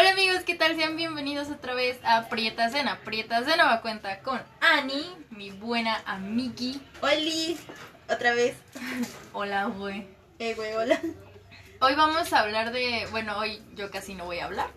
Hola 0.00 0.12
amigos, 0.12 0.44
¿qué 0.46 0.54
tal? 0.54 0.76
Sean 0.76 0.94
bienvenidos 0.94 1.50
otra 1.50 1.74
vez 1.74 1.98
a 2.04 2.28
Prietas 2.28 2.70
Cena. 2.70 3.00
Prietas 3.04 3.46
de 3.46 3.56
nueva 3.56 3.80
cuenta 3.80 4.20
con 4.20 4.40
Ani, 4.60 5.12
mi 5.30 5.50
buena 5.50 6.00
amigui. 6.06 6.80
Oli, 7.00 7.58
otra 8.08 8.32
vez. 8.32 8.56
Hola, 9.32 9.64
güey. 9.64 10.06
Eh, 10.38 10.54
güey, 10.54 10.72
hola. 10.74 11.00
Hoy 11.80 11.96
vamos 11.96 12.32
a 12.32 12.42
hablar 12.42 12.70
de, 12.70 13.08
bueno, 13.10 13.36
hoy 13.38 13.60
yo 13.74 13.90
casi 13.90 14.14
no 14.14 14.24
voy 14.24 14.38
a 14.38 14.44
hablar, 14.44 14.70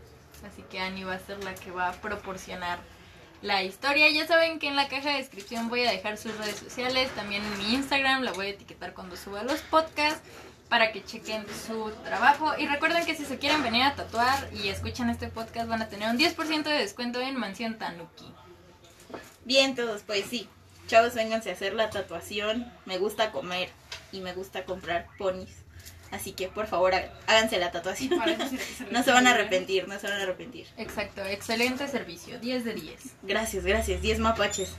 así 0.44 0.64
que 0.64 0.80
Ani 0.80 1.04
va 1.04 1.14
a 1.14 1.20
ser 1.20 1.44
la 1.44 1.54
que 1.54 1.70
va 1.70 1.90
a 1.90 1.92
proporcionar 1.92 2.80
la 3.44 3.62
historia. 3.62 4.10
Ya 4.10 4.26
saben 4.26 4.58
que 4.58 4.70
en 4.70 4.76
la 4.76 4.88
caja 4.88 5.12
de 5.12 5.18
descripción 5.18 5.70
voy 5.70 5.86
a 5.86 5.92
dejar 5.92 6.18
sus 6.18 6.36
redes 6.40 6.56
sociales, 6.56 7.12
también 7.12 7.44
en 7.44 7.58
mi 7.60 7.76
Instagram, 7.76 8.24
la 8.24 8.32
voy 8.32 8.48
a 8.48 8.50
etiquetar 8.50 8.96
cuando 8.96 9.16
suba 9.16 9.44
los 9.44 9.62
podcasts 9.62 10.28
para 10.72 10.94
que 10.94 11.04
chequen 11.04 11.46
su 11.68 11.92
trabajo. 12.06 12.54
Y 12.58 12.66
recuerden 12.66 13.06
que 13.06 13.14
si 13.14 13.26
se 13.26 13.38
quieren 13.38 13.62
venir 13.62 13.84
a 13.84 13.94
tatuar 13.94 14.48
y 14.54 14.70
escuchan 14.70 15.10
este 15.10 15.28
podcast 15.28 15.68
van 15.68 15.82
a 15.82 15.90
tener 15.90 16.10
un 16.10 16.18
10% 16.18 16.64
de 16.64 16.72
descuento 16.72 17.20
en 17.20 17.36
Mansión 17.36 17.78
Tanuki. 17.78 18.34
Bien, 19.44 19.76
todos, 19.76 20.04
pues 20.04 20.26
sí. 20.30 20.48
Chavos, 20.88 21.14
vénganse 21.14 21.50
a 21.50 21.54
hacer 21.54 21.74
la 21.74 21.90
tatuación. 21.90 22.72
Me 22.86 22.98
gusta 23.00 23.32
comer 23.34 23.68
y 24.14 24.22
me 24.22 24.32
gusta 24.34 24.64
comprar 24.64 25.08
ponis. 25.18 25.50
Así 26.12 26.32
que 26.32 26.48
por 26.48 26.68
favor 26.68 26.96
há- 26.96 27.12
háganse 27.28 27.58
la 27.60 27.72
tatuación. 27.72 28.12
No 28.92 29.04
se 29.04 29.12
van 29.12 29.28
a 29.28 29.32
arrepentir, 29.32 29.88
no 29.90 30.00
se 30.00 30.08
van 30.08 30.20
a 30.20 30.24
arrepentir. 30.24 30.68
Exacto, 30.78 31.22
excelente 31.26 31.86
servicio, 31.90 32.40
10 32.40 32.64
de 32.64 32.74
10. 32.76 33.02
Gracias, 33.24 33.66
gracias. 33.66 34.02
10 34.02 34.20
mapaches. 34.20 34.76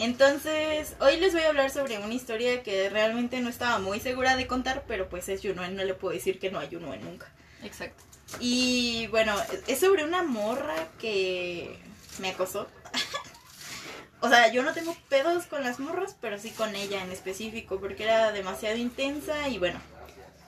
Entonces, 0.00 0.94
hoy 1.00 1.18
les 1.18 1.32
voy 1.32 1.42
a 1.42 1.48
hablar 1.48 1.70
sobre 1.70 1.98
una 1.98 2.14
historia 2.14 2.62
que 2.62 2.90
realmente 2.90 3.40
no 3.40 3.48
estaba 3.48 3.78
muy 3.78 4.00
segura 4.00 4.36
de 4.36 4.46
contar, 4.46 4.84
pero 4.88 5.08
pues 5.08 5.28
es 5.28 5.42
Yunuen, 5.42 5.76
no 5.76 5.84
le 5.84 5.94
puedo 5.94 6.14
decir 6.14 6.38
que 6.38 6.50
no 6.50 6.58
hay 6.58 6.68
Yunuen 6.68 7.04
nunca. 7.04 7.30
Exacto. 7.62 8.02
Y 8.40 9.06
bueno, 9.08 9.34
es 9.66 9.80
sobre 9.80 10.04
una 10.04 10.22
morra 10.22 10.74
que 10.98 11.78
me 12.18 12.30
acosó. 12.30 12.68
o 14.20 14.28
sea, 14.28 14.48
yo 14.52 14.62
no 14.62 14.72
tengo 14.72 14.96
pedos 15.08 15.46
con 15.46 15.62
las 15.62 15.78
morras, 15.78 16.16
pero 16.20 16.38
sí 16.38 16.50
con 16.50 16.74
ella 16.74 17.02
en 17.02 17.12
específico, 17.12 17.78
porque 17.78 18.04
era 18.04 18.32
demasiado 18.32 18.76
intensa 18.76 19.48
y 19.48 19.58
bueno, 19.58 19.80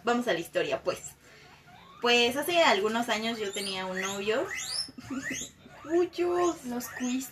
vamos 0.04 0.26
a 0.26 0.32
la 0.32 0.40
historia 0.40 0.82
pues. 0.82 1.00
Pues 2.00 2.36
hace 2.36 2.62
algunos 2.62 3.08
años 3.08 3.38
yo 3.38 3.52
tenía 3.52 3.86
un 3.86 4.00
novio. 4.00 4.44
Cuyos. 5.82 6.64
Los 6.64 6.88
quiz. 6.88 7.30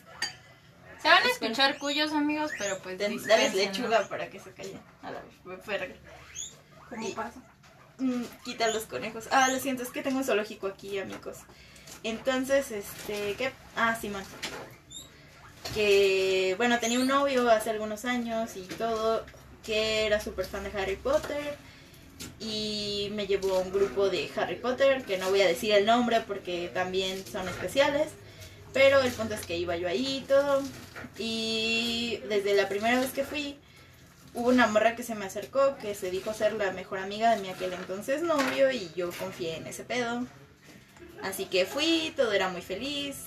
Se 1.05 1.11
van 1.11 1.23
a 1.23 1.27
escuchar 1.29 1.77
cuyos 1.79 2.13
amigos, 2.13 2.51
pero 2.59 2.79
pues 2.79 2.97
Dales 2.99 3.27
¿no? 3.27 3.37
lechuga 3.59 4.09
para 4.09 4.31
que 4.31 4.41
se 4.41 4.53
callen. 4.53 4.81
A 5.03 5.11
la 5.11 5.21
verga. 5.67 5.95
¿Cómo 6.89 7.07
Y- 7.07 7.13
pasa? 7.13 7.41
Mm, 7.99 8.23
quita 8.43 8.69
los 8.69 8.85
conejos. 8.87 9.29
Ah, 9.31 9.49
lo 9.51 9.59
siento, 9.61 9.83
es 9.83 9.91
que 9.91 10.01
tengo 10.03 10.17
un 10.17 10.25
zoológico 10.25 10.67
aquí, 10.67 10.99
amigos. 10.99 11.41
Entonces, 12.05 12.71
este, 12.71 13.35
¿qué? 13.35 13.53
Ah, 13.77 13.95
Simón. 14.01 14.25
Que, 15.75 16.55
bueno, 16.57 16.79
tenía 16.81 16.99
un 16.99 17.07
novio 17.07 17.51
hace 17.51 17.69
algunos 17.69 18.07
años 18.07 18.57
y 18.57 18.63
todo, 18.63 19.27
que 19.63 20.07
era 20.07 20.21
súper 20.21 20.47
fan 20.47 20.65
de 20.65 20.71
Harry 20.79 20.97
Potter. 20.97 21.57
Y 22.41 23.11
me 23.13 23.27
llevó 23.27 23.57
a 23.57 23.59
un 23.59 23.73
grupo 23.73 24.09
de 24.09 24.31
Harry 24.37 24.57
Potter, 24.57 25.05
que 25.05 25.19
no 25.19 25.29
voy 25.29 25.43
a 25.43 25.47
decir 25.49 25.73
el 25.73 25.85
nombre 25.85 26.21
porque 26.27 26.71
también 26.73 27.23
son 27.27 27.47
especiales. 27.49 28.09
Pero 28.75 29.01
el 29.01 29.13
punto 29.13 29.35
es 29.35 29.47
que 29.47 29.57
iba 29.57 29.77
yo 29.77 29.89
ahí 29.89 30.19
y 30.19 30.21
todo. 30.23 30.63
Y 31.17 32.21
desde 32.29 32.55
la 32.55 32.69
primera 32.69 33.01
vez 33.01 33.13
que 33.13 33.25
fui, 33.25 33.57
hubo 34.35 34.49
una 34.49 34.67
morra 34.67 34.97
que 34.97 35.05
se 35.05 35.15
me 35.15 35.25
acercó 35.25 35.77
que 35.77 35.95
se 35.95 36.11
dijo 36.11 36.35
ser 36.35 36.53
la 36.55 36.73
mejor 36.73 36.99
amiga 36.99 37.35
de 37.35 37.41
mi 37.41 37.49
aquel 37.49 37.73
entonces 37.73 38.23
novio 38.23 38.71
y 38.73 38.91
yo 38.97 39.11
confié 39.13 39.57
en 39.57 39.69
ese 39.69 39.85
pedo. 39.85 40.27
Así 41.23 41.47
que 41.47 41.65
fui, 41.65 42.13
todo 42.17 42.33
era 42.33 42.49
muy 42.49 42.63
feliz. 42.63 43.25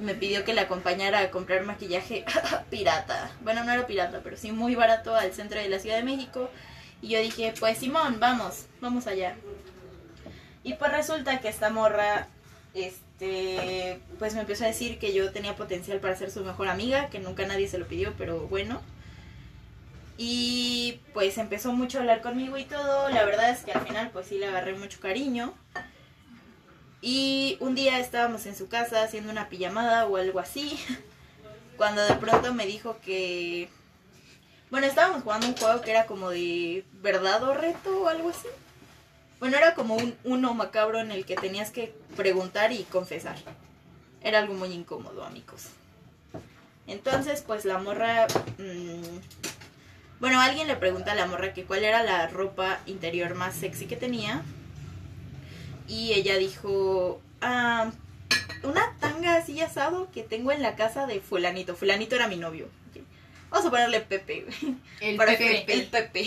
Me 0.00 0.14
pidió 0.14 0.44
que 0.44 0.54
la 0.54 0.62
acompañara 0.62 1.20
a 1.20 1.30
comprar 1.30 1.62
maquillaje 1.64 2.24
pirata. 2.70 3.30
Bueno, 3.42 3.62
no 3.62 3.72
era 3.72 3.86
pirata, 3.86 4.20
pero 4.24 4.36
sí 4.36 4.52
muy 4.52 4.74
barato 4.74 5.14
al 5.14 5.32
centro 5.32 5.60
de 5.60 5.68
la 5.68 5.78
Ciudad 5.78 5.96
de 5.96 6.02
México. 6.02 6.50
Y 7.02 7.08
yo 7.08 7.20
dije, 7.20 7.52
pues 7.60 7.78
Simón, 7.78 8.20
vamos, 8.20 8.66
vamos 8.80 9.06
allá. 9.06 9.36
Y 10.64 10.74
pues 10.74 10.90
resulta 10.90 11.40
que 11.40 11.48
esta 11.48 11.70
morra, 11.70 12.26
este, 12.76 14.00
pues 14.18 14.34
me 14.34 14.40
empezó 14.40 14.64
a 14.64 14.68
decir 14.68 14.98
que 14.98 15.12
yo 15.14 15.32
tenía 15.32 15.56
potencial 15.56 15.98
para 16.00 16.16
ser 16.16 16.30
su 16.30 16.44
mejor 16.44 16.68
amiga, 16.68 17.08
que 17.08 17.18
nunca 17.18 17.46
nadie 17.46 17.68
se 17.68 17.78
lo 17.78 17.86
pidió, 17.86 18.14
pero 18.18 18.40
bueno. 18.48 18.82
Y 20.18 21.00
pues 21.12 21.36
empezó 21.38 21.72
mucho 21.72 21.98
a 21.98 22.00
hablar 22.02 22.22
conmigo 22.22 22.56
y 22.56 22.64
todo. 22.64 23.08
La 23.10 23.24
verdad 23.24 23.50
es 23.50 23.60
que 23.60 23.72
al 23.72 23.86
final 23.86 24.10
pues 24.12 24.26
sí 24.26 24.38
le 24.38 24.46
agarré 24.46 24.74
mucho 24.74 25.00
cariño. 25.00 25.54
Y 27.02 27.56
un 27.60 27.74
día 27.74 27.98
estábamos 27.98 28.46
en 28.46 28.56
su 28.56 28.68
casa 28.68 29.02
haciendo 29.02 29.30
una 29.30 29.48
pijamada 29.48 30.06
o 30.06 30.16
algo 30.16 30.40
así. 30.40 30.78
Cuando 31.76 32.02
de 32.02 32.14
pronto 32.14 32.54
me 32.54 32.66
dijo 32.66 32.98
que... 33.04 33.68
Bueno, 34.70 34.86
estábamos 34.86 35.22
jugando 35.22 35.46
un 35.46 35.56
juego 35.56 35.80
que 35.80 35.90
era 35.90 36.06
como 36.06 36.30
de 36.30 36.84
verdad 36.94 37.42
o 37.44 37.54
reto 37.54 38.02
o 38.02 38.08
algo 38.08 38.30
así. 38.30 38.48
Bueno, 39.40 39.56
era 39.58 39.74
como 39.74 39.96
un 39.96 40.14
uno 40.24 40.54
macabro 40.54 40.98
en 41.00 41.10
el 41.10 41.26
que 41.26 41.36
tenías 41.36 41.70
que 41.70 41.92
preguntar 42.16 42.72
y 42.72 42.84
confesar. 42.84 43.36
Era 44.22 44.38
algo 44.38 44.54
muy 44.54 44.72
incómodo, 44.72 45.24
amigos. 45.24 45.66
Entonces, 46.86 47.42
pues 47.46 47.64
la 47.64 47.78
morra... 47.78 48.26
mm, 48.58 49.18
bueno, 50.20 50.40
alguien 50.40 50.66
le 50.68 50.76
pregunta 50.76 51.12
a 51.12 51.14
la 51.14 51.26
morra 51.26 51.52
que 51.52 51.64
cuál 51.64 51.84
era 51.84 52.02
la 52.02 52.26
ropa 52.28 52.80
interior 52.86 53.34
más 53.34 53.54
sexy 53.54 53.86
que 53.86 53.96
tenía. 53.96 54.42
Y 55.88 56.14
ella 56.14 56.36
dijo, 56.38 57.20
ah, 57.42 57.90
una 58.62 58.94
tanga 59.00 59.36
así 59.36 59.60
asado 59.60 60.10
que 60.12 60.22
tengo 60.22 60.50
en 60.52 60.62
la 60.62 60.74
casa 60.76 61.06
de 61.06 61.20
fulanito. 61.20 61.76
Fulanito 61.76 62.16
era 62.16 62.26
mi 62.28 62.36
novio. 62.36 62.68
Vamos 63.50 63.66
a 63.66 63.70
ponerle 63.70 64.00
Pepe. 64.00 64.46
El 65.00 65.16
Para 65.16 65.32
Pepe. 65.36 65.64
que- 65.66 65.72
el 65.74 65.86
Pepe. 65.86 66.20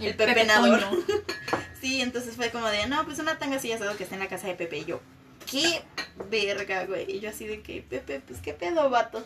El 0.00 0.06
el 0.06 0.14
pepenador. 0.16 0.80
Sí, 1.86 2.00
entonces 2.00 2.34
fue 2.34 2.50
como 2.50 2.66
de, 2.66 2.84
no, 2.88 3.04
pues 3.04 3.20
una 3.20 3.38
tanga 3.38 3.56
así 3.58 3.70
asado 3.70 3.96
que 3.96 4.02
está 4.02 4.16
en 4.16 4.20
la 4.20 4.28
casa 4.28 4.48
de 4.48 4.54
Pepe. 4.54 4.78
Y 4.78 4.84
yo, 4.86 5.00
¿qué 5.48 5.82
verga, 6.28 6.84
güey? 6.84 7.08
Y 7.08 7.20
yo 7.20 7.30
así 7.30 7.46
de 7.46 7.62
que, 7.62 7.80
Pepe, 7.80 8.20
pues 8.26 8.40
qué 8.40 8.52
pedo, 8.54 8.90
vato. 8.90 9.24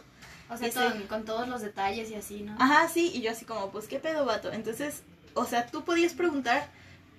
O 0.51 0.57
sea, 0.59 0.67
Dice- 0.67 0.81
con, 0.81 1.07
con 1.07 1.25
todos 1.25 1.49
los 1.49 1.63
detalles 1.63 2.11
y 2.11 2.17
así, 2.17 2.43
¿no? 2.43 2.55
Ajá, 2.59 2.87
sí, 2.93 3.13
y 3.15 3.23
yo 3.23 3.31
así 3.31 3.47
como, 3.47 3.71
pues 3.71 3.87
qué 3.89 3.99
pedo, 3.99 4.27
vato. 4.27 4.53
Entonces, 4.53 5.03
o 5.33 5.47
sea, 5.47 5.69
tú 5.69 5.85
podías 5.85 6.13
preguntar, 6.13 6.69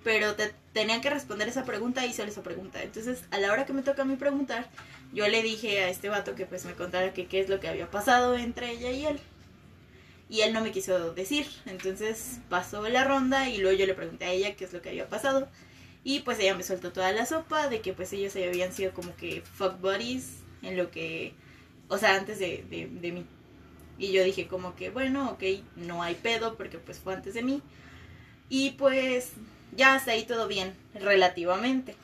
pero 0.04 0.36
te 0.36 0.54
tenían 0.72 1.00
que 1.00 1.10
responder 1.10 1.48
esa 1.48 1.64
pregunta 1.64 2.06
y 2.06 2.12
solo 2.12 2.30
esa 2.30 2.44
pregunta. 2.44 2.80
Entonces, 2.80 3.24
a 3.32 3.38
la 3.38 3.50
hora 3.50 3.66
que 3.66 3.72
me 3.72 3.82
toca 3.82 4.02
a 4.02 4.04
mí 4.04 4.14
preguntar, 4.14 4.68
yo 5.12 5.26
le 5.26 5.42
dije 5.42 5.82
a 5.82 5.88
este 5.88 6.08
vato 6.08 6.36
que 6.36 6.46
pues 6.46 6.64
me 6.66 6.74
contara 6.74 7.12
que 7.12 7.26
qué 7.26 7.40
es 7.40 7.48
lo 7.48 7.58
que 7.58 7.66
había 7.66 7.90
pasado 7.90 8.36
entre 8.36 8.70
ella 8.70 8.90
y 8.92 9.06
él. 9.06 9.20
Y 10.32 10.40
él 10.40 10.54
no 10.54 10.62
me 10.62 10.72
quiso 10.72 11.12
decir. 11.12 11.46
Entonces 11.66 12.38
pasó 12.48 12.88
la 12.88 13.04
ronda 13.04 13.50
y 13.50 13.58
luego 13.58 13.76
yo 13.76 13.84
le 13.84 13.92
pregunté 13.92 14.24
a 14.24 14.30
ella 14.30 14.56
qué 14.56 14.64
es 14.64 14.72
lo 14.72 14.80
que 14.80 14.88
había 14.88 15.06
pasado. 15.06 15.46
Y 16.04 16.20
pues 16.20 16.38
ella 16.38 16.54
me 16.54 16.62
soltó 16.62 16.90
toda 16.90 17.12
la 17.12 17.26
sopa 17.26 17.68
de 17.68 17.82
que 17.82 17.92
pues 17.92 18.14
ellos 18.14 18.34
habían 18.34 18.72
sido 18.72 18.94
como 18.94 19.14
que 19.14 19.42
fuck 19.42 19.78
buddies 19.82 20.38
en 20.62 20.78
lo 20.78 20.90
que, 20.90 21.34
o 21.88 21.98
sea, 21.98 22.16
antes 22.16 22.38
de, 22.38 22.64
de, 22.70 23.12
mí. 23.12 23.26
Y 23.98 24.12
yo 24.12 24.24
dije 24.24 24.48
como 24.48 24.74
que, 24.74 24.88
bueno, 24.88 25.32
ok, 25.32 25.42
no 25.76 26.02
hay 26.02 26.14
pedo 26.14 26.56
porque 26.56 26.78
pues 26.78 26.98
fue 26.98 27.12
antes 27.12 27.34
de 27.34 27.42
mí. 27.42 27.60
Y 28.48 28.70
pues 28.70 29.32
ya 29.76 29.96
hasta 29.96 30.12
ahí 30.12 30.24
todo 30.24 30.48
bien, 30.48 30.72
relativamente. 30.94 31.94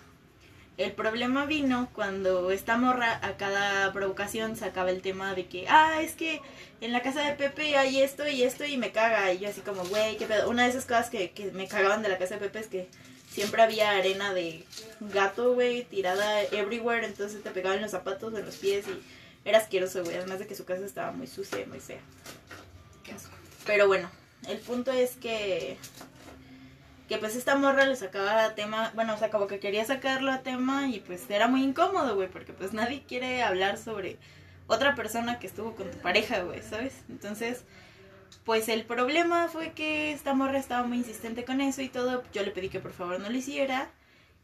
El 0.79 0.93
problema 0.93 1.45
vino 1.45 1.89
cuando 1.93 2.53
esta 2.53 2.77
morra 2.77 3.19
a 3.27 3.37
cada 3.37 3.93
provocación 3.93 4.57
sacaba 4.57 4.93
el 4.93 5.03
tema 5.03 5.35
de 5.35 5.47
que, 5.47 5.67
ah, 5.69 6.01
es 6.01 6.13
que 6.13 6.41
en 6.81 6.93
la 6.93 7.03
casa 7.03 7.21
de 7.23 7.35
Pepe 7.35 7.77
hay 7.77 8.01
esto 8.01 8.29
y 8.29 8.45
esto 8.45 8.65
y 8.65 8.77
me 8.77 8.93
caga. 8.93 9.33
Y 9.33 9.41
yo 9.41 9.49
así 9.49 9.61
como, 9.61 9.85
güey, 9.87 10.17
qué 10.19 10.27
pedo. 10.27 10.49
Una 10.49 10.63
de 10.63 10.71
esas 10.71 10.85
cosas 10.85 11.11
que, 11.11 11.33
que 11.33 11.51
me 11.51 11.67
cagaban 11.67 12.01
de 12.03 12.09
la 12.09 12.17
casa 12.17 12.35
de 12.35 12.43
Pepe 12.43 12.61
es 12.61 12.69
que 12.69 12.89
siempre 13.29 13.61
había 13.61 13.91
arena 13.91 14.33
de 14.33 14.65
gato, 15.01 15.55
güey, 15.55 15.83
tirada 15.83 16.43
everywhere. 16.43 17.05
Entonces 17.05 17.43
te 17.43 17.51
pegaban 17.51 17.83
los 17.83 17.91
zapatos 17.91 18.33
en 18.39 18.47
los 18.47 18.55
pies 18.55 18.87
y 18.87 19.49
era 19.49 19.59
asqueroso, 19.59 20.05
güey. 20.05 20.17
Además 20.17 20.39
de 20.39 20.47
que 20.47 20.55
su 20.55 20.65
casa 20.65 20.87
estaba 20.87 21.11
muy 21.11 21.27
sucia 21.27 21.67
muy 21.67 21.81
fea. 21.81 22.01
Qué 23.03 23.11
asco. 23.11 23.35
Pero 23.67 23.89
bueno, 23.89 24.09
el 24.47 24.59
punto 24.59 24.93
es 24.93 25.17
que 25.17 25.77
que 27.09 27.19
pues 27.19 27.35
esta 27.37 27.57
morra 27.57 27.87
le 27.87 27.97
sacaba 27.97 28.55
tema, 28.55 28.93
bueno, 28.95 29.15
o 29.15 29.17
sea, 29.17 29.31
como 29.31 29.47
que 29.47 29.59
quería 29.59 29.85
sacarlo 29.85 30.31
a 30.31 30.43
tema 30.43 30.89
y 30.89 31.01
pues 31.01 31.29
era 31.31 31.49
muy 31.49 31.63
incómodo, 31.63 32.15
güey, 32.15 32.29
porque 32.29 32.53
pues 32.53 32.73
nadie 32.73 33.03
quiere 33.09 33.43
hablar 33.43 33.79
sobre 33.79 34.19
otra 34.67 34.95
persona 34.95 35.39
que 35.39 35.47
estuvo 35.47 35.75
con 35.75 35.91
tu 35.91 35.99
pareja, 35.99 36.43
güey, 36.43 36.63
¿sabes? 36.63 36.93
Entonces, 37.09 37.65
pues 38.45 38.69
el 38.69 38.85
problema 38.85 39.49
fue 39.49 39.73
que 39.73 40.13
esta 40.13 40.35
morra 40.35 40.59
estaba 40.59 40.87
muy 40.87 40.99
insistente 40.99 41.45
con 41.45 41.63
eso 41.63 41.81
y 41.81 41.89
todo, 41.89 42.23
yo 42.33 42.43
le 42.43 42.51
pedí 42.51 42.69
que 42.69 42.81
por 42.81 42.93
favor 42.93 43.19
no 43.19 43.31
lo 43.31 43.37
hiciera 43.37 43.91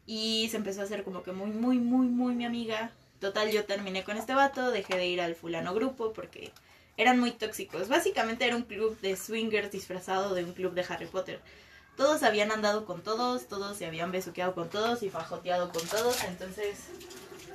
y 0.07 0.47
se 0.49 0.57
empezó 0.57 0.81
a 0.81 0.85
hacer 0.85 1.03
como 1.03 1.21
que 1.21 1.31
muy, 1.31 1.51
muy, 1.51 1.77
muy, 1.77 2.07
muy 2.07 2.33
mi 2.35 2.45
amiga. 2.45 2.91
Total, 3.19 3.51
yo 3.51 3.65
terminé 3.65 4.03
con 4.03 4.17
este 4.17 4.33
vato, 4.33 4.71
dejé 4.71 4.97
de 4.97 5.07
ir 5.07 5.21
al 5.21 5.35
fulano 5.35 5.73
grupo 5.73 6.13
porque 6.13 6.51
eran 6.97 7.19
muy 7.19 7.31
tóxicos. 7.31 7.87
Básicamente 7.87 8.45
era 8.45 8.55
un 8.55 8.63
club 8.63 8.99
de 9.01 9.15
swingers 9.15 9.71
disfrazado 9.71 10.33
de 10.33 10.43
un 10.43 10.53
club 10.53 10.73
de 10.73 10.85
Harry 10.89 11.07
Potter. 11.07 11.39
Todos 11.97 12.23
habían 12.23 12.51
andado 12.51 12.85
con 12.85 13.01
todos, 13.01 13.47
todos 13.47 13.77
se 13.77 13.85
habían 13.85 14.11
besuqueado 14.11 14.53
con 14.53 14.69
todos 14.69 15.01
y 15.03 15.09
fajoteado 15.09 15.71
con 15.71 15.87
todos, 15.87 16.23
entonces 16.25 16.77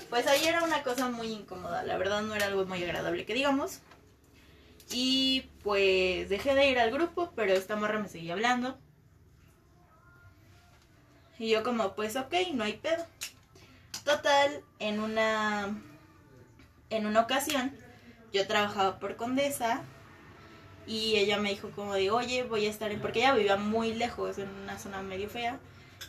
pues 0.08 0.26
ahí 0.26 0.44
era 0.46 0.64
una 0.64 0.82
cosa 0.82 1.08
muy 1.08 1.28
incómoda, 1.28 1.84
la 1.84 1.96
verdad 1.96 2.22
no 2.22 2.34
era 2.34 2.46
algo 2.46 2.64
muy 2.64 2.82
agradable 2.82 3.24
que 3.26 3.34
digamos. 3.34 3.80
Y 4.90 5.48
pues 5.62 6.28
dejé 6.28 6.54
de 6.56 6.68
ir 6.68 6.80
al 6.80 6.90
grupo, 6.90 7.32
pero 7.36 7.52
esta 7.52 7.76
morra 7.76 8.00
me 8.00 8.08
seguía 8.08 8.32
hablando. 8.32 8.76
Y 11.38 11.48
yo 11.48 11.62
como, 11.62 11.94
pues 11.94 12.16
ok, 12.16 12.34
no 12.54 12.64
hay 12.64 12.74
pedo. 12.74 13.06
Total, 14.04 14.62
en 14.80 15.00
una 15.00 15.80
en 16.90 17.06
una 17.06 17.20
ocasión 17.20 17.72
yo 18.32 18.46
trabajaba 18.48 18.98
por 18.98 19.16
Condesa 19.16 19.82
y 20.90 21.16
ella 21.16 21.38
me 21.38 21.50
dijo 21.50 21.70
como 21.70 21.94
de, 21.94 22.10
"Oye, 22.10 22.42
voy 22.42 22.66
a 22.66 22.70
estar 22.70 22.90
en 22.90 23.00
porque 23.00 23.20
ella 23.20 23.34
vivía 23.34 23.56
muy 23.56 23.94
lejos 23.94 24.38
en 24.38 24.48
una 24.64 24.78
zona 24.78 25.02
medio 25.02 25.28
fea." 25.28 25.58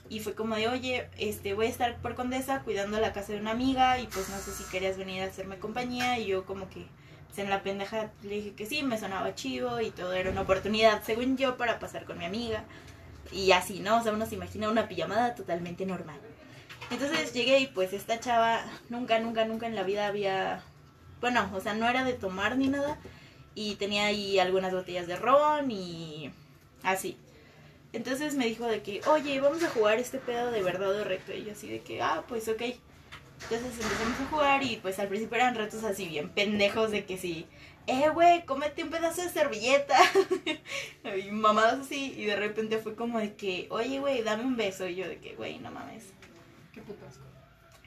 Y 0.10 0.20
fue 0.22 0.34
como 0.34 0.56
de, 0.56 0.68
"Oye, 0.68 1.08
este 1.18 1.54
voy 1.54 1.68
a 1.68 1.70
estar 1.70 1.98
por 2.02 2.16
Condesa 2.16 2.62
cuidando 2.64 3.00
la 3.00 3.14
casa 3.14 3.34
de 3.34 3.40
una 3.40 3.52
amiga 3.52 4.00
y 4.00 4.08
pues 4.08 4.30
no 4.30 4.40
sé 4.40 4.52
si 4.52 4.64
querías 4.72 4.98
venir 4.98 5.22
a 5.22 5.28
hacerme 5.28 5.58
compañía." 5.60 6.18
Y 6.18 6.26
yo 6.26 6.46
como 6.46 6.68
que 6.70 6.86
pues, 7.28 7.40
en 7.40 7.50
la 7.50 7.64
pendeja 7.64 8.12
le 8.24 8.36
dije 8.36 8.54
que 8.54 8.66
sí, 8.66 8.84
me 8.84 8.98
sonaba 8.98 9.36
chivo 9.36 9.80
y 9.80 9.92
todo 9.92 10.14
era 10.14 10.32
una 10.32 10.42
oportunidad, 10.42 11.04
según 11.04 11.38
yo, 11.38 11.58
para 11.58 11.80
pasar 11.80 12.06
con 12.06 12.18
mi 12.18 12.26
amiga. 12.26 12.64
Y 13.32 13.52
así, 13.54 13.80
¿no? 13.80 14.00
O 14.00 14.04
sea, 14.04 14.12
uno 14.12 14.26
se 14.26 14.36
imagina 14.36 14.70
una 14.70 14.88
pijamada 14.90 15.36
totalmente 15.36 15.86
normal. 15.86 16.20
Entonces 16.90 17.32
llegué 17.34 17.60
y 17.60 17.68
pues 17.68 17.94
esta 17.94 18.20
chava 18.20 18.62
nunca, 18.90 19.20
nunca, 19.20 19.46
nunca 19.46 19.68
en 19.68 19.76
la 19.76 19.84
vida 19.84 20.08
había... 20.08 20.62
Bueno, 21.22 21.50
o 21.54 21.62
sea, 21.62 21.74
no 21.74 21.88
era 21.88 22.04
de 22.04 22.14
tomar 22.14 22.58
ni 22.58 22.68
nada. 22.68 22.98
Y 23.56 23.76
tenía 23.76 24.06
ahí 24.06 24.40
algunas 24.40 24.74
botellas 24.74 25.08
de 25.08 25.16
ron 25.16 25.70
y 25.72 26.32
así. 26.84 27.18
Entonces 27.94 28.36
me 28.36 28.46
dijo 28.46 28.66
de 28.66 28.82
que, 28.82 29.02
oye, 29.08 29.42
vamos 29.42 29.62
a 29.64 29.70
jugar 29.70 30.00
este 30.00 30.18
pedo 30.18 30.52
de 30.52 30.64
verdad 30.64 30.96
o 30.96 31.04
reto. 31.04 31.34
Y 31.34 31.46
yo 31.46 31.52
así 31.52 31.70
de 31.70 31.82
que, 31.82 32.02
ah, 32.02 32.24
pues 32.28 32.48
ok. 32.48 32.62
Entonces 33.44 33.84
empezamos 33.84 34.20
a 34.20 34.26
jugar 34.30 34.64
y 34.64 34.78
pues 34.78 35.00
al 35.00 35.08
principio 35.08 35.38
eran 35.38 35.56
retos 35.56 35.84
así 35.84 36.08
bien 36.08 36.30
pendejos 36.30 36.92
de 36.92 37.06
que 37.06 37.18
sí, 37.18 37.48
eh, 37.88 38.10
güey, 38.10 38.46
cómete 38.46 38.84
un 38.84 38.90
pedazo 38.90 39.22
de 39.24 39.30
servilleta. 39.30 39.98
y 41.18 41.32
mamadas 41.32 41.82
así. 41.82 42.14
Y 42.16 42.26
de 42.26 42.36
repente 42.36 42.78
fue 42.78 42.96
como 42.96 43.20
de 43.20 43.36
que, 43.36 43.68
oye, 43.70 44.00
güey, 44.00 44.22
dame 44.22 44.44
un 44.44 44.56
beso. 44.56 44.88
Y 44.88 44.96
yo 44.96 45.08
de 45.08 45.18
que, 45.18 45.36
güey, 45.36 45.60
no 45.60 45.72
mames. 45.72 46.14
Qué. 46.74 46.82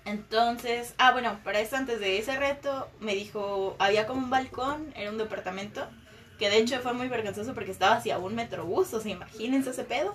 Entonces, 0.05 0.95
ah, 0.99 1.13
bueno, 1.13 1.41
para 1.45 1.61
eso 1.61 1.77
antes 1.77 1.99
de 1.99 2.19
ese 2.19 2.37
reto 2.37 2.89
me 3.01 3.15
dijo, 3.15 3.75
había 3.79 4.07
como 4.07 4.21
un 4.21 4.31
balcón, 4.31 4.93
era 4.97 5.11
un 5.11 5.19
departamento, 5.19 5.89
que 6.39 6.51
de 6.51 6.59
hecho 6.59 6.81
fue 6.81 6.93
muy 6.93 7.09
vergonzoso 7.09 7.55
porque 7.55 7.71
estaba 7.71 7.97
hacia 7.97 8.19
un 8.19 8.35
metrobús, 8.35 8.93
o 8.93 9.01
sea, 9.01 9.13
imagínense 9.13 9.71
ese 9.71 9.85
pedo. 9.85 10.15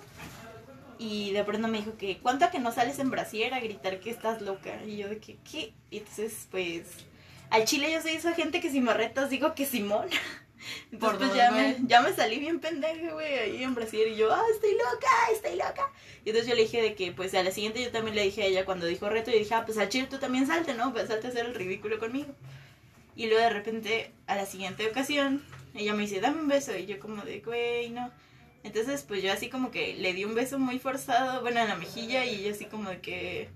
Y 0.98 1.32
de 1.32 1.42
pronto 1.44 1.66
me 1.66 1.78
dijo 1.78 1.96
que, 1.96 2.18
¿cuánto 2.18 2.50
que 2.50 2.58
no 2.58 2.72
sales 2.72 2.98
en 2.98 3.10
brasier 3.10 3.54
a 3.54 3.60
gritar 3.60 4.00
que 4.00 4.10
estás 4.10 4.42
loca? 4.42 4.84
Y 4.84 4.98
yo 4.98 5.08
de 5.08 5.18
que, 5.18 5.38
¿qué? 5.50 5.72
Y 5.90 5.98
entonces, 5.98 6.46
pues, 6.50 6.84
al 7.48 7.64
chile 7.64 7.90
yo 7.90 8.02
soy 8.02 8.12
esa 8.12 8.34
gente 8.34 8.60
que 8.60 8.70
si 8.70 8.80
me 8.80 8.92
retas 8.92 9.30
digo 9.30 9.54
que 9.54 9.66
Simón. 9.66 10.08
Entonces, 10.92 11.18
pues 11.18 11.34
ya 11.34 11.50
me, 11.50 11.76
ya 11.86 12.02
me 12.02 12.12
salí 12.12 12.38
bien 12.38 12.60
pendeja, 12.60 13.12
güey, 13.12 13.38
ahí 13.38 13.62
en 13.62 13.74
brasier. 13.74 14.08
Y 14.08 14.16
yo, 14.16 14.32
ah, 14.32 14.42
estoy 14.52 14.72
loca, 14.72 15.08
estoy 15.32 15.56
loca. 15.56 15.90
Y 16.24 16.30
entonces 16.30 16.48
yo 16.48 16.54
le 16.54 16.62
dije 16.62 16.82
de 16.82 16.94
que, 16.94 17.12
pues, 17.12 17.34
a 17.34 17.42
la 17.42 17.50
siguiente 17.50 17.82
yo 17.82 17.90
también 17.90 18.16
le 18.16 18.22
dije 18.22 18.42
a 18.42 18.46
ella 18.46 18.64
cuando 18.64 18.86
dijo 18.86 19.08
reto, 19.08 19.30
y 19.30 19.38
dije, 19.38 19.54
ah, 19.54 19.64
pues 19.64 19.78
al 19.78 19.88
chile 19.88 20.06
tú 20.10 20.18
también 20.18 20.46
salte, 20.46 20.74
¿no? 20.74 20.92
Pues 20.92 21.08
salte 21.08 21.28
a 21.28 21.30
hacer 21.30 21.46
el 21.46 21.54
ridículo 21.54 21.98
conmigo. 21.98 22.34
Y 23.16 23.26
luego 23.26 23.42
de 23.42 23.50
repente, 23.50 24.12
a 24.26 24.36
la 24.36 24.46
siguiente 24.46 24.86
ocasión, 24.86 25.44
ella 25.74 25.94
me 25.94 26.02
dice, 26.02 26.20
dame 26.20 26.40
un 26.40 26.48
beso. 26.48 26.76
Y 26.76 26.86
yo 26.86 26.98
como 26.98 27.22
de, 27.22 27.40
güey, 27.40 27.90
no. 27.90 28.10
Entonces, 28.62 29.04
pues 29.06 29.22
yo 29.22 29.32
así 29.32 29.48
como 29.48 29.70
que 29.70 29.94
le 29.94 30.12
di 30.12 30.24
un 30.24 30.34
beso 30.34 30.58
muy 30.58 30.78
forzado, 30.78 31.40
bueno, 31.40 31.60
en 31.60 31.68
la 31.68 31.76
mejilla, 31.76 32.24
y 32.24 32.34
ella 32.36 32.52
así 32.52 32.66
como 32.66 32.90
de 32.90 33.00
que, 33.00 33.48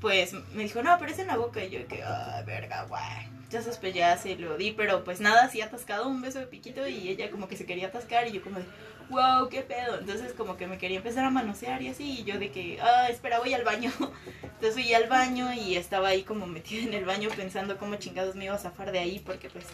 pues, 0.00 0.32
me 0.52 0.64
dijo, 0.64 0.82
no, 0.82 0.96
pero 0.98 1.10
es 1.10 1.18
en 1.18 1.28
la 1.28 1.36
boca. 1.36 1.64
Y 1.64 1.70
yo 1.70 1.86
que, 1.86 2.02
ah, 2.02 2.42
verga, 2.46 2.84
guay. 2.84 3.28
Ya 3.50 4.18
se 4.18 4.36
lo 4.36 4.56
di, 4.56 4.72
pero 4.72 5.04
pues 5.04 5.20
nada, 5.20 5.44
así 5.44 5.60
atascado, 5.60 6.08
un 6.08 6.20
beso 6.20 6.40
de 6.40 6.46
piquito, 6.46 6.86
y 6.88 7.08
ella 7.08 7.30
como 7.30 7.48
que 7.48 7.56
se 7.56 7.64
quería 7.64 7.86
atascar, 7.86 8.26
y 8.26 8.32
yo 8.32 8.42
como 8.42 8.58
de, 8.58 8.64
wow, 9.08 9.48
qué 9.48 9.62
pedo. 9.62 9.98
Entonces, 9.98 10.32
como 10.32 10.56
que 10.56 10.66
me 10.66 10.78
quería 10.78 10.98
empezar 10.98 11.24
a 11.24 11.30
manosear 11.30 11.80
y 11.80 11.88
así, 11.88 12.20
y 12.20 12.24
yo 12.24 12.38
de 12.38 12.50
que, 12.50 12.78
ah, 12.80 13.08
espera, 13.08 13.38
voy 13.38 13.54
al 13.54 13.64
baño. 13.64 13.92
Entonces 14.42 14.74
fui 14.74 14.92
al 14.94 15.08
baño 15.08 15.52
y 15.52 15.76
estaba 15.76 16.08
ahí 16.08 16.22
como 16.22 16.46
metida 16.46 16.82
en 16.82 16.94
el 16.94 17.04
baño 17.04 17.28
pensando 17.36 17.76
cómo 17.78 17.96
chingados 17.96 18.34
me 18.34 18.46
iba 18.46 18.54
a 18.54 18.58
zafar 18.58 18.90
de 18.92 18.98
ahí, 18.98 19.20
porque 19.20 19.48
pues 19.48 19.66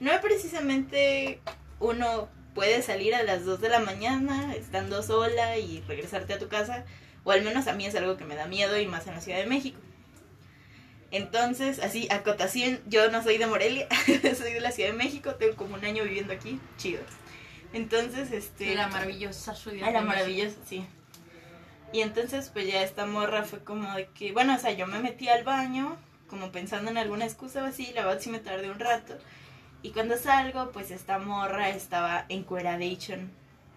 no 0.00 0.10
precisamente 0.20 1.40
uno 1.80 2.28
puede 2.54 2.82
salir 2.82 3.14
a 3.14 3.22
las 3.22 3.44
2 3.44 3.60
de 3.60 3.68
la 3.68 3.80
mañana 3.80 4.54
estando 4.54 5.02
sola 5.02 5.56
y 5.58 5.82
regresarte 5.82 6.34
a 6.34 6.38
tu 6.38 6.48
casa, 6.48 6.84
o 7.24 7.32
al 7.32 7.42
menos 7.42 7.66
a 7.66 7.72
mí 7.72 7.86
es 7.86 7.94
algo 7.94 8.16
que 8.16 8.24
me 8.24 8.36
da 8.36 8.46
miedo 8.46 8.78
y 8.78 8.86
más 8.86 9.06
en 9.06 9.14
la 9.14 9.20
Ciudad 9.20 9.38
de 9.38 9.46
México. 9.46 9.80
Entonces, 11.10 11.78
así, 11.78 12.08
acotación, 12.10 12.80
yo 12.86 13.10
no 13.10 13.22
soy 13.22 13.38
de 13.38 13.46
Morelia, 13.46 13.88
soy 14.06 14.52
de 14.52 14.60
la 14.60 14.72
Ciudad 14.72 14.90
de 14.90 14.96
México, 14.96 15.34
tengo 15.36 15.56
como 15.56 15.74
un 15.76 15.84
año 15.84 16.04
viviendo 16.04 16.32
aquí, 16.32 16.60
chido. 16.76 17.02
Entonces, 17.72 18.32
este... 18.32 18.66
De 18.66 18.74
la 18.74 18.88
maravillosa 18.88 19.54
ciudad. 19.54 19.88
Ah, 19.88 19.90
la 19.90 20.00
maravillosa, 20.02 20.56
sí. 20.66 20.86
Y 21.92 22.00
entonces, 22.00 22.50
pues 22.52 22.66
ya 22.66 22.82
esta 22.82 23.06
morra 23.06 23.44
fue 23.44 23.62
como 23.62 23.94
de 23.94 24.06
que, 24.06 24.32
bueno, 24.32 24.56
o 24.56 24.58
sea, 24.58 24.72
yo 24.72 24.88
me 24.88 24.98
metí 24.98 25.28
al 25.28 25.44
baño, 25.44 25.96
como 26.26 26.50
pensando 26.50 26.90
en 26.90 26.98
alguna 26.98 27.24
excusa 27.24 27.62
o 27.62 27.66
así, 27.66 27.92
la 27.94 28.04
verdad 28.04 28.20
sí 28.20 28.30
me 28.30 28.40
tardé 28.40 28.68
un 28.68 28.80
rato. 28.80 29.16
Y 29.82 29.90
cuando 29.90 30.16
salgo, 30.16 30.72
pues 30.72 30.90
esta 30.90 31.18
morra 31.18 31.68
estaba 31.68 32.24
en 32.28 32.42
cueradation 32.42 33.30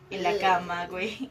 en 0.09 0.23
la 0.23 0.39
cama, 0.39 0.87
güey. 0.87 1.29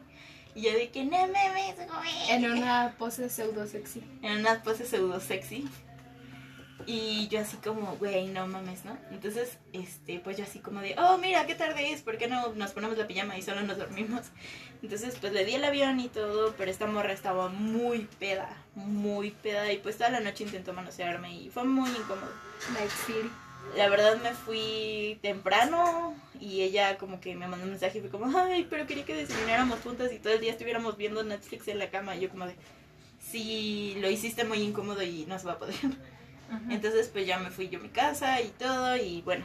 Y 0.56 0.62
yo 0.62 0.72
de 0.72 0.88
que, 0.88 1.04
no 1.04 1.18
mames, 1.18 1.76
güey. 1.76 2.30
En 2.30 2.50
una 2.50 2.94
pose 2.98 3.28
pseudo 3.28 3.66
sexy. 3.66 4.02
En 4.22 4.38
una 4.38 4.62
pose 4.62 4.86
pseudo 4.86 5.20
sexy. 5.20 5.68
Y 6.86 7.28
yo 7.28 7.40
así 7.40 7.58
como, 7.58 7.96
güey, 7.96 8.28
no 8.28 8.46
mames, 8.46 8.86
¿no? 8.86 8.96
Entonces, 9.10 9.58
este, 9.74 10.18
pues 10.18 10.38
yo 10.38 10.44
así 10.44 10.60
como 10.60 10.80
de, 10.80 10.94
oh, 10.98 11.18
mira, 11.18 11.46
qué 11.46 11.56
tarde 11.56 11.92
es, 11.92 12.00
¿por 12.00 12.16
qué 12.16 12.26
no 12.26 12.54
nos 12.54 12.72
ponemos 12.72 12.96
la 12.96 13.06
pijama 13.06 13.36
y 13.36 13.42
solo 13.42 13.60
nos 13.62 13.76
dormimos? 13.76 14.22
Entonces, 14.82 15.16
pues 15.20 15.34
le 15.34 15.44
di 15.44 15.56
el 15.56 15.64
avión 15.64 16.00
y 16.00 16.08
todo, 16.08 16.54
pero 16.56 16.70
esta 16.70 16.86
morra 16.86 17.12
estaba 17.12 17.48
muy 17.48 18.08
peda, 18.18 18.48
muy 18.76 19.32
peda, 19.32 19.70
y 19.72 19.78
pues 19.78 19.98
toda 19.98 20.10
la 20.10 20.20
noche 20.20 20.44
intentó 20.44 20.72
manosearme 20.72 21.34
y 21.34 21.50
fue 21.50 21.64
muy 21.64 21.90
incómodo. 21.90 22.32
Like. 22.72 23.30
La 23.74 23.88
verdad 23.88 24.16
me 24.22 24.32
fui 24.32 25.18
temprano 25.22 26.14
y 26.40 26.62
ella 26.62 26.96
como 26.98 27.20
que 27.20 27.34
me 27.34 27.48
mandó 27.48 27.64
un 27.64 27.72
mensaje 27.72 27.98
y 27.98 28.00
fue 28.00 28.10
como, 28.10 28.38
ay, 28.38 28.66
pero 28.70 28.86
quería 28.86 29.04
que 29.04 29.14
desayunáramos 29.14 29.80
juntas 29.80 30.12
y 30.12 30.18
todo 30.18 30.32
el 30.32 30.40
día 30.40 30.52
estuviéramos 30.52 30.96
viendo 30.96 31.22
Netflix 31.24 31.68
en 31.68 31.78
la 31.78 31.90
cama. 31.90 32.16
Y 32.16 32.20
yo 32.20 32.30
como 32.30 32.46
de, 32.46 32.54
sí, 33.20 33.96
lo 34.00 34.08
hiciste 34.10 34.44
muy 34.44 34.58
incómodo 34.58 35.02
y 35.02 35.26
no 35.26 35.38
se 35.38 35.46
va 35.46 35.54
a 35.54 35.58
poder. 35.58 35.76
Entonces 36.70 37.08
pues 37.08 37.26
ya 37.26 37.38
me 37.38 37.50
fui 37.50 37.68
yo 37.68 37.78
a 37.78 37.82
mi 37.82 37.88
casa 37.88 38.40
y 38.40 38.49
todo 38.49 38.96
y 38.96 39.23
bueno. 39.23 39.44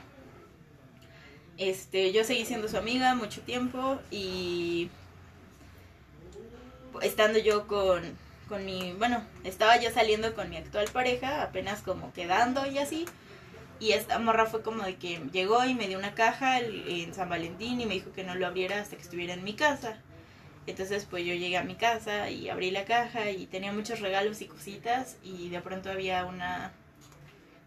Este, 1.58 2.12
yo 2.12 2.24
seguí 2.24 2.46
siendo 2.46 2.68
su 2.68 2.78
amiga 2.78 3.14
mucho 3.16 3.42
tiempo 3.42 4.00
y 4.10 4.90
estando 7.02 7.40
yo 7.40 7.68
con, 7.68 8.02
con 8.48 8.66
mi, 8.66 8.94
bueno, 8.94 9.24
estaba 9.44 9.80
yo 9.80 9.92
saliendo 9.92 10.34
con 10.34 10.50
mi 10.50 10.58
actual 10.58 10.88
pareja, 10.92 11.44
apenas 11.44 11.82
como 11.82 12.12
quedando 12.14 12.66
y 12.66 12.80
así. 12.80 13.06
Y 13.82 13.94
esta 13.94 14.20
morra 14.20 14.46
fue 14.46 14.62
como 14.62 14.84
de 14.84 14.96
que 14.96 15.20
llegó 15.34 15.66
y 15.66 15.74
me 15.74 15.88
dio 15.88 15.98
una 15.98 16.14
caja 16.14 16.60
en 16.60 17.16
San 17.16 17.30
Valentín 17.30 17.82
y 17.82 17.88
me 17.88 17.96
dijo 17.96 18.12
que 18.12 18.24
no 18.24 18.36
lo 18.36 18.46
abriera 18.46 18.80
hasta 18.80 18.96
que 18.96 19.02
estuviera 19.02 19.34
en 19.34 19.44
mi 19.44 19.54
casa. 19.54 19.98
Entonces 20.68 21.08
pues 21.10 21.26
yo 21.26 21.34
llegué 21.34 21.58
a 21.58 21.64
mi 21.64 21.74
casa 21.74 22.30
y 22.30 22.48
abrí 22.50 22.70
la 22.70 22.86
caja 22.86 23.32
y 23.32 23.48
tenía 23.48 23.74
muchos 23.74 24.00
regalos 24.00 24.40
y 24.44 24.46
cositas 24.46 25.18
y 25.24 25.50
de 25.50 25.60
pronto 25.62 25.90
había 25.90 26.26
una 26.26 26.74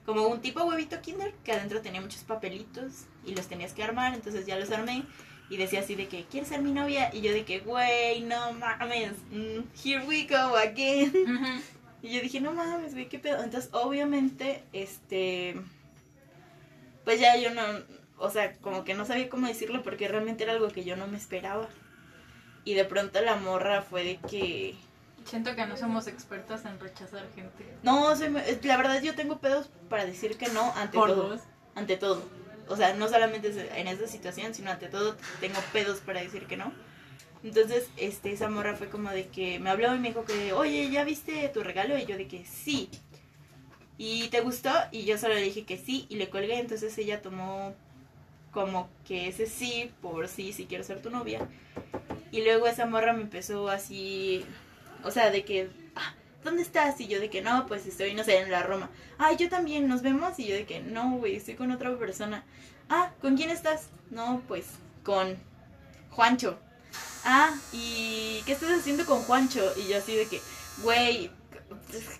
como 0.06 0.28
un 0.28 0.40
tipo 0.40 0.62
huevito 0.62 1.00
kinder 1.00 1.34
que 1.42 1.50
adentro 1.50 1.80
tenía 1.80 2.00
muchos 2.00 2.22
papelitos 2.22 3.06
y 3.26 3.34
los 3.34 3.48
tenías 3.48 3.72
que 3.72 3.82
armar, 3.82 4.14
entonces 4.14 4.46
ya 4.46 4.56
los 4.56 4.70
armé 4.70 5.02
y 5.50 5.56
decía 5.56 5.80
así 5.80 5.96
de 5.96 6.06
que 6.06 6.24
¿quieres 6.24 6.50
ser 6.50 6.62
mi 6.62 6.70
novia? 6.70 7.10
Y 7.12 7.22
yo 7.22 7.32
de 7.32 7.44
que 7.44 7.58
güey, 7.58 8.20
no 8.20 8.52
mames, 8.52 9.12
mm, 9.32 9.62
here 9.84 10.06
we 10.06 10.28
go 10.28 10.56
again. 10.56 11.10
Ujú. 11.10 11.62
Y 12.04 12.10
yo 12.10 12.20
dije, 12.20 12.38
no 12.38 12.52
mames, 12.52 12.92
güey, 12.92 13.08
qué 13.08 13.18
pedo. 13.18 13.42
Entonces, 13.42 13.70
obviamente, 13.72 14.62
este. 14.74 15.54
Pues 17.04 17.20
ya 17.20 17.36
yo 17.36 17.50
no. 17.50 17.62
O 18.18 18.30
sea, 18.30 18.54
como 18.58 18.84
que 18.84 18.94
no 18.94 19.04
sabía 19.04 19.28
cómo 19.28 19.46
decirlo 19.46 19.82
porque 19.82 20.08
realmente 20.08 20.44
era 20.44 20.52
algo 20.52 20.68
que 20.68 20.84
yo 20.84 20.96
no 20.96 21.06
me 21.06 21.16
esperaba. 21.16 21.68
Y 22.64 22.74
de 22.74 22.84
pronto 22.84 23.20
la 23.20 23.36
morra 23.36 23.82
fue 23.82 24.04
de 24.04 24.16
que. 24.16 24.74
Siento 25.24 25.54
que 25.56 25.66
no 25.66 25.76
somos 25.76 26.06
expertas 26.06 26.64
en 26.64 26.78
rechazar 26.78 27.26
gente. 27.34 27.66
No, 27.82 28.14
soy 28.16 28.30
la 28.62 28.76
verdad 28.76 29.02
yo 29.02 29.14
tengo 29.14 29.38
pedos 29.38 29.70
para 29.88 30.04
decir 30.04 30.36
que 30.36 30.48
no 30.48 30.72
ante 30.76 30.96
Por 30.98 31.10
todo. 31.10 31.28
dos. 31.30 31.40
Ante 31.74 31.96
todo. 31.96 32.22
O 32.68 32.76
sea, 32.76 32.94
no 32.94 33.08
solamente 33.08 33.52
en 33.78 33.88
esta 33.88 34.06
situación, 34.06 34.54
sino 34.54 34.70
ante 34.70 34.88
todo 34.88 35.16
tengo 35.40 35.58
pedos 35.72 36.00
para 36.00 36.20
decir 36.20 36.46
que 36.46 36.56
no. 36.56 36.72
Entonces, 37.42 37.88
este, 37.98 38.32
esa 38.32 38.48
morra 38.48 38.74
fue 38.74 38.88
como 38.88 39.10
de 39.10 39.28
que 39.28 39.58
me 39.58 39.68
habló 39.68 39.94
y 39.94 39.98
me 39.98 40.08
dijo 40.08 40.24
que, 40.24 40.54
oye, 40.54 40.88
¿ya 40.90 41.04
viste 41.04 41.46
tu 41.50 41.62
regalo? 41.62 41.98
Y 41.98 42.06
yo 42.06 42.16
de 42.16 42.26
que 42.26 42.46
sí. 42.46 42.88
¿Y 43.96 44.28
te 44.28 44.40
gustó? 44.40 44.70
Y 44.90 45.04
yo 45.04 45.18
solo 45.18 45.34
le 45.34 45.42
dije 45.42 45.64
que 45.64 45.78
sí 45.78 46.06
y 46.08 46.16
le 46.16 46.30
colgué. 46.30 46.58
Entonces 46.58 46.96
ella 46.98 47.22
tomó 47.22 47.74
como 48.52 48.88
que 49.06 49.28
ese 49.28 49.46
sí 49.46 49.90
por 50.00 50.28
sí, 50.28 50.52
si 50.52 50.66
quiero 50.66 50.84
ser 50.84 51.02
tu 51.02 51.10
novia. 51.10 51.46
Y 52.30 52.42
luego 52.42 52.66
esa 52.66 52.86
morra 52.86 53.12
me 53.12 53.22
empezó 53.22 53.68
así, 53.68 54.44
o 55.02 55.10
sea, 55.10 55.30
de 55.30 55.44
que, 55.44 55.70
ah, 55.96 56.14
¿dónde 56.42 56.62
estás? 56.62 57.00
Y 57.00 57.06
yo 57.06 57.20
de 57.20 57.30
que 57.30 57.42
no, 57.42 57.66
pues 57.66 57.86
estoy, 57.86 58.14
no 58.14 58.24
sé, 58.24 58.38
en 58.38 58.50
la 58.50 58.62
Roma. 58.62 58.90
Ah, 59.18 59.32
yo 59.32 59.48
también, 59.48 59.88
¿nos 59.88 60.02
vemos? 60.02 60.38
Y 60.38 60.46
yo 60.46 60.54
de 60.54 60.66
que 60.66 60.80
no, 60.80 61.16
güey, 61.18 61.36
estoy 61.36 61.54
con 61.54 61.70
otra 61.70 61.96
persona. 61.98 62.44
Ah, 62.88 63.12
¿con 63.20 63.36
quién 63.36 63.50
estás? 63.50 63.88
No, 64.10 64.42
pues 64.48 64.66
con 65.02 65.36
Juancho. 66.10 66.58
Ah, 67.24 67.54
¿y 67.72 68.42
qué 68.46 68.52
estás 68.52 68.70
haciendo 68.78 69.06
con 69.06 69.22
Juancho? 69.22 69.72
Y 69.76 69.88
yo 69.88 69.98
así 69.98 70.14
de 70.14 70.26
que, 70.26 70.40
güey, 70.82 71.30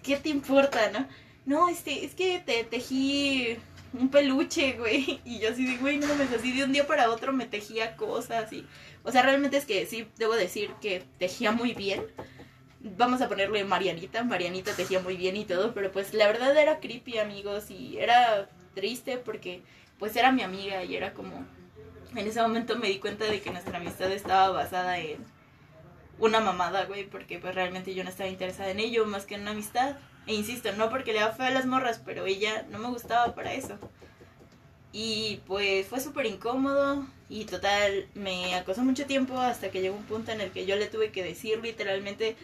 ¿qué 0.03 0.17
te 0.17 0.29
importa, 0.29 0.91
no? 0.91 1.07
No, 1.47 1.69
este, 1.69 2.05
es 2.05 2.15
que 2.15 2.41
te 2.41 2.65
tejí 2.65 3.59
un 3.93 4.09
peluche, 4.09 4.73
güey. 4.73 5.21
Y 5.25 5.39
yo 5.39 5.51
así 5.51 5.67
de, 5.67 5.77
güey, 5.79 5.99
no 5.99 6.07
mames, 6.07 6.33
así 6.33 6.53
de 6.53 6.65
un 6.65 6.73
día 6.73 6.87
para 6.87 7.11
otro 7.11 7.33
me 7.33 7.47
tejía 7.47 7.97
cosas 7.97 8.53
y... 8.53 8.67
O 9.03 9.13
sea, 9.13 9.23
realmente 9.23 9.59
es 9.59 9.67
que 9.67 9.85
sí, 9.87 10.09
debo 10.17 10.35
decir 10.35 10.71
que 10.81 11.05
tejía 11.19 11.53
muy 11.53 11.75
bien. 11.75 12.07
Vamos 12.81 13.21
a 13.21 13.29
ponerle 13.29 13.65
Marianita, 13.65 14.25
Marianita 14.25 14.73
tejía 14.75 15.01
muy 15.01 15.17
bien 15.17 15.37
y 15.37 15.45
todo, 15.45 15.75
pero 15.75 15.93
pues 15.93 16.15
la 16.15 16.27
verdad 16.27 16.57
era 16.57 16.81
creepy, 16.81 17.19
amigos, 17.19 17.71
y 17.71 17.99
era 17.99 18.49
triste 18.75 19.19
porque 19.19 19.63
pues 19.99 20.17
era 20.17 20.33
mi 20.33 20.43
amiga 20.43 20.85
y 20.85 20.97
era 20.97 21.13
como... 21.13 21.47
En 22.15 22.27
ese 22.27 22.41
momento 22.41 22.77
me 22.77 22.89
di 22.89 22.99
cuenta 22.99 23.25
de 23.25 23.41
que 23.41 23.51
nuestra 23.51 23.79
amistad 23.79 24.11
estaba 24.13 24.51
basada 24.51 24.99
en 24.99 25.25
una 26.19 26.41
mamada, 26.41 26.85
güey, 26.85 27.05
porque 27.05 27.39
pues 27.39 27.55
realmente 27.55 27.95
yo 27.95 28.05
no 28.05 28.11
estaba 28.11 28.31
interesada 28.31 28.71
en 28.71 28.81
ello 28.81 29.05
más 29.07 29.27
que 29.27 29.35
en 29.35 29.43
una 29.43 29.51
amistad. 29.51 29.97
E 30.27 30.35
insisto, 30.35 30.73
no 30.73 30.89
porque 30.89 31.13
le 31.13 31.21
da 31.21 31.33
fe 31.33 31.45
a 31.45 31.51
las 31.51 31.67
morras, 31.67 32.01
pero 32.05 32.27
ella 32.27 32.65
no 32.71 32.79
me 32.79 32.89
gustaba 32.89 33.35
para 33.35 33.53
eso. 33.55 33.79
Y 34.93 35.41
pues 35.47 35.87
fue 35.89 36.01
súper 36.01 36.27
incómodo 36.27 37.07
y 37.29 37.47
total, 37.47 38.07
me 38.15 38.55
acosó 38.55 38.83
mucho 38.83 39.07
tiempo 39.07 39.39
hasta 39.39 39.71
que 39.71 39.81
llegó 39.81 39.97
un 39.97 40.05
punto 40.05 40.31
en 40.31 40.41
el 40.41 40.53
que 40.53 40.67
yo 40.67 40.77
le 40.77 40.87
tuve 40.87 41.11
que 41.11 41.25
decir 41.25 41.59
literalmente 41.61 42.37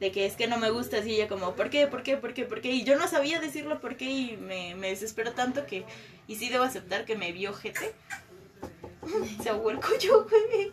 de 0.00 0.12
que 0.12 0.26
es 0.26 0.36
que 0.36 0.46
no 0.46 0.58
me 0.58 0.70
gusta 0.70 0.98
así 0.98 1.14
ella 1.14 1.28
como, 1.28 1.54
¿por 1.54 1.70
qué? 1.70 1.86
¿Por 1.86 2.02
qué? 2.02 2.16
¿Por 2.16 2.34
qué? 2.34 2.44
¿Por 2.44 2.60
qué? 2.60 2.72
Y 2.72 2.84
yo 2.84 2.98
no 2.98 3.08
sabía 3.08 3.40
decirlo 3.40 3.80
por 3.80 3.96
qué 3.96 4.10
y 4.10 4.36
me, 4.36 4.74
me 4.74 4.88
desesperó 4.88 5.32
tanto 5.32 5.66
que, 5.66 5.84
y 6.28 6.36
sí 6.36 6.50
debo 6.50 6.64
aceptar 6.64 7.04
que 7.04 7.16
me 7.16 7.32
vio 7.32 7.54
jete. 7.54 7.94
Se 9.42 9.48
ahogó 9.48 9.70
el 9.70 9.80
cuello, 9.80 10.26
güey. 10.28 10.72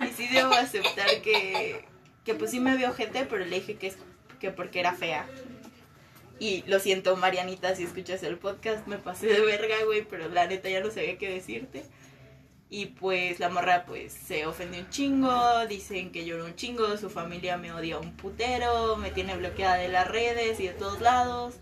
y 0.08 0.12
sí 0.14 0.28
debo 0.32 0.52
aceptar 0.54 1.20
que, 1.22 1.84
que 2.24 2.34
pues 2.34 2.52
sí 2.52 2.60
me 2.60 2.76
vio 2.76 2.92
gente, 2.94 3.26
pero 3.28 3.44
le 3.44 3.56
dije 3.56 3.76
que 3.76 3.88
es 3.88 3.98
que 4.44 4.50
porque 4.50 4.80
era 4.80 4.92
fea. 4.92 5.26
Y 6.38 6.64
lo 6.66 6.78
siento, 6.78 7.16
Marianita, 7.16 7.74
si 7.74 7.84
escuchas 7.84 8.22
el 8.22 8.36
podcast, 8.36 8.86
me 8.86 8.98
pasé 8.98 9.26
de 9.26 9.40
verga, 9.40 9.76
güey, 9.86 10.04
pero 10.04 10.28
la 10.28 10.46
neta 10.46 10.68
ya 10.68 10.80
no 10.80 10.90
sabía 10.90 11.16
qué 11.16 11.30
decirte. 11.30 11.84
Y 12.68 12.86
pues 12.86 13.40
la 13.40 13.48
morra 13.48 13.86
pues 13.86 14.12
se 14.12 14.44
ofendió 14.44 14.82
un 14.82 14.90
chingo, 14.90 15.66
dicen 15.66 16.12
que 16.12 16.26
lloró 16.26 16.44
un 16.44 16.56
chingo, 16.56 16.94
su 16.98 17.08
familia 17.08 17.56
me 17.56 17.72
odia 17.72 17.98
un 17.98 18.14
putero, 18.16 18.96
me 18.96 19.10
tiene 19.12 19.34
bloqueada 19.34 19.76
de 19.76 19.88
las 19.88 20.08
redes 20.08 20.60
y 20.60 20.66
de 20.66 20.74
todos 20.74 21.00
lados. 21.00 21.54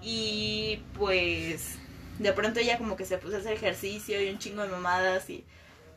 Y 0.00 0.82
pues 0.96 1.78
de 2.20 2.32
pronto 2.32 2.60
ella 2.60 2.78
como 2.78 2.94
que 2.94 3.06
se 3.06 3.18
puso 3.18 3.36
a 3.36 3.38
hacer 3.40 3.54
ejercicio 3.54 4.22
y 4.22 4.28
un 4.28 4.38
chingo 4.38 4.62
de 4.62 4.68
mamadas 4.68 5.28
y 5.30 5.44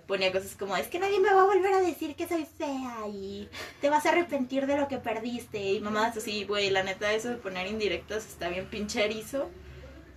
ponía 0.07 0.31
cosas 0.31 0.55
como, 0.55 0.75
es 0.77 0.87
que 0.87 0.99
nadie 0.99 1.19
me 1.19 1.33
va 1.33 1.41
a 1.41 1.45
volver 1.45 1.73
a 1.73 1.81
decir 1.81 2.15
que 2.15 2.27
soy 2.27 2.45
fea 2.57 3.07
y 3.07 3.49
te 3.81 3.89
vas 3.89 4.05
a 4.05 4.09
arrepentir 4.09 4.65
de 4.65 4.77
lo 4.77 4.87
que 4.87 4.97
perdiste 4.97 5.73
y 5.73 5.79
mamadas 5.79 6.17
así, 6.17 6.45
güey, 6.45 6.69
la 6.69 6.83
neta 6.83 7.13
eso 7.13 7.29
de 7.29 7.35
poner 7.35 7.67
indirectas 7.67 8.25
está 8.25 8.49
bien 8.49 8.67
pinche 8.67 9.03
erizo 9.03 9.49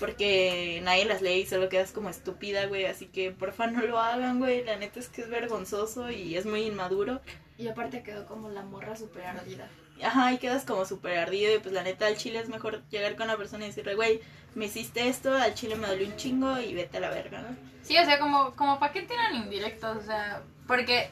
porque 0.00 0.80
nadie 0.82 1.04
las 1.04 1.20
lee 1.20 1.42
y 1.42 1.47
solo 1.47 1.68
quedas 1.68 1.92
como 1.92 2.09
estúpida, 2.09 2.66
güey, 2.66 2.87
así 2.87 3.06
que 3.06 3.32
porfa 3.32 3.66
no 3.66 3.82
lo 3.82 3.99
hagan, 3.99 4.38
güey, 4.38 4.64
la 4.64 4.76
neta 4.76 4.99
es 4.99 5.09
que 5.09 5.20
es 5.20 5.28
vergonzoso 5.28 6.11
y 6.11 6.37
es 6.37 6.47
muy 6.47 6.62
inmaduro. 6.62 7.20
Y 7.59 7.68
aparte 7.68 8.02
quedó 8.02 8.26
como 8.26 8.49
la 8.49 8.62
morra 8.62 8.97
super 8.97 9.23
ardida. 9.26 9.68
Ajá, 10.02 10.33
y 10.33 10.38
quedas 10.38 10.64
como 10.64 10.85
súper 10.85 11.19
ardido 11.19 11.54
y 11.54 11.59
pues 11.59 11.75
la 11.75 11.83
neta 11.83 12.07
al 12.07 12.16
chile 12.16 12.38
es 12.38 12.49
mejor 12.49 12.83
llegar 12.88 13.16
con 13.16 13.26
una 13.26 13.37
persona 13.37 13.64
y 13.64 13.69
decirle, 13.69 13.95
güey, 13.95 14.21
me 14.54 14.66
hiciste 14.66 15.09
esto, 15.09 15.35
al 15.35 15.54
chile 15.54 15.76
me 15.76 15.87
dolió 15.87 16.07
un 16.07 16.16
chingo 16.16 16.59
y 16.59 16.75
vete 16.75 16.99
a 16.99 17.00
la 17.00 17.11
verga, 17.11 17.42
¿no? 17.42 17.57
Sí, 17.83 17.97
o 17.99 18.04
sea, 18.04 18.19
como, 18.19 18.54
como 18.57 18.78
para 18.78 18.92
qué 18.92 19.02
tiran 19.02 19.35
indirectos, 19.35 19.97
o 19.97 20.02
sea, 20.02 20.42
porque 20.66 21.11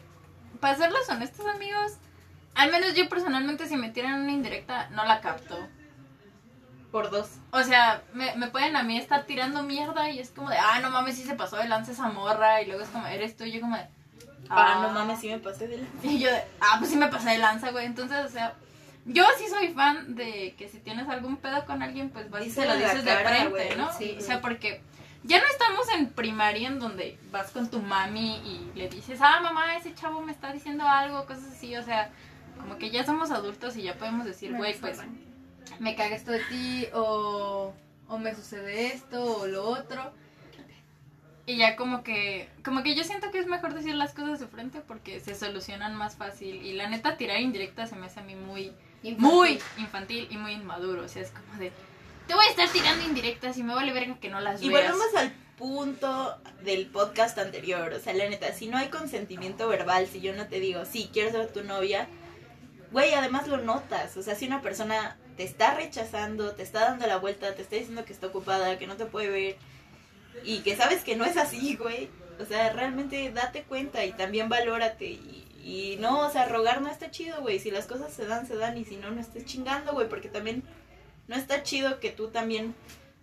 para 0.60 0.76
serles 0.76 1.08
honestos 1.08 1.46
amigos, 1.46 1.92
al 2.54 2.70
menos 2.70 2.94
yo 2.94 3.08
personalmente 3.08 3.66
si 3.66 3.76
me 3.76 3.90
tiran 3.90 4.22
una 4.22 4.32
indirecta 4.32 4.88
no 4.90 5.04
la 5.04 5.20
capto. 5.20 5.56
Por 6.90 7.10
dos. 7.10 7.28
O 7.50 7.62
sea, 7.62 8.02
me, 8.14 8.34
me 8.36 8.48
pueden 8.48 8.74
a 8.74 8.82
mí 8.82 8.96
estar 8.96 9.26
tirando 9.26 9.62
mierda 9.62 10.10
y 10.10 10.20
es 10.20 10.30
como 10.30 10.48
de, 10.48 10.56
ah, 10.56 10.80
no 10.80 10.90
mames, 10.90 11.16
sí 11.16 11.24
se 11.24 11.34
pasó 11.34 11.56
de 11.56 11.68
lanza 11.68 11.92
esa 11.92 12.08
morra 12.08 12.62
y 12.62 12.66
luego 12.66 12.82
es 12.82 12.88
como, 12.88 13.06
eres 13.06 13.36
tú 13.36 13.44
y 13.44 13.52
yo 13.52 13.60
como 13.60 13.76
de, 13.76 13.86
Ah, 14.50 14.80
no 14.82 14.90
mames, 14.90 15.20
sí 15.20 15.28
me 15.28 15.38
pasé 15.38 15.68
de 15.68 15.78
la... 15.78 15.86
Y 16.02 16.18
yo 16.18 16.30
de, 16.30 16.42
ah, 16.60 16.76
pues 16.78 16.90
sí 16.90 16.96
me 16.96 17.08
pasé 17.08 17.30
de 17.30 17.38
lanza, 17.38 17.70
güey. 17.70 17.86
Entonces, 17.86 18.24
o 18.24 18.28
sea, 18.28 18.54
yo 19.08 19.24
sí 19.38 19.48
soy 19.48 19.68
fan 19.68 20.14
de 20.14 20.54
que 20.56 20.68
si 20.68 20.78
tienes 20.78 21.08
algún 21.08 21.36
pedo 21.36 21.64
con 21.64 21.82
alguien, 21.82 22.10
pues 22.10 22.30
vas 22.30 22.46
y 22.46 22.50
se 22.50 22.66
lo 22.66 22.74
dices 22.76 23.04
de 23.04 23.16
frente, 23.16 23.76
¿no? 23.76 23.92
sí. 23.92 24.16
o 24.18 24.20
sea, 24.20 24.40
porque 24.40 24.82
ya 25.24 25.40
no 25.40 25.46
estamos 25.46 25.88
en 25.94 26.10
primaria 26.10 26.68
en 26.68 26.78
donde 26.78 27.18
vas 27.30 27.50
con 27.50 27.70
tu 27.70 27.80
mami 27.80 28.36
y 28.44 28.78
le 28.78 28.88
dices, 28.88 29.18
ah, 29.22 29.40
mamá, 29.42 29.76
ese 29.76 29.94
chavo 29.94 30.20
me 30.20 30.32
está 30.32 30.52
diciendo 30.52 30.84
algo, 30.86 31.26
cosas 31.26 31.52
así, 31.52 31.74
o 31.76 31.82
sea, 31.82 32.10
como 32.58 32.78
que 32.78 32.90
ya 32.90 33.04
somos 33.04 33.30
adultos 33.30 33.76
y 33.76 33.82
ya 33.82 33.94
podemos 33.94 34.26
decir, 34.26 34.54
güey, 34.54 34.78
pues 34.78 35.00
me 35.78 35.94
caga 35.96 36.16
esto 36.16 36.32
de 36.32 36.40
ti 36.44 36.86
o, 36.92 37.72
o 38.08 38.18
me 38.18 38.34
sucede 38.34 38.88
esto 38.88 39.40
o 39.40 39.46
lo 39.46 39.64
otro. 39.68 40.12
Y 41.46 41.56
ya 41.56 41.76
como 41.76 42.02
que, 42.02 42.50
como 42.62 42.82
que 42.82 42.94
yo 42.94 43.04
siento 43.04 43.30
que 43.30 43.38
es 43.38 43.46
mejor 43.46 43.72
decir 43.72 43.94
las 43.94 44.12
cosas 44.12 44.38
de 44.38 44.46
frente 44.48 44.80
porque 44.80 45.18
se 45.18 45.34
solucionan 45.34 45.94
más 45.94 46.16
fácil. 46.16 46.62
Y 46.62 46.74
la 46.74 46.90
neta, 46.90 47.16
tirar 47.16 47.40
indirecta 47.40 47.86
se 47.86 47.96
me 47.96 48.06
hace 48.06 48.20
a 48.20 48.22
mí 48.22 48.34
muy, 48.34 48.74
muy 49.18 49.60
infantil 49.76 50.26
y 50.30 50.36
muy 50.36 50.52
inmaduro. 50.52 51.04
O 51.04 51.08
sea, 51.08 51.22
es 51.22 51.30
como 51.30 51.58
de, 51.58 51.72
te 52.26 52.34
voy 52.34 52.44
a 52.44 52.50
estar 52.50 52.68
tirando 52.68 53.04
indirectas 53.04 53.56
y 53.56 53.62
me 53.62 53.74
vale 53.74 53.92
verga 53.92 54.18
que 54.20 54.28
no 54.28 54.40
las 54.40 54.62
Y 54.62 54.68
veas. 54.68 54.92
volvemos 54.92 55.14
al 55.16 55.32
punto 55.58 56.38
del 56.62 56.86
podcast 56.86 57.36
anterior, 57.38 57.92
o 57.92 57.98
sea, 57.98 58.14
la 58.14 58.28
neta, 58.28 58.52
si 58.52 58.68
no 58.68 58.78
hay 58.78 58.88
consentimiento 58.88 59.66
verbal, 59.68 60.06
si 60.06 60.20
yo 60.20 60.32
no 60.34 60.46
te 60.46 60.60
digo, 60.60 60.84
sí, 60.84 61.10
quiero 61.12 61.32
ser 61.32 61.52
tu 61.52 61.64
novia, 61.64 62.06
güey, 62.92 63.12
además 63.14 63.48
lo 63.48 63.56
notas, 63.58 64.16
o 64.16 64.22
sea, 64.22 64.36
si 64.36 64.46
una 64.46 64.62
persona 64.62 65.16
te 65.36 65.42
está 65.42 65.74
rechazando, 65.74 66.52
te 66.52 66.62
está 66.62 66.80
dando 66.80 67.08
la 67.08 67.16
vuelta, 67.16 67.54
te 67.56 67.62
está 67.62 67.74
diciendo 67.74 68.04
que 68.04 68.12
está 68.12 68.28
ocupada, 68.28 68.78
que 68.78 68.86
no 68.86 68.96
te 68.96 69.06
puede 69.06 69.30
ver, 69.30 69.56
y 70.44 70.60
que 70.60 70.76
sabes 70.76 71.02
que 71.02 71.16
no 71.16 71.24
es 71.24 71.36
así, 71.36 71.74
güey, 71.74 72.08
o 72.40 72.44
sea, 72.44 72.72
realmente 72.72 73.30
date 73.32 73.64
cuenta 73.64 74.04
y 74.04 74.12
también 74.12 74.48
valórate 74.48 75.06
y, 75.06 75.44
y 75.62 75.96
no, 76.00 76.20
o 76.20 76.30
sea, 76.30 76.46
rogar 76.46 76.80
no 76.80 76.88
está 76.88 77.10
chido, 77.10 77.40
güey, 77.40 77.58
si 77.58 77.70
las 77.70 77.86
cosas 77.86 78.12
se 78.12 78.26
dan, 78.26 78.46
se 78.46 78.56
dan, 78.56 78.76
y 78.78 78.84
si 78.84 78.96
no, 78.96 79.10
no 79.10 79.20
estés 79.20 79.44
chingando, 79.44 79.92
güey, 79.92 80.08
porque 80.08 80.28
también 80.28 80.62
no 81.26 81.36
está 81.36 81.62
chido 81.62 82.00
que 82.00 82.10
tú 82.10 82.28
también 82.28 82.74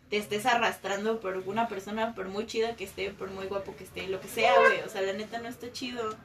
te 0.09 0.17
estés 0.17 0.45
arrastrando 0.45 1.19
por 1.19 1.37
una 1.37 1.67
persona, 1.67 2.13
por 2.13 2.27
muy 2.27 2.45
chida 2.45 2.75
que 2.75 2.83
esté, 2.83 3.09
por 3.09 3.31
muy 3.31 3.47
guapo 3.47 3.75
que 3.75 3.83
esté, 3.83 4.07
lo 4.07 4.19
que 4.19 4.27
sea, 4.27 4.53
güey. 4.59 4.81
O 4.81 4.89
sea, 4.89 5.01
la 5.01 5.13
neta 5.13 5.39
no 5.39 5.47
está 5.47 5.71
chido. 5.71 6.15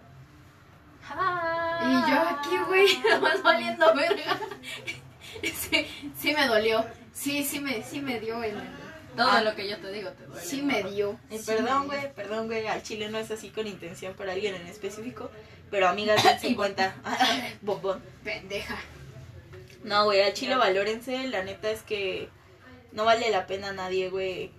Y 1.83 2.11
yo 2.11 2.21
aquí, 2.29 2.57
güey, 2.69 2.87
nomás 3.11 3.43
valiendo 3.43 3.95
verga. 3.95 4.39
Sí, 5.43 5.87
sí 6.19 6.35
me 6.35 6.49
dolió. 6.49 6.85
Sí, 7.13 7.45
sí 7.45 7.61
me, 7.61 7.85
sí 7.85 8.01
me 8.01 8.19
dio 8.19 8.43
el... 8.43 8.61
Todo 9.17 9.31
Ah. 9.31 9.43
lo 9.43 9.55
que 9.55 9.69
yo 9.69 9.77
te 9.79 9.91
digo 9.93 10.11
te 10.11 10.25
duele. 10.25 10.43
Sí 10.45 10.63
me 10.63 10.83
dio. 10.85 11.19
Sí 11.31 11.41
perdón, 11.47 11.87
güey, 11.87 12.13
perdón, 12.15 12.47
güey. 12.47 12.67
Al 12.67 12.83
chile 12.83 13.09
no 13.09 13.19
es 13.19 13.31
así 13.31 13.51
con 13.51 13.67
intención 13.67 14.15
para 14.15 14.33
alguien 14.33 14.55
en 14.55 14.67
específico. 14.67 15.31
Pero 15.71 15.89
amigas, 15.89 16.23
dense 16.25 16.55
cuenta. 16.55 16.95
Bobón. 17.63 18.03
Pendeja. 18.25 18.79
No, 19.85 20.05
güey, 20.05 20.21
al 20.23 20.33
chile 20.35 20.57
valórense. 20.57 21.27
La 21.29 21.43
neta 21.43 21.71
es 21.71 21.83
que 21.83 22.29
no 22.93 23.05
vale 23.05 23.31
la 23.31 23.47
pena 23.47 23.71
a 23.71 23.73
nadie, 23.73 24.11
güey. 24.11 24.51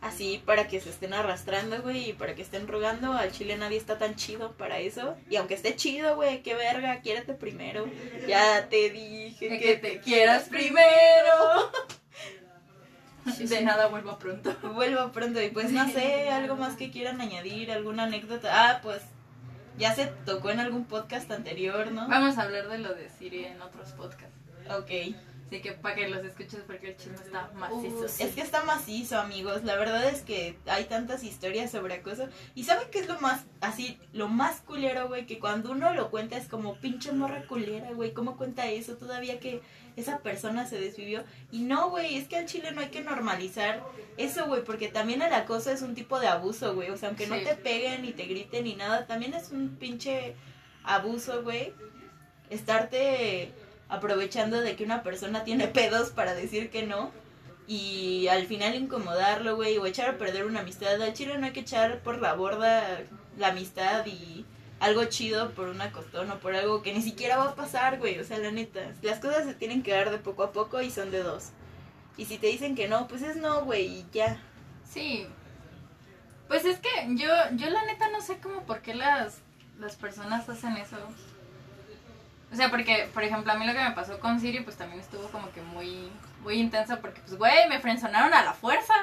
Así 0.00 0.42
para 0.46 0.66
que 0.66 0.80
se 0.80 0.88
estén 0.88 1.12
arrastrando, 1.12 1.82
güey, 1.82 2.08
y 2.08 2.12
para 2.14 2.34
que 2.34 2.40
estén 2.40 2.66
rogando. 2.66 3.12
Al 3.12 3.32
chile 3.32 3.58
nadie 3.58 3.76
está 3.76 3.98
tan 3.98 4.16
chido 4.16 4.52
para 4.52 4.78
eso. 4.78 5.14
Y 5.28 5.36
aunque 5.36 5.52
esté 5.54 5.76
chido, 5.76 6.16
güey, 6.16 6.42
qué 6.42 6.54
verga, 6.54 7.00
quiérete 7.02 7.34
primero. 7.34 7.86
Ya 8.26 8.66
te 8.70 8.88
dije 8.88 9.58
que, 9.58 9.76
te 9.76 10.00
quieras 10.00 10.44
primero. 10.48 11.70
De 13.24 13.62
nada 13.62 13.86
vuelvo 13.88 14.18
pronto. 14.18 14.54
Vuelvo 14.74 15.12
pronto. 15.12 15.42
Y 15.42 15.50
pues 15.50 15.72
no 15.72 15.88
sé, 15.90 16.30
algo 16.30 16.56
más 16.56 16.76
que 16.76 16.90
quieran 16.90 17.20
añadir, 17.20 17.70
alguna 17.70 18.04
anécdota. 18.04 18.48
Ah, 18.52 18.80
pues 18.82 19.02
ya 19.78 19.94
se 19.94 20.06
tocó 20.06 20.50
en 20.50 20.60
algún 20.60 20.84
podcast 20.84 21.30
anterior, 21.30 21.90
¿no? 21.92 22.08
Vamos 22.08 22.38
a 22.38 22.42
hablar 22.42 22.68
de 22.68 22.78
lo 22.78 22.94
de 22.94 23.08
Siri 23.08 23.44
en 23.44 23.60
otros 23.62 23.92
podcasts. 23.92 24.36
Ok. 24.70 25.14
Así 25.50 25.62
que 25.62 25.72
para 25.72 25.96
que 25.96 26.08
los 26.08 26.24
escuches 26.24 26.60
porque 26.64 26.90
el 26.90 26.96
chisme 26.96 27.16
está 27.16 27.50
macizo. 27.54 28.04
Uh, 28.04 28.08
sí. 28.08 28.22
Es 28.22 28.34
que 28.36 28.40
está 28.40 28.62
macizo, 28.62 29.18
amigos. 29.18 29.64
La 29.64 29.74
verdad 29.74 30.04
es 30.04 30.22
que 30.22 30.56
hay 30.66 30.84
tantas 30.84 31.24
historias 31.24 31.72
sobre 31.72 31.94
acoso. 31.94 32.28
Y 32.54 32.62
¿saben 32.62 32.86
qué 32.92 33.00
es 33.00 33.08
lo 33.08 33.18
más, 33.20 33.46
así, 33.60 33.98
lo 34.12 34.28
más 34.28 34.60
culero, 34.60 35.08
güey? 35.08 35.26
Que 35.26 35.40
cuando 35.40 35.72
uno 35.72 35.92
lo 35.92 36.12
cuenta 36.12 36.36
es 36.36 36.46
como 36.46 36.76
pinche 36.76 37.10
morra 37.10 37.48
culera, 37.48 37.90
güey. 37.90 38.12
¿Cómo 38.12 38.36
cuenta 38.36 38.68
eso? 38.68 38.96
Todavía 38.96 39.40
que 39.40 39.60
esa 39.96 40.18
persona 40.18 40.66
se 40.66 40.80
desvivió. 40.80 41.24
Y 41.50 41.60
no, 41.60 41.90
güey, 41.90 42.16
es 42.16 42.28
que 42.28 42.36
al 42.36 42.46
chile 42.46 42.72
no 42.72 42.80
hay 42.80 42.88
que 42.88 43.02
normalizar 43.02 43.82
eso, 44.16 44.46
güey. 44.46 44.64
Porque 44.64 44.88
también 44.88 45.22
el 45.22 45.32
acoso 45.32 45.70
es 45.70 45.82
un 45.82 45.94
tipo 45.94 46.20
de 46.20 46.28
abuso, 46.28 46.74
güey. 46.74 46.90
O 46.90 46.96
sea, 46.96 47.08
aunque 47.08 47.26
no 47.26 47.36
te 47.36 47.54
peguen 47.54 48.02
ni 48.02 48.12
te 48.12 48.24
griten 48.24 48.64
ni 48.64 48.74
nada, 48.74 49.06
también 49.06 49.34
es 49.34 49.50
un 49.50 49.76
pinche 49.76 50.34
abuso, 50.84 51.42
güey. 51.42 51.72
estarte 52.50 53.52
aprovechando 53.88 54.60
de 54.60 54.76
que 54.76 54.84
una 54.84 55.02
persona 55.02 55.44
tiene 55.44 55.66
pedos 55.68 56.10
para 56.10 56.34
decir 56.34 56.70
que 56.70 56.86
no 56.86 57.10
y 57.66 58.26
al 58.26 58.46
final 58.46 58.74
incomodarlo, 58.74 59.54
güey, 59.54 59.78
o 59.78 59.86
echar 59.86 60.10
a 60.10 60.18
perder 60.18 60.44
una 60.44 60.60
amistad. 60.60 61.00
Al 61.00 61.12
chile 61.12 61.38
no 61.38 61.46
hay 61.46 61.52
que 61.52 61.60
echar 61.60 62.00
por 62.00 62.20
la 62.20 62.34
borda 62.34 63.02
la 63.38 63.48
amistad 63.48 64.04
y 64.06 64.44
algo 64.80 65.04
chido 65.04 65.50
por 65.52 65.68
una 65.68 65.92
costón 65.92 66.30
o 66.30 66.38
por 66.38 66.56
algo 66.56 66.82
que 66.82 66.92
ni 66.92 67.02
siquiera 67.02 67.36
va 67.36 67.50
a 67.50 67.54
pasar, 67.54 67.98
güey. 67.98 68.18
O 68.18 68.24
sea, 68.24 68.38
la 68.38 68.50
neta, 68.50 68.80
las 69.02 69.20
cosas 69.20 69.44
se 69.44 69.54
tienen 69.54 69.82
que 69.82 69.92
dar 69.92 70.10
de 70.10 70.18
poco 70.18 70.42
a 70.42 70.52
poco 70.52 70.80
y 70.80 70.90
son 70.90 71.10
de 71.10 71.22
dos. 71.22 71.50
Y 72.16 72.24
si 72.24 72.38
te 72.38 72.48
dicen 72.48 72.74
que 72.74 72.88
no, 72.88 73.06
pues 73.06 73.22
es 73.22 73.36
no, 73.36 73.64
güey, 73.64 73.86
y 73.86 74.06
ya. 74.12 74.38
Sí. 74.90 75.26
Pues 76.48 76.64
es 76.64 76.80
que 76.80 76.88
yo, 77.10 77.28
yo 77.52 77.70
la 77.70 77.84
neta 77.84 78.10
no 78.10 78.20
sé 78.20 78.38
cómo 78.38 78.62
por 78.62 78.80
qué 78.80 78.94
las, 78.94 79.38
las 79.78 79.96
personas 79.96 80.48
hacen 80.48 80.76
eso. 80.78 80.96
O 82.52 82.56
sea, 82.56 82.70
porque, 82.70 83.08
por 83.14 83.22
ejemplo, 83.22 83.52
a 83.52 83.56
mí 83.56 83.66
lo 83.66 83.72
que 83.72 83.84
me 83.84 83.92
pasó 83.92 84.18
con 84.18 84.40
Siri, 84.40 84.60
pues 84.60 84.76
también 84.76 85.00
estuvo 85.00 85.28
como 85.28 85.52
que 85.52 85.62
muy, 85.62 86.10
muy 86.42 86.54
intenso, 86.54 86.98
porque, 87.00 87.20
pues, 87.20 87.38
güey, 87.38 87.68
me 87.68 87.78
frenzonaron 87.78 88.34
a 88.34 88.42
la 88.42 88.54
fuerza. 88.54 88.94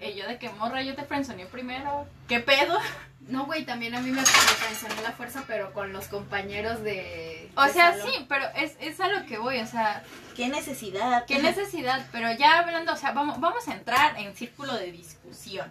Y 0.00 0.14
yo 0.14 0.26
de 0.26 0.38
que 0.38 0.48
morra, 0.50 0.82
yo 0.82 0.94
te 0.94 1.04
frenzoné 1.04 1.46
primero. 1.46 2.06
¿Qué 2.28 2.40
pedo? 2.40 2.78
No, 3.28 3.44
güey, 3.44 3.66
también 3.66 3.94
a 3.94 4.00
mí 4.00 4.10
me 4.10 4.24
funcionó 4.24 5.02
la 5.02 5.12
fuerza, 5.12 5.44
pero 5.46 5.74
con 5.74 5.92
los 5.92 6.06
compañeros 6.06 6.82
de. 6.82 7.50
O 7.56 7.62
de 7.62 7.72
sea, 7.74 7.92
salón. 7.92 8.08
sí, 8.10 8.24
pero 8.26 8.46
es, 8.56 8.74
es 8.80 8.98
a 9.00 9.08
lo 9.08 9.26
que 9.26 9.36
voy, 9.36 9.58
o 9.58 9.66
sea, 9.66 10.02
¿Qué 10.34 10.48
necesidad? 10.48 11.26
qué 11.26 11.38
necesidad, 11.38 12.06
pero 12.10 12.32
ya 12.32 12.60
hablando, 12.60 12.94
o 12.94 12.96
sea, 12.96 13.12
vamos, 13.12 13.38
vamos 13.38 13.68
a 13.68 13.74
entrar 13.74 14.18
en 14.18 14.34
círculo 14.34 14.72
de 14.74 14.92
discusión. 14.92 15.70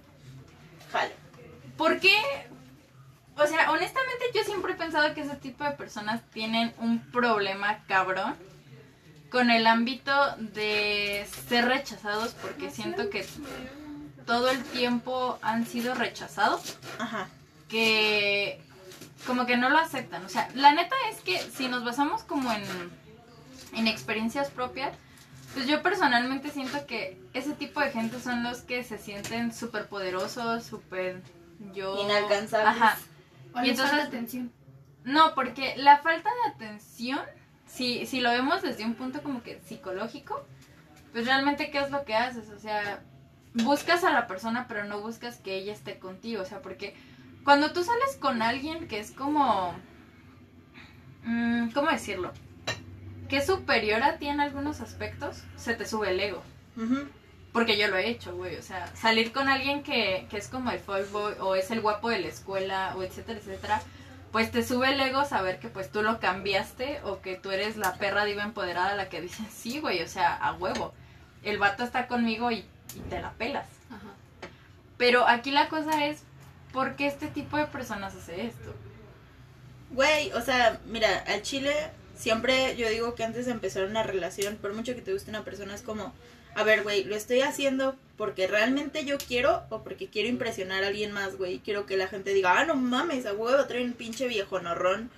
Jalo. 0.91 1.13
¿Por 1.77 1.99
qué? 1.99 2.15
O 3.37 3.47
sea, 3.47 3.71
honestamente 3.71 4.25
yo 4.35 4.43
siempre 4.43 4.73
he 4.73 4.75
pensado 4.75 5.13
que 5.15 5.21
ese 5.21 5.35
tipo 5.37 5.63
de 5.63 5.71
personas 5.71 6.21
tienen 6.31 6.73
un 6.77 6.99
problema 7.11 7.83
cabrón 7.87 8.35
con 9.31 9.49
el 9.49 9.65
ámbito 9.67 10.35
de 10.37 11.27
ser 11.47 11.65
rechazados 11.65 12.33
porque 12.35 12.69
siento 12.69 13.09
que 13.09 13.25
todo 14.27 14.49
el 14.49 14.63
tiempo 14.63 15.39
han 15.41 15.65
sido 15.65 15.95
rechazados, 15.95 16.77
Ajá. 16.99 17.27
que 17.69 18.61
como 19.25 19.45
que 19.47 19.57
no 19.57 19.69
lo 19.69 19.79
aceptan. 19.79 20.23
O 20.25 20.29
sea, 20.29 20.49
la 20.53 20.73
neta 20.73 20.95
es 21.11 21.21
que 21.21 21.39
si 21.39 21.67
nos 21.67 21.83
basamos 21.83 22.23
como 22.23 22.51
en, 22.51 22.63
en 23.73 23.87
experiencias 23.87 24.51
propias, 24.51 24.93
pues 25.53 25.65
yo 25.65 25.81
personalmente 25.81 26.51
siento 26.51 26.85
que 26.85 27.19
ese 27.33 27.53
tipo 27.53 27.79
de 27.79 27.89
gente 27.91 28.19
son 28.19 28.43
los 28.43 28.59
que 28.61 28.83
se 28.83 28.97
sienten 28.99 29.51
súper 29.53 29.87
poderosos, 29.87 30.63
súper 30.65 31.23
yo... 31.73 31.97
Inalcanzables. 32.03 32.67
Ajá. 32.81 32.97
O 33.55 33.63
Y 33.63 33.67
les 33.69 33.77
falta 33.77 33.91
entonces- 33.93 34.07
atención. 34.07 34.51
No, 35.05 35.33
porque 35.35 35.73
la 35.77 35.99
falta 35.99 36.29
de 36.29 36.51
atención, 36.53 37.19
si, 37.65 38.05
si 38.05 38.19
lo 38.19 38.29
vemos 38.29 38.61
desde 38.61 38.83
un 38.83 38.93
punto 38.95 39.23
como 39.23 39.41
que 39.41 39.61
psicológico, 39.65 40.45
pues 41.13 41.25
realmente 41.25 41.71
¿qué 41.71 41.79
es 41.79 41.91
lo 41.91 42.03
que 42.03 42.13
haces? 42.13 42.49
O 42.49 42.59
sea, 42.59 43.01
buscas 43.63 44.03
a 44.03 44.11
la 44.11 44.27
persona, 44.27 44.65
pero 44.67 44.85
no 44.85 44.99
buscas 44.99 45.37
que 45.37 45.55
ella 45.55 45.73
esté 45.73 45.99
contigo. 45.99 46.41
O 46.41 46.45
sea, 46.45 46.61
porque 46.61 46.95
cuando 47.43 47.71
tú 47.71 47.83
sales 47.83 48.17
con 48.19 48.41
alguien 48.41 48.87
que 48.87 48.99
es 48.99 49.11
como... 49.11 49.73
mm, 51.23 51.69
¿Cómo 51.69 51.89
decirlo? 51.89 52.31
Que 53.29 53.37
es 53.37 53.45
superior 53.45 54.03
a 54.03 54.17
ti 54.17 54.27
en 54.27 54.39
algunos 54.39 54.81
aspectos, 54.81 55.43
se 55.55 55.73
te 55.73 55.85
sube 55.85 56.11
el 56.11 56.19
ego. 56.19 56.43
Porque 57.51 57.77
yo 57.77 57.87
lo 57.87 57.97
he 57.97 58.07
hecho, 58.07 58.35
güey. 58.35 58.55
O 58.57 58.61
sea, 58.61 58.87
salir 58.95 59.31
con 59.31 59.49
alguien 59.49 59.81
que, 59.83 60.27
que 60.29 60.37
es 60.37 60.47
como 60.47 60.71
el 60.71 60.79
fuckboy 60.79 61.33
o 61.39 61.55
es 61.55 61.71
el 61.71 61.81
guapo 61.81 62.09
de 62.09 62.19
la 62.19 62.27
escuela 62.27 62.93
o 62.95 63.03
etcétera, 63.03 63.39
etcétera. 63.39 63.81
Pues 64.31 64.51
te 64.51 64.63
sube 64.63 64.93
el 64.93 64.99
ego 64.99 65.25
saber 65.25 65.59
que 65.59 65.69
pues 65.69 65.91
tú 65.91 66.03
lo 66.03 66.19
cambiaste 66.19 67.01
o 67.03 67.21
que 67.21 67.35
tú 67.35 67.49
eres 67.49 67.77
la 67.77 67.93
perra 67.93 68.25
diva 68.25 68.43
empoderada 68.43 68.93
la 68.95 69.09
que 69.09 69.21
dice, 69.21 69.43
sí, 69.51 69.79
güey, 69.79 70.03
o 70.03 70.07
sea, 70.07 70.35
a 70.35 70.53
huevo. 70.53 70.93
El 71.43 71.57
vato 71.57 71.83
está 71.83 72.07
conmigo 72.07 72.51
y, 72.51 72.65
y 72.95 72.99
te 73.09 73.21
la 73.21 73.31
pelas. 73.33 73.67
Ajá. 73.89 74.13
Pero 74.97 75.27
aquí 75.27 75.51
la 75.51 75.69
cosa 75.69 76.05
es, 76.05 76.21
¿por 76.73 76.95
qué 76.95 77.07
este 77.07 77.27
tipo 77.27 77.57
de 77.57 77.65
personas 77.65 78.15
hace 78.15 78.47
esto? 78.47 78.73
Güey, 79.91 80.31
o 80.33 80.41
sea, 80.41 80.79
mira, 80.85 81.23
al 81.27 81.41
chile 81.41 81.73
siempre 82.15 82.75
yo 82.75 82.89
digo 82.89 83.15
que 83.15 83.23
antes 83.23 83.45
de 83.45 83.51
empezar 83.51 83.85
una 83.85 84.03
relación, 84.03 84.57
por 84.57 84.73
mucho 84.73 84.95
que 84.95 85.01
te 85.01 85.13
guste 85.13 85.29
una 85.29 85.43
persona, 85.43 85.75
es 85.75 85.81
como, 85.81 86.13
a 86.55 86.63
ver, 86.63 86.83
güey, 86.83 87.03
lo 87.03 87.15
estoy 87.15 87.41
haciendo 87.41 87.95
porque 88.17 88.47
realmente 88.47 89.05
yo 89.05 89.17
quiero 89.19 89.63
o 89.69 89.83
porque 89.83 90.07
quiero 90.07 90.27
impresionar 90.27 90.83
a 90.83 90.87
alguien 90.87 91.11
más, 91.11 91.37
güey. 91.37 91.59
Quiero 91.59 91.85
que 91.85 91.97
la 91.97 92.07
gente 92.07 92.33
diga, 92.33 92.59
ah, 92.59 92.65
no 92.65 92.75
mames, 92.75 93.25
a 93.27 93.33
huevo, 93.33 93.63
trae 93.65 93.83
un 93.83 93.93
pinche 93.93 94.27
viejo 94.27 94.59
norrón 94.59 95.11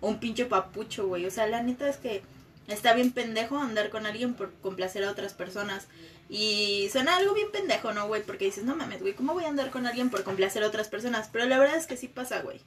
o 0.00 0.08
un 0.08 0.18
pinche 0.18 0.46
papucho, 0.46 1.06
güey. 1.06 1.26
O 1.26 1.30
sea, 1.30 1.46
la 1.46 1.62
neta 1.62 1.88
es 1.88 1.98
que 1.98 2.22
está 2.66 2.94
bien 2.94 3.12
pendejo 3.12 3.58
andar 3.58 3.90
con 3.90 4.06
alguien 4.06 4.34
por 4.34 4.52
complacer 4.54 5.04
a 5.04 5.10
otras 5.10 5.34
personas. 5.34 5.86
Y 6.28 6.88
suena 6.90 7.16
algo 7.16 7.34
bien 7.34 7.52
pendejo, 7.52 7.92
¿no, 7.92 8.06
güey? 8.08 8.22
Porque 8.22 8.46
dices, 8.46 8.64
no 8.64 8.74
mames, 8.74 9.00
güey, 9.00 9.14
¿cómo 9.14 9.32
voy 9.34 9.44
a 9.44 9.48
andar 9.48 9.70
con 9.70 9.86
alguien 9.86 10.10
por 10.10 10.24
complacer 10.24 10.62
a 10.64 10.68
otras 10.68 10.88
personas? 10.88 11.28
Pero 11.32 11.46
la 11.46 11.58
verdad 11.58 11.76
es 11.76 11.86
que 11.86 11.96
sí 11.96 12.08
pasa, 12.08 12.40
güey. 12.40 12.60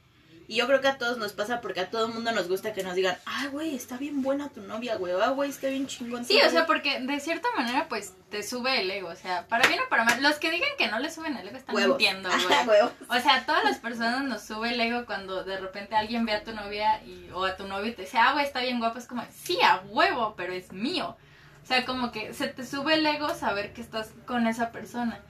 Y 0.48 0.56
yo 0.56 0.66
creo 0.66 0.80
que 0.80 0.88
a 0.88 0.98
todos 0.98 1.16
nos 1.16 1.32
pasa 1.32 1.60
porque 1.60 1.78
a 1.78 1.90
todo 1.90 2.06
el 2.06 2.12
mundo 2.12 2.32
nos 2.32 2.48
gusta 2.48 2.72
que 2.72 2.82
nos 2.82 2.96
digan, 2.96 3.16
ah, 3.24 3.46
güey, 3.52 3.76
está 3.76 3.98
bien 3.98 4.20
buena 4.20 4.48
tu 4.48 4.60
novia, 4.62 4.96
güey, 4.96 5.12
ah, 5.22 5.28
güey, 5.28 5.48
está 5.48 5.68
bien 5.68 5.86
chingón. 5.86 6.24
Sí, 6.24 6.34
o 6.34 6.38
novio". 6.38 6.50
sea, 6.50 6.66
porque 6.66 6.98
de 6.98 7.20
cierta 7.20 7.46
manera 7.56 7.86
pues 7.88 8.14
te 8.30 8.42
sube 8.42 8.80
el 8.80 8.90
ego. 8.90 9.10
O 9.10 9.14
sea, 9.14 9.46
para 9.46 9.68
bien 9.68 9.78
o 9.78 9.88
para 9.88 10.02
mal. 10.02 10.20
Los 10.20 10.40
que 10.40 10.50
digan 10.50 10.70
que 10.76 10.88
no 10.88 10.98
le 10.98 11.08
suben 11.08 11.36
el 11.36 11.46
ego 11.46 11.56
están 11.56 11.72
Huevos. 11.76 11.98
mintiendo, 11.98 12.28
Ajá, 12.30 12.64
güey. 12.66 12.80
O 12.80 13.20
sea, 13.22 13.36
a 13.36 13.46
todas 13.46 13.62
las 13.62 13.78
personas 13.78 14.24
nos 14.24 14.42
sube 14.42 14.70
el 14.74 14.80
ego 14.80 15.06
cuando 15.06 15.44
de 15.44 15.56
repente 15.56 15.94
alguien 15.94 16.24
ve 16.26 16.32
a 16.32 16.42
tu 16.42 16.52
novia 16.52 17.00
y, 17.04 17.30
o 17.32 17.44
a 17.44 17.56
tu 17.56 17.68
novio 17.68 17.92
y 17.92 17.94
te 17.94 18.02
dice, 18.02 18.18
ah, 18.18 18.32
güey, 18.32 18.44
está 18.44 18.60
bien 18.60 18.80
guapo. 18.80 18.98
Es 18.98 19.06
como, 19.06 19.24
sí, 19.44 19.56
a 19.62 19.84
huevo, 19.88 20.34
pero 20.36 20.52
es 20.52 20.72
mío. 20.72 21.16
O 21.70 21.72
sea, 21.72 21.84
como 21.84 22.10
que 22.10 22.34
se 22.34 22.48
te 22.48 22.66
sube 22.66 22.94
el 22.94 23.06
ego 23.06 23.32
saber 23.32 23.72
que 23.72 23.80
estás 23.80 24.10
con 24.26 24.48
esa 24.48 24.72
persona. 24.72 25.20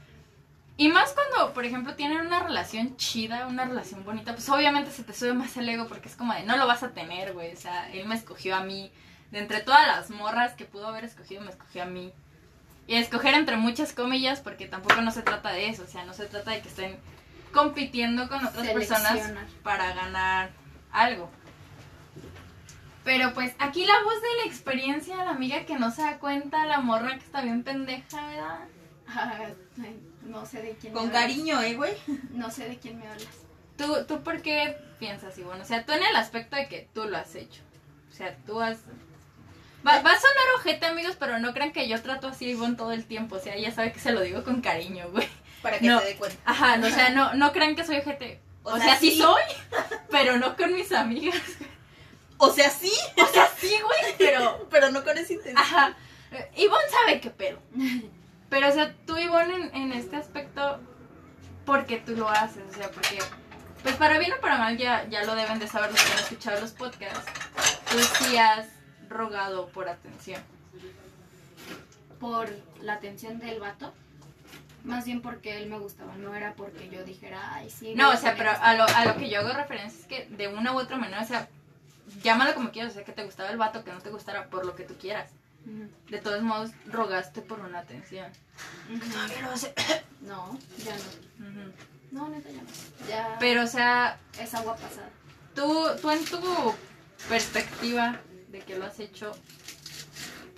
Y 0.78 0.88
más 0.88 1.12
cuando, 1.12 1.52
por 1.52 1.66
ejemplo, 1.66 1.96
tienen 1.96 2.22
una 2.22 2.42
relación 2.42 2.96
chida, 2.96 3.46
una 3.46 3.66
relación 3.66 4.06
bonita, 4.06 4.32
pues 4.32 4.48
obviamente 4.48 4.90
se 4.90 5.04
te 5.04 5.12
sube 5.12 5.34
más 5.34 5.54
el 5.58 5.68
ego 5.68 5.86
porque 5.86 6.08
es 6.08 6.16
como 6.16 6.32
de, 6.32 6.44
no 6.44 6.56
lo 6.56 6.66
vas 6.66 6.82
a 6.82 6.92
tener, 6.92 7.34
güey. 7.34 7.52
O 7.52 7.56
sea, 7.58 7.92
él 7.92 8.06
me 8.06 8.14
escogió 8.14 8.56
a 8.56 8.62
mí. 8.62 8.90
De 9.30 9.38
entre 9.38 9.60
todas 9.60 9.86
las 9.86 10.08
morras 10.08 10.54
que 10.54 10.64
pudo 10.64 10.88
haber 10.88 11.04
escogido, 11.04 11.42
me 11.42 11.50
escogió 11.50 11.82
a 11.82 11.86
mí. 11.86 12.10
Y 12.86 12.94
escoger 12.94 13.34
entre 13.34 13.58
muchas 13.58 13.92
comillas 13.92 14.40
porque 14.40 14.66
tampoco 14.66 15.02
no 15.02 15.10
se 15.10 15.20
trata 15.20 15.52
de 15.52 15.68
eso. 15.68 15.82
O 15.82 15.88
sea, 15.88 16.06
no 16.06 16.14
se 16.14 16.24
trata 16.24 16.52
de 16.52 16.62
que 16.62 16.68
estén 16.68 16.96
compitiendo 17.52 18.30
con 18.30 18.46
otras 18.46 18.66
personas 18.66 19.30
para 19.62 19.92
ganar 19.92 20.52
algo. 20.90 21.30
Pero 23.04 23.32
pues 23.32 23.54
aquí 23.58 23.84
la 23.86 24.02
voz 24.04 24.20
de 24.20 24.28
la 24.38 24.44
experiencia, 24.44 25.16
la 25.24 25.30
amiga 25.30 25.64
que 25.64 25.76
no 25.78 25.90
se 25.90 26.02
da 26.02 26.18
cuenta, 26.18 26.66
la 26.66 26.80
morra 26.80 27.10
que 27.18 27.24
está 27.24 27.40
bien 27.40 27.62
pendeja, 27.62 28.26
¿verdad? 28.26 28.58
Ay, 29.06 29.54
no 30.22 30.44
sé 30.46 30.62
de 30.62 30.72
quién 30.76 30.92
Con 30.92 31.04
me 31.04 31.08
hablas. 31.08 31.22
cariño, 31.22 31.60
eh, 31.62 31.74
güey. 31.74 31.94
No 32.30 32.50
sé 32.50 32.68
de 32.68 32.78
quién 32.78 32.98
me 32.98 33.06
hablas. 33.08 33.26
¿Tú, 33.76 34.04
¿Tú 34.06 34.22
por 34.22 34.42
qué 34.42 34.76
piensas 34.98 35.36
Ivonne? 35.38 35.62
O 35.62 35.64
sea, 35.64 35.84
tú 35.86 35.92
en 35.92 36.02
el 36.02 36.14
aspecto 36.16 36.56
de 36.56 36.68
que 36.68 36.88
tú 36.94 37.04
lo 37.04 37.16
has 37.16 37.34
hecho. 37.34 37.62
O 38.10 38.14
sea, 38.14 38.36
tú 38.46 38.60
has... 38.60 38.78
Va, 39.86 40.02
va 40.02 40.12
a 40.12 40.20
sonar 40.20 40.44
ojete, 40.58 40.84
amigos, 40.84 41.16
pero 41.18 41.38
no 41.38 41.54
crean 41.54 41.72
que 41.72 41.88
yo 41.88 42.00
trato 42.02 42.28
así 42.28 42.44
a 42.44 42.50
Ivonne 42.50 42.76
todo 42.76 42.92
el 42.92 43.06
tiempo. 43.06 43.36
O 43.36 43.40
sea, 43.40 43.54
ella 43.54 43.72
sabe 43.72 43.92
que 43.92 43.98
se 44.00 44.12
lo 44.12 44.20
digo 44.20 44.44
con 44.44 44.60
cariño, 44.60 45.08
güey. 45.10 45.26
Para 45.62 45.78
que 45.78 45.86
No. 45.88 45.98
se 46.00 46.04
dé 46.06 46.16
cuenta. 46.16 46.38
Ajá, 46.44 46.76
no, 46.76 46.86
o 46.86 46.90
sea, 46.90 47.08
no, 47.10 47.32
no 47.34 47.52
crean 47.52 47.74
que 47.74 47.84
soy 47.84 47.96
ojete. 47.96 48.40
O, 48.62 48.76
sea, 48.78 48.94
sí 48.98 49.16
soy, 49.16 49.40
pero 50.10 50.36
no 50.36 50.54
con 50.54 50.74
mis 50.74 50.92
amigas. 50.92 51.34
O 52.40 52.50
sea, 52.50 52.70
sí, 52.70 52.92
O 53.22 53.26
sea, 53.26 53.48
sí, 53.58 53.72
güey, 53.82 54.14
pero... 54.18 54.66
pero 54.70 54.90
no 54.90 55.04
con 55.04 55.16
esa 55.16 55.32
intención. 55.32 55.58
Ajá. 55.58 55.94
Eh, 56.32 56.50
Ivonne 56.56 56.88
sabe 56.90 57.20
qué 57.20 57.30
pedo. 57.30 57.60
Pero, 58.48 58.68
o 58.68 58.72
sea, 58.72 58.94
tú, 59.06 59.16
Ivonne, 59.18 59.54
en, 59.54 59.74
en 59.74 59.92
este 59.92 60.16
aspecto, 60.16 60.80
¿por 61.66 61.84
qué 61.84 61.98
tú 61.98 62.16
lo 62.16 62.28
haces? 62.28 62.62
O 62.70 62.74
sea, 62.74 62.90
porque, 62.90 63.18
pues 63.82 63.94
para 63.96 64.18
bien 64.18 64.32
o 64.32 64.40
para 64.40 64.58
mal, 64.58 64.76
ya, 64.76 65.06
ya 65.08 65.24
lo 65.24 65.34
deben 65.34 65.58
de 65.58 65.68
saber 65.68 65.90
los 65.92 66.02
que 66.02 66.12
han 66.12 66.18
escuchado 66.18 66.60
los 66.60 66.72
podcasts. 66.72 67.30
Tú 67.90 67.98
sí 67.98 68.36
has 68.38 68.66
rogado 69.08 69.68
por 69.68 69.88
atención. 69.88 70.42
Por 72.18 72.48
la 72.80 72.94
atención 72.94 73.38
del 73.38 73.60
vato. 73.60 73.92
Más 74.82 75.04
bien 75.04 75.20
porque 75.20 75.58
él 75.58 75.68
me 75.68 75.78
gustaba, 75.78 76.14
no 76.16 76.34
era 76.34 76.54
porque 76.54 76.88
yo 76.88 77.04
dijera, 77.04 77.54
ay, 77.54 77.68
sí. 77.68 77.94
No, 77.94 78.10
o 78.10 78.16
sea, 78.16 78.34
pero 78.34 78.50
esto". 78.50 78.64
a 78.64 78.74
lo, 78.74 78.84
a 78.84 79.04
lo 79.04 79.16
que 79.16 79.28
yo 79.28 79.40
hago 79.40 79.52
referencia 79.52 80.00
es 80.00 80.06
que 80.06 80.24
de 80.34 80.48
una 80.48 80.72
u 80.72 80.78
otra 80.78 80.96
manera, 80.96 81.20
o 81.20 81.26
sea, 81.26 81.48
llámalo 82.22 82.54
como 82.54 82.70
quieras, 82.70 82.92
o 82.92 82.94
sea, 82.94 83.04
que 83.04 83.12
te 83.12 83.24
gustaba 83.24 83.50
el 83.50 83.56
vato, 83.58 83.84
que 83.84 83.92
no 83.92 84.00
te 84.00 84.10
gustara, 84.10 84.46
por 84.48 84.64
lo 84.66 84.74
que 84.74 84.84
tú 84.84 84.94
quieras. 84.98 85.30
De 86.08 86.18
todos 86.18 86.42
modos, 86.42 86.70
rogaste 86.86 87.42
por 87.42 87.60
una 87.60 87.80
atención. 87.80 88.30
Ujú. 88.90 89.00
Pero, 89.34 89.52
o 89.52 89.56
sea, 89.56 89.72
No, 90.22 90.58
ya 90.84 90.94
no. 90.96 91.48
Ujú. 91.48 91.72
No, 92.12 92.28
neta, 92.28 92.48
ya 92.50 92.62
no. 92.62 93.08
Ya 93.08 93.36
Pero, 93.38 93.62
o 93.62 93.66
sea, 93.66 94.18
es 94.38 94.54
agua 94.54 94.74
pasada. 94.76 95.08
tú, 95.54 95.86
tú 96.00 96.10
en 96.10 96.24
tu 96.24 96.74
perspectiva 97.28 98.20
de 98.48 98.60
que 98.60 98.78
lo 98.78 98.86
has 98.86 98.98
hecho, 99.00 99.32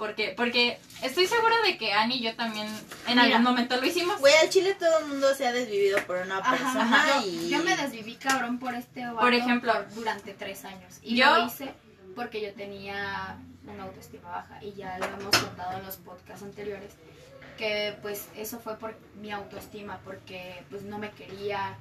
porque, 0.03 0.35
porque 0.37 0.81
estoy 1.01 1.29
segura 1.29 1.55
de 1.65 1.79
que 1.79 1.93
Annie 1.93 2.17
y 2.17 2.23
yo 2.23 2.35
también 2.35 2.67
en 2.67 3.15
Mira. 3.15 3.23
algún 3.23 3.45
momento 3.45 3.77
lo 3.77 3.87
hicimos. 3.87 4.19
Güey, 4.19 4.35
al 4.43 4.49
chile 4.51 4.75
todo 4.75 4.99
el 4.99 5.07
mundo 5.07 5.33
se 5.33 5.47
ha 5.47 5.53
desvivido 5.53 5.97
por 6.09 6.17
una 6.17 6.39
Ajá, 6.39 6.51
persona 6.51 6.83
ajá, 6.83 7.25
y... 7.25 7.49
yo 7.49 7.63
me 7.63 7.77
desviví 7.77 8.17
cabrón 8.17 8.59
por 8.59 8.75
este 8.75 9.07
vato 9.07 9.21
Por 9.21 9.33
ejemplo. 9.33 9.73
durante 9.95 10.35
tres 10.35 10.65
años. 10.65 10.99
Y 11.03 11.15
Yo- 11.15 11.37
lo 11.39 11.47
hice 11.47 11.73
porque 12.17 12.43
yo 12.43 12.53
tenía 12.53 13.37
una 13.65 13.85
autoestima 13.85 14.29
baja 14.29 14.59
y 14.61 14.73
ya 14.73 14.99
lo 14.99 15.05
hemos 15.05 15.37
contado 15.37 15.79
en 15.79 15.87
los 15.87 15.99
podcasts 15.99 16.43
anteriores 16.43 16.91
que 17.57 17.97
pues 18.03 18.27
eso 18.37 18.59
fue 18.59 18.77
por 18.79 18.99
mi 19.21 19.31
autoestima 19.31 20.01
porque 20.05 20.65
pues 20.69 20.83
no 20.83 20.99
me 20.99 21.13
quería 21.13 21.77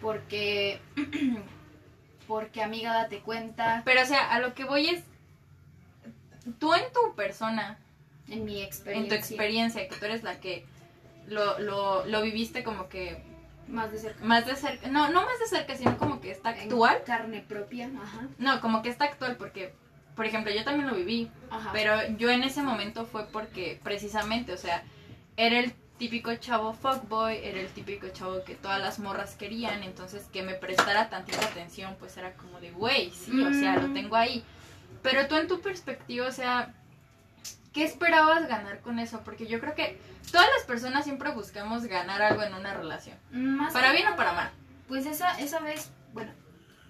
porque 0.00 0.80
porque 2.28 2.62
amiga 2.62 2.92
date 2.92 3.18
cuenta 3.18 3.82
Pero, 3.84 4.02
o 4.02 4.06
sea, 4.06 4.32
a 4.32 4.38
lo 4.38 4.54
que 4.54 4.62
voy 4.64 4.90
es. 4.90 5.02
Tú 6.58 6.74
en 6.74 6.82
tu 6.92 7.14
persona, 7.14 7.78
en 8.28 8.44
mi 8.44 8.58
en 8.60 8.64
experiencia 8.66 9.08
tu 9.08 9.14
experiencia, 9.14 9.88
que 9.88 9.96
tú 9.96 10.04
eres 10.04 10.22
la 10.22 10.40
que 10.40 10.66
lo, 11.26 11.58
lo, 11.58 12.04
lo 12.06 12.22
viviste 12.22 12.62
como 12.64 12.88
que 12.88 13.22
más 13.68 13.90
de 13.92 13.98
cerca 13.98 14.22
más 14.24 14.44
de 14.46 14.56
cerca. 14.56 14.88
No, 14.88 15.08
no 15.10 15.22
más 15.24 15.38
de 15.38 15.46
cerca, 15.46 15.74
sino 15.76 15.96
como 15.96 16.20
que 16.20 16.30
está 16.30 16.50
en 16.54 16.64
actual. 16.70 17.02
carne 17.06 17.40
propia 17.46 17.90
ajá 18.02 18.28
No, 18.38 18.60
como 18.60 18.82
que 18.82 18.90
está 18.90 19.06
actual, 19.06 19.36
porque, 19.36 19.72
por 20.16 20.26
ejemplo, 20.26 20.52
yo 20.52 20.64
también 20.64 20.86
lo 20.88 20.94
viví. 20.94 21.30
ajá 21.50 21.70
Pero 21.72 21.96
yo 22.18 22.30
en 22.30 22.42
ese 22.42 22.62
momento 22.62 23.06
fue 23.06 23.26
porque, 23.26 23.80
precisamente, 23.82 24.52
o 24.52 24.58
sea, 24.58 24.82
era 25.38 25.58
el 25.58 25.72
típico 25.98 26.34
chavo 26.34 26.74
fuckboy, 26.74 27.38
era 27.42 27.60
el 27.60 27.68
típico 27.68 28.08
chavo 28.08 28.44
que 28.44 28.54
todas 28.54 28.80
las 28.80 28.98
morras 28.98 29.34
querían, 29.36 29.82
entonces 29.82 30.26
que 30.32 30.42
me 30.42 30.54
prestara 30.54 31.08
tantita 31.08 31.46
atención, 31.46 31.96
pues 31.98 32.16
era 32.18 32.34
como 32.34 32.60
de, 32.60 32.70
güey, 32.72 33.10
sí, 33.12 33.40
o 33.42 33.52
sea, 33.52 33.76
lo 33.76 33.88
Mm. 33.88 33.94
tengo 33.94 34.16
ahí. 34.16 34.44
Pero 35.04 35.28
tú 35.28 35.36
en 35.36 35.46
tu 35.46 35.60
perspectiva, 35.60 36.26
o 36.26 36.32
sea, 36.32 36.74
¿qué 37.72 37.84
esperabas 37.84 38.48
ganar 38.48 38.80
con 38.80 38.98
eso? 38.98 39.20
Porque 39.24 39.46
yo 39.46 39.60
creo 39.60 39.74
que 39.74 39.98
todas 40.32 40.48
las 40.56 40.64
personas 40.66 41.04
siempre 41.04 41.30
buscamos 41.30 41.84
ganar 41.84 42.20
algo 42.22 42.42
en 42.42 42.54
una 42.54 42.74
relación. 42.74 43.16
Más 43.30 43.72
Para 43.72 43.92
bien 43.92 44.08
o 44.08 44.16
para 44.16 44.32
mal. 44.32 44.50
Pues 44.88 45.06
esa, 45.06 45.38
esa 45.40 45.60
vez, 45.60 45.90
bueno, 46.12 46.32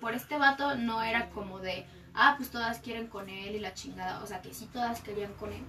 por 0.00 0.14
este 0.14 0.38
vato 0.38 0.76
no 0.76 1.02
era 1.02 1.28
como 1.30 1.58
de, 1.58 1.84
ah, 2.14 2.34
pues 2.38 2.50
todas 2.50 2.78
quieren 2.78 3.08
con 3.08 3.28
él 3.28 3.56
y 3.56 3.58
la 3.58 3.74
chingada. 3.74 4.22
O 4.22 4.26
sea, 4.26 4.40
que 4.40 4.54
sí 4.54 4.68
todas 4.72 5.00
querían 5.00 5.32
con 5.34 5.52
él. 5.52 5.62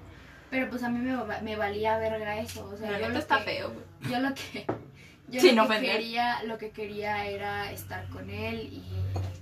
Pero 0.52 0.70
pues 0.70 0.84
a 0.84 0.90
mí 0.90 1.00
me, 1.00 1.42
me 1.42 1.56
valía 1.56 1.98
verga 1.98 2.38
eso. 2.38 2.66
O 2.66 2.78
sea, 2.78 3.00
yo 3.00 3.10
lo 3.10 3.18
está 3.18 3.40
que, 3.40 3.44
feo, 3.44 3.72
güey. 3.74 4.12
Yo 4.14 4.20
lo 4.20 4.34
que, 4.36 4.66
yo 5.30 5.42
Sin 5.42 5.56
lo 5.56 5.64
que 5.64 5.70
ofender. 5.70 5.92
quería, 5.98 6.44
lo 6.44 6.60
que 6.60 6.70
quería 6.70 7.26
era 7.26 7.72
estar 7.72 8.08
con 8.10 8.30
él 8.30 8.70
y 8.72 8.84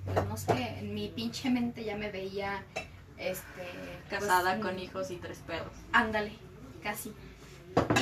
pues 0.05 0.25
no 0.25 0.37
sé, 0.37 0.79
en 0.79 0.93
mi 0.93 1.07
pinche 1.09 1.49
mente 1.49 1.83
ya 1.83 1.95
me 1.95 2.11
veía, 2.11 2.63
este, 3.17 3.43
pues, 4.09 4.21
Casada 4.21 4.55
mm, 4.55 4.61
con 4.61 4.79
hijos 4.79 5.11
y 5.11 5.17
tres 5.17 5.39
perros. 5.45 5.73
Ándale, 5.91 6.31
casi. 6.81 7.13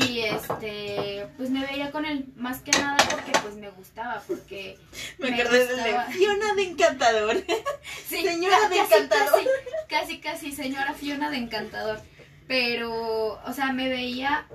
Y 0.06 0.20
este, 0.22 1.28
pues 1.38 1.50
me 1.50 1.66
veía 1.66 1.92
con 1.92 2.04
él 2.06 2.26
más 2.36 2.60
que 2.60 2.72
nada 2.72 2.98
porque 3.10 3.32
pues 3.42 3.56
me 3.56 3.70
gustaba, 3.70 4.22
porque 4.28 4.78
Me 5.18 5.32
Me 5.32 5.42
acordé 5.42 5.66
gustaba. 5.66 6.06
de 6.08 6.14
Fiona 6.14 6.54
de 6.56 6.64
Encantador. 6.64 7.36
Sí, 8.08 8.22
Señora 8.24 8.68
de 8.68 8.78
Encantador. 8.78 9.42
Casi, 9.88 10.20
casi, 10.20 10.20
casi, 10.20 10.52
señora 10.52 10.94
Fiona 10.94 11.30
de 11.32 11.38
Encantador. 11.38 12.02
Pero, 12.48 13.40
o 13.46 13.54
sea, 13.54 13.72
me 13.72 13.88
veía 13.88 14.46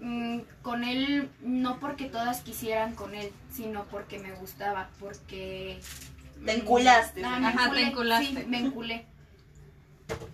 mm, 0.00 0.38
con 0.62 0.84
él 0.84 1.28
no 1.40 1.80
porque 1.80 2.04
todas 2.04 2.40
quisieran 2.42 2.94
con 2.94 3.14
él, 3.16 3.32
sino 3.52 3.84
porque 3.86 4.20
me 4.20 4.32
gustaba, 4.34 4.90
porque... 5.00 5.80
Te 6.44 6.56
mm, 6.56 6.60
enculaste. 6.60 7.24
ah, 7.24 7.40
me 7.40 7.46
Ajá, 7.48 7.72
te 7.72 7.80
enculaste. 7.80 8.26
Sí, 8.26 8.44
me 8.46 8.58
enculé. 8.60 9.06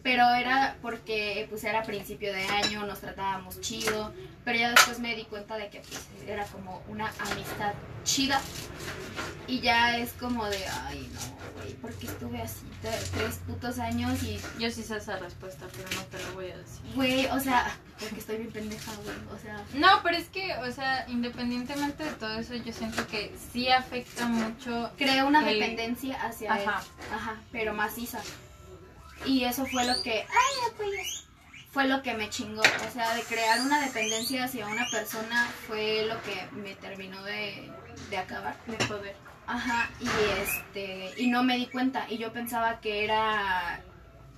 Pero 0.02 0.24
era 0.34 0.76
porque 0.82 1.46
pues 1.50 1.62
era 1.64 1.82
principio 1.82 2.32
de 2.32 2.42
año, 2.48 2.84
nos 2.86 3.00
tratábamos 3.00 3.60
chido, 3.60 4.12
pero 4.44 4.58
ya 4.58 4.70
después 4.70 4.98
me 4.98 5.14
di 5.14 5.24
cuenta 5.24 5.56
de 5.56 5.68
que 5.68 5.80
pues, 5.80 6.00
era 6.26 6.44
como 6.46 6.82
una 6.88 7.12
amistad 7.30 7.74
chida. 8.04 8.40
Y 9.46 9.60
ya 9.60 9.98
es 9.98 10.12
como 10.14 10.46
de, 10.46 10.64
ay 10.84 11.10
no, 11.12 11.60
güey, 11.60 11.74
¿por 11.74 11.92
qué 11.94 12.06
estuve 12.06 12.40
así 12.40 12.64
tre- 12.82 13.10
tres 13.16 13.36
putos 13.46 13.78
años 13.78 14.22
y, 14.22 14.40
Yo 14.58 14.70
sí 14.70 14.82
sé 14.82 14.96
esa 14.96 15.16
respuesta, 15.18 15.66
pero 15.76 15.88
no 15.96 16.02
te 16.06 16.18
la 16.22 16.30
voy 16.30 16.50
a 16.50 16.56
decir. 16.56 16.80
güey, 16.94 17.26
o 17.26 17.38
sea, 17.40 17.70
porque 17.98 18.20
estoy 18.20 18.36
bien 18.38 18.52
pendeja, 18.52 18.92
güey, 19.04 19.16
o 19.34 19.38
sea, 19.40 19.62
No, 19.74 20.02
pero 20.02 20.16
es 20.16 20.28
que, 20.28 20.54
o 20.56 20.72
sea, 20.72 21.04
independientemente 21.08 22.04
de 22.04 22.10
todo 22.12 22.38
eso, 22.38 22.54
yo 22.54 22.72
siento 22.72 23.06
que 23.08 23.34
sí 23.52 23.68
afecta 23.68 24.26
mucho. 24.26 24.90
creé 24.96 25.22
una 25.24 25.40
El- 25.48 25.58
dependencia 25.58 26.16
hacia 26.22 26.54
Ajá. 26.54 26.62
él, 26.62 27.14
ajá, 27.14 27.36
pero 27.52 27.74
maciza. 27.74 28.20
Y 29.26 29.44
eso 29.44 29.66
fue 29.66 29.84
lo 29.84 30.02
que, 30.02 30.26
ay. 30.28 30.70
Fue 31.72 31.86
lo 31.86 32.02
que 32.02 32.14
me 32.14 32.28
chingó, 32.30 32.62
o 32.62 32.92
sea, 32.92 33.14
de 33.14 33.22
crear 33.22 33.60
una 33.60 33.80
dependencia 33.80 34.44
hacia 34.44 34.66
una 34.66 34.88
persona 34.90 35.48
fue 35.68 36.04
lo 36.04 36.20
que 36.22 36.48
me 36.52 36.74
terminó 36.74 37.22
de, 37.22 37.70
de 38.10 38.18
acabar. 38.18 38.56
De 38.66 38.76
poder. 38.86 39.14
Ajá, 39.46 39.88
y 40.00 40.08
este, 40.40 41.12
y 41.16 41.28
no 41.28 41.44
me 41.44 41.56
di 41.56 41.66
cuenta, 41.66 42.06
y 42.08 42.18
yo 42.18 42.32
pensaba 42.32 42.80
que 42.80 43.04
era 43.04 43.80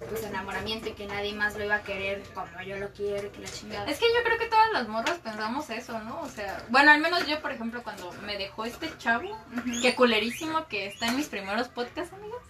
pues 0.08 0.24
enamoramiento 0.24 0.88
y 0.88 0.92
que 0.92 1.06
nadie 1.06 1.32
más 1.32 1.54
lo 1.54 1.64
iba 1.64 1.76
a 1.76 1.82
querer 1.82 2.22
como 2.34 2.60
yo 2.66 2.76
lo 2.76 2.90
quiero, 2.92 3.28
y 3.28 3.30
que 3.30 3.38
la 3.38 3.48
chingada. 3.48 3.90
Es 3.90 3.98
que 3.98 4.06
yo 4.14 4.22
creo 4.24 4.38
que 4.38 4.46
todas 4.46 4.70
las 4.72 4.88
morras 4.88 5.18
pensamos 5.18 5.70
eso, 5.70 5.98
¿no? 6.00 6.20
O 6.20 6.28
sea, 6.28 6.62
bueno, 6.68 6.90
al 6.90 7.00
menos 7.00 7.26
yo, 7.26 7.40
por 7.40 7.52
ejemplo, 7.52 7.82
cuando 7.82 8.12
me 8.26 8.36
dejó 8.36 8.66
este 8.66 8.90
chavo, 8.98 9.38
que 9.80 9.94
culerísimo 9.94 10.66
que 10.66 10.86
está 10.86 11.06
en 11.06 11.16
mis 11.16 11.28
primeros 11.28 11.68
podcasts, 11.68 12.12
amigos. 12.12 12.42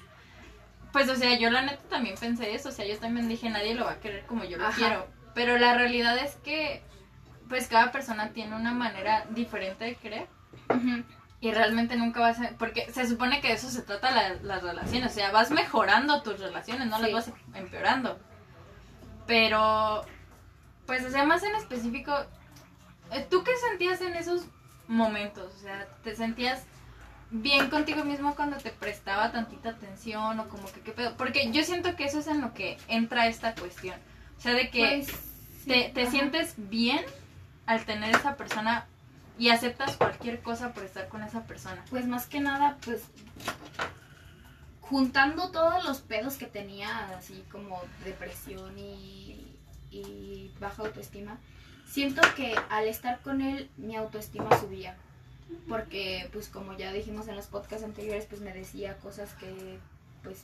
Pues, 0.93 1.09
o 1.09 1.17
sea, 1.17 1.37
yo 1.39 1.51
la 1.51 1.63
neta 1.63 1.83
también 1.89 2.17
pensé 2.21 2.55
eso. 2.55 2.69
O 2.69 2.73
sea, 2.73 2.87
yo 2.87 2.99
también 2.99 3.29
dije, 3.29 3.49
nadie 3.49 3.75
lo 3.75 3.85
va 3.87 3.93
a 3.93 4.01
querer 4.01 4.27
como 4.27 4.45
yo 4.45 4.59
lo 4.59 4.67
Ajá. 4.67 4.77
quiero. 4.77 5.07
Pero 5.35 5.57
la 5.59 5.75
realidad 5.75 6.19
es 6.19 6.37
que, 6.37 6.83
pues, 7.49 7.69
cada 7.69 7.91
persona 7.93 8.33
tiene 8.33 8.55
una 8.57 8.73
manera 8.73 9.25
diferente 9.31 9.85
de 9.85 9.95
querer. 9.97 10.27
Y 11.41 11.51
realmente 11.51 11.97
nunca 11.97 12.21
vas 12.21 12.41
a... 12.41 12.51
Porque 12.59 12.91
se 12.93 13.07
supone 13.09 13.41
que 13.41 13.49
de 13.49 13.55
eso 13.55 13.69
se 13.71 13.83
trata 13.83 14.11
la- 14.11 14.35
las 14.43 14.63
relaciones. 14.63 15.11
O 15.11 15.15
sea, 15.15 15.31
vas 15.33 15.51
mejorando 15.51 16.23
tus 16.23 16.39
relaciones, 16.39 16.87
no 16.89 16.99
las 16.99 17.13
vas 17.13 17.33
empeorando. 17.55 18.21
Pero, 19.27 20.03
pues, 20.87 21.05
o 21.05 21.11
sea, 21.11 21.25
más 21.25 21.43
en 21.43 21.55
específico, 21.55 22.15
eh, 23.13 23.27
¿tú 23.31 23.43
qué 23.45 23.53
sentías 23.69 24.01
en 24.03 24.15
esos 24.15 24.47
momentos? 24.89 25.55
O 25.55 25.59
sea, 25.59 25.87
¿te 26.03 26.15
sentías 26.15 26.65
bien 27.33 27.71
contigo 27.71 28.05
mismo 28.05 28.37
cuando 28.37 28.59
te 28.59 28.71
prestaba 28.71 29.33
tantita 29.33 29.71
atención 29.71 30.39
o 30.39 30.49
como 30.49 30.71
que 30.71 30.81
qué 30.81 30.93
pedo? 30.93 31.17
Porque 31.17 31.51
yo 31.51 31.65
siento 31.65 31.97
que 31.97 32.05
eso 32.05 32.19
es 32.21 32.27
en 32.27 32.41
lo 32.41 32.53
que 32.55 32.79
entra 32.89 33.27
esta 33.27 33.55
cuestión. 33.55 33.99
O 34.39 34.41
sea, 34.41 34.55
de 34.55 34.71
que 34.71 35.05
Pues, 35.07 35.07
sí, 35.65 35.69
te, 35.69 35.91
te 35.95 36.07
sientes 36.11 36.55
bien 36.57 37.01
al 37.67 37.85
tener 37.85 38.15
esa 38.15 38.37
persona 38.37 38.87
y 39.39 39.49
aceptas 39.49 39.97
cualquier 39.97 40.43
cosa 40.43 40.73
por 40.75 40.85
estar 40.85 41.09
con 41.09 41.23
esa 41.23 41.45
persona. 41.45 41.83
Pues 41.91 42.07
más 42.07 42.27
que 42.27 42.41
nada, 42.41 42.77
pues 42.85 43.03
juntando 44.81 45.51
todos 45.51 45.85
los 45.85 46.01
pedos 46.01 46.37
que 46.37 46.47
tenía, 46.47 47.09
así 47.17 47.45
como 47.51 47.81
depresión 48.05 48.79
y, 48.79 49.57
y 49.91 50.53
baja 50.61 50.83
autoestima, 50.83 51.39
siento 51.87 52.21
que 52.37 52.55
al 52.69 52.87
estar 52.89 53.21
con 53.23 53.41
él 53.41 53.71
mi 53.77 53.97
autoestima 53.97 54.59
subía. 54.61 54.97
Porque, 55.69 56.29
pues 56.33 56.49
como 56.49 56.77
ya 56.77 56.93
dijimos 56.93 57.29
en 57.29 57.37
los 57.37 57.47
podcasts 57.47 57.85
anteriores, 57.85 58.27
pues 58.27 58.41
me 58.41 58.53
decía 58.53 58.97
cosas 58.99 59.33
que, 59.35 59.79
pues, 60.23 60.39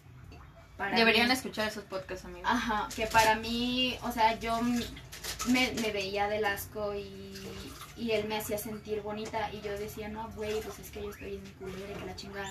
para 0.77 0.97
Deberían 0.97 1.27
mí- 1.29 1.33
escuchar 1.35 1.67
esos 1.69 1.85
podcasts, 1.85 2.25
amigos. 2.25 2.49
Ajá, 2.51 2.89
que 2.95 3.07
para 3.07 3.35
mí, 3.35 3.99
o 4.03 4.13
sea, 4.13 4.39
yo 4.39 4.61
me, 4.63 5.73
me 5.73 5.91
veía 5.93 6.29
del 6.29 6.45
asco 6.45 6.95
y, 6.95 7.35
y 7.97 8.13
él 8.13 8.29
me 8.29 8.37
hacía 8.39 8.59
sentir 8.59 9.03
bonita 9.03 9.53
y 9.53 9.61
yo 9.61 9.73
decía, 9.77 10.09
no, 10.09 10.31
güey, 10.37 10.61
pues 10.61 10.79
es 10.79 10.91
que 10.91 11.03
yo 11.03 11.11
estoy 11.11 11.35
en 11.37 11.43
mi 11.43 11.51
culera 11.51 11.91
y 11.91 11.99
que 11.99 12.07
la 12.07 12.15
chingada. 12.17 12.51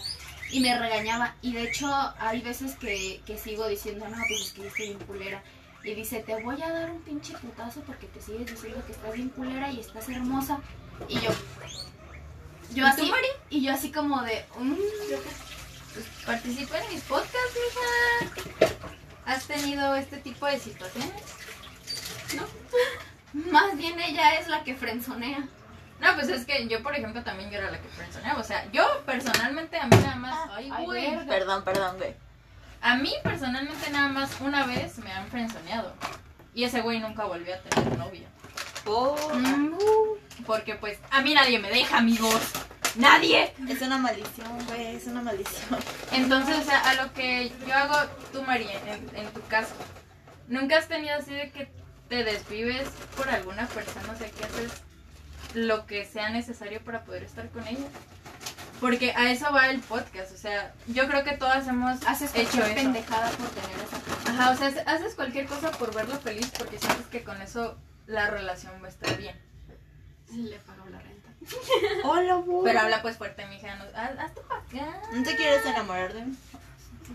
Y 0.51 0.59
me 0.59 0.77
regañaba. 0.77 1.35
Y 1.41 1.53
de 1.53 1.63
hecho, 1.63 1.87
hay 2.19 2.41
veces 2.41 2.75
que, 2.75 3.21
que 3.25 3.37
sigo 3.37 3.67
diciendo, 3.67 4.07
no, 4.09 4.17
pues 4.27 4.41
es 4.41 4.51
que 4.53 4.61
yo 4.63 4.67
estoy 4.67 4.85
bien 4.87 4.99
culera. 4.99 5.41
Y 5.83 5.93
dice, 5.93 6.19
te 6.19 6.41
voy 6.43 6.61
a 6.61 6.69
dar 6.69 6.89
un 6.91 7.01
pinche 7.01 7.33
putazo 7.37 7.79
porque 7.81 8.07
te 8.07 8.21
sigues 8.21 8.47
diciendo 8.51 8.83
que 8.85 8.91
estás 8.91 9.13
bien 9.13 9.29
culera 9.29 9.71
y 9.71 9.79
estás 9.79 10.09
hermosa. 10.09 10.59
Y 11.07 11.15
yo, 11.21 11.29
yo 12.73 12.85
¿Y 12.85 12.89
tú, 12.95 13.01
así, 13.03 13.11
Mari? 13.11 13.27
y 13.49 13.63
yo 13.63 13.73
así 13.73 13.91
como 13.91 14.21
de, 14.23 14.45
"Mm, 14.59 14.75
Pues 15.93 16.05
participa 16.25 16.77
en 16.79 16.93
mis 16.93 17.01
podcasts, 17.03 17.57
mija. 18.59 18.77
¿Has 19.25 19.45
tenido 19.45 19.95
este 19.95 20.17
tipo 20.17 20.45
de 20.45 20.59
situaciones? 20.59 21.11
más 23.33 23.77
bien 23.77 23.99
ella 23.99 24.35
es 24.39 24.47
la 24.47 24.63
que 24.63 24.75
frenzonea. 24.75 25.47
No, 25.99 26.13
pues 26.15 26.29
es 26.29 26.45
que 26.45 26.67
yo, 26.67 26.83
por 26.83 26.95
ejemplo, 26.95 27.23
también 27.23 27.49
yo 27.49 27.57
era 27.57 27.71
la 27.71 27.81
que 27.81 27.87
frenzoneaba. 27.89 28.39
O 28.39 28.43
sea, 28.43 28.69
yo 28.71 28.85
personalmente 29.05 29.77
a 29.79 29.87
mí 29.87 29.95
nada 29.97 30.15
más... 30.15 30.49
Ay, 30.51 30.69
ay, 30.71 30.85
güey. 30.85 31.09
verga. 31.09 31.25
Perdón, 31.25 31.63
perdón, 31.63 31.97
güey. 31.97 32.13
A 32.81 32.95
mí 32.97 33.11
personalmente 33.23 33.89
nada 33.89 34.07
más 34.07 34.29
una 34.39 34.65
vez 34.67 34.99
me 34.99 35.11
han 35.11 35.27
frenzoneado. 35.27 35.93
Y 36.53 36.63
ese 36.65 36.81
güey 36.81 36.99
nunca 36.99 37.25
volvió 37.25 37.55
a 37.55 37.57
tener 37.59 37.97
novia. 37.97 38.27
Mm. 39.33 39.73
Porque 40.45 40.75
pues 40.75 40.97
a 41.11 41.21
mí 41.21 41.33
nadie 41.33 41.59
me 41.59 41.69
deja, 41.69 41.97
amigos. 41.97 42.39
Nadie. 42.95 43.53
Es 43.69 43.81
una 43.81 43.97
maldición, 43.97 44.65
güey, 44.67 44.95
es 44.95 45.05
una 45.07 45.21
maldición. 45.21 45.79
Entonces, 46.13 46.57
o 46.57 46.63
sea, 46.63 46.79
a 46.89 46.93
lo 46.95 47.13
que 47.13 47.51
yo 47.67 47.73
hago, 47.75 48.09
tú 48.31 48.41
María, 48.43 48.79
en, 48.87 49.15
en 49.15 49.29
tu 49.33 49.41
caso, 49.47 49.73
¿nunca 50.47 50.77
has 50.77 50.87
tenido 50.87 51.15
así 51.15 51.31
de 51.33 51.51
que 51.51 51.69
te 52.09 52.23
desvives 52.23 52.87
por 53.15 53.29
alguna 53.29 53.67
persona? 53.67 54.13
O 54.13 54.17
sea, 54.17 54.29
que 54.29 54.43
haces 54.45 54.71
lo 55.53 55.85
que 55.85 56.05
sea 56.05 56.29
necesario 56.29 56.81
para 56.83 57.03
poder 57.03 57.23
estar 57.23 57.49
con 57.49 57.67
ella. 57.67 57.85
Porque 58.79 59.11
a 59.11 59.31
eso 59.31 59.51
va 59.51 59.69
el 59.69 59.79
podcast, 59.79 60.31
o 60.33 60.37
sea, 60.37 60.71
yo 60.87 61.07
creo 61.07 61.23
que 61.23 61.31
todas 61.35 61.67
hemos 61.67 62.03
Haces 62.05 62.31
hecho 62.35 62.63
eso. 62.63 62.75
pendejada 62.75 63.29
por 63.31 63.47
tener 63.49 63.75
esa 63.79 63.97
persona. 63.97 64.31
Ajá, 64.43 64.51
o 64.51 64.55
sea, 64.55 64.83
haces 64.85 65.15
cualquier 65.15 65.47
cosa 65.47 65.71
por 65.71 65.93
verlo 65.95 66.15
feliz 66.19 66.51
porque 66.57 66.77
sientes 66.77 67.07
que 67.07 67.23
con 67.23 67.41
eso 67.41 67.75
la 68.07 68.29
relación 68.29 68.73
va 68.81 68.87
a 68.87 68.89
estar 68.89 69.17
bien. 69.17 69.35
Le 70.33 70.57
pago 70.59 70.85
la 70.89 70.99
renta. 70.99 71.29
Hola, 72.03 72.35
güey. 72.35 72.63
Pero 72.65 72.79
habla 72.81 73.01
pues 73.01 73.17
fuerte, 73.17 73.45
mija. 73.47 73.75
No, 73.75 73.83
haz- 73.95 74.19
hazte 74.19 74.41
para 74.41 74.61
acá. 74.61 75.01
¿No 75.13 75.23
te 75.23 75.35
quieres 75.35 75.65
enamorar 75.65 76.13
de 76.13 76.25
mí? 76.25 76.35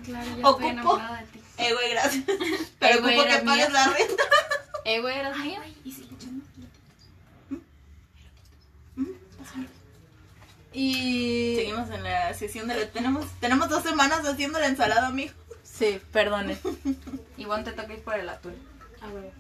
Claro, 0.05 0.27
yo 0.27 0.33
Ocupo. 0.37 0.51
estoy 0.53 0.69
enamorada 0.71 1.21
de 1.21 1.27
ti. 1.27 1.41
Eh, 1.59 1.75
güey, 1.75 1.91
gracias. 1.91 2.25
Pero 2.79 3.01
güey, 3.03 3.15
ocupo 3.19 3.29
que 3.29 3.35
era 3.37 3.45
pagues 3.45 3.69
mía. 3.71 3.79
la 3.87 3.93
renta. 3.93 4.23
Eh, 4.85 5.01
güey, 5.01 5.17
eras 5.17 5.37
Ay, 5.39 5.49
mía. 5.49 5.61
ay, 5.63 5.77
y 5.85 5.93
si 5.93 6.01
le 6.05 6.07
echamos- 6.17 6.43
Y. 10.73 11.55
Seguimos 11.57 11.91
en 11.91 12.03
la 12.03 12.33
sesión 12.35 12.67
de 12.67 12.75
la... 12.81 12.87
Tenemos, 12.89 13.27
tenemos 13.41 13.69
dos 13.69 13.83
semanas 13.83 14.25
haciendo 14.27 14.59
la 14.59 14.67
ensalada, 14.67 15.11
mijo. 15.11 15.35
Sí, 15.63 16.01
perdone. 16.13 16.57
Ivonne, 17.37 17.65
te 17.65 17.73
toca 17.73 17.93
ir 17.93 18.03
por 18.03 18.15
el 18.19 18.29
atún. 18.29 18.55
Ah, 19.03 19.09
huevo. 19.13 19.31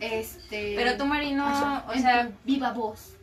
Este. 0.00 0.74
Pero 0.76 0.96
tú, 0.96 1.06
Marino, 1.06 1.82
o 1.86 1.92
en 1.92 2.02
sea, 2.02 2.26
tu 2.28 2.34
viva 2.44 2.72
voz. 2.72 3.14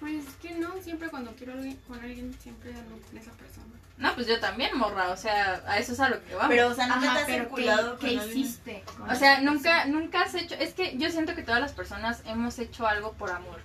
Pues 0.00 0.24
que 0.40 0.54
no, 0.56 0.70
siempre 0.82 1.08
cuando 1.10 1.30
quiero 1.36 1.52
alguien, 1.52 1.76
con 1.86 2.00
alguien, 2.00 2.34
siempre 2.40 2.74
ando 2.74 2.98
con 3.06 3.16
esa 3.18 3.30
persona. 3.32 3.66
no, 3.98 4.14
pues 4.16 4.26
yo 4.26 4.40
también, 4.40 4.76
morra. 4.76 5.10
O 5.10 5.16
sea, 5.16 5.62
a 5.66 5.78
eso 5.78 5.92
es 5.92 6.00
a 6.00 6.08
lo 6.08 6.24
que 6.24 6.34
vamos. 6.34 6.48
Pero, 6.48 6.68
o 6.70 6.74
sea, 6.74 6.86
nunca 6.88 7.12
Ajá, 7.12 7.26
te 7.26 7.38
has 7.38 7.46
¿qué, 7.48 7.96
qué 8.00 8.12
hiciste? 8.14 8.82
con 8.96 9.08
O 9.10 9.14
sea, 9.14 9.40
nunca, 9.40 9.82
persona? 9.84 10.00
nunca 10.00 10.22
has 10.22 10.34
hecho. 10.34 10.56
Es 10.56 10.74
que 10.74 10.98
yo 10.98 11.08
siento 11.10 11.36
que 11.36 11.42
todas 11.44 11.60
las 11.60 11.72
personas 11.72 12.22
hemos 12.26 12.58
hecho 12.58 12.86
algo 12.86 13.12
por 13.12 13.30
amor. 13.30 13.60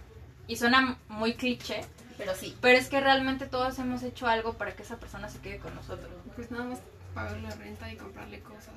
Y 0.48 0.58
suena 0.58 0.98
muy 1.10 1.34
cliché, 1.34 1.82
Pero 2.18 2.34
sí. 2.36 2.56
pero 2.62 2.78
es 2.78 2.88
que 2.88 3.02
realmente 3.02 3.48
todos 3.48 3.80
hemos 3.80 4.04
hecho 4.04 4.28
algo 4.28 4.54
para 4.54 4.76
que 4.76 4.84
esa 4.84 4.98
persona 4.98 5.28
se 5.30 5.40
quede 5.40 5.58
con 5.58 5.74
nosotros. 5.76 6.10
Pues 6.36 6.52
nada 6.52 6.66
más 6.66 6.80
pagar 7.16 7.38
la 7.40 7.50
renta 7.50 7.92
y 7.92 7.96
comprarle 7.98 8.40
cosas. 8.42 8.70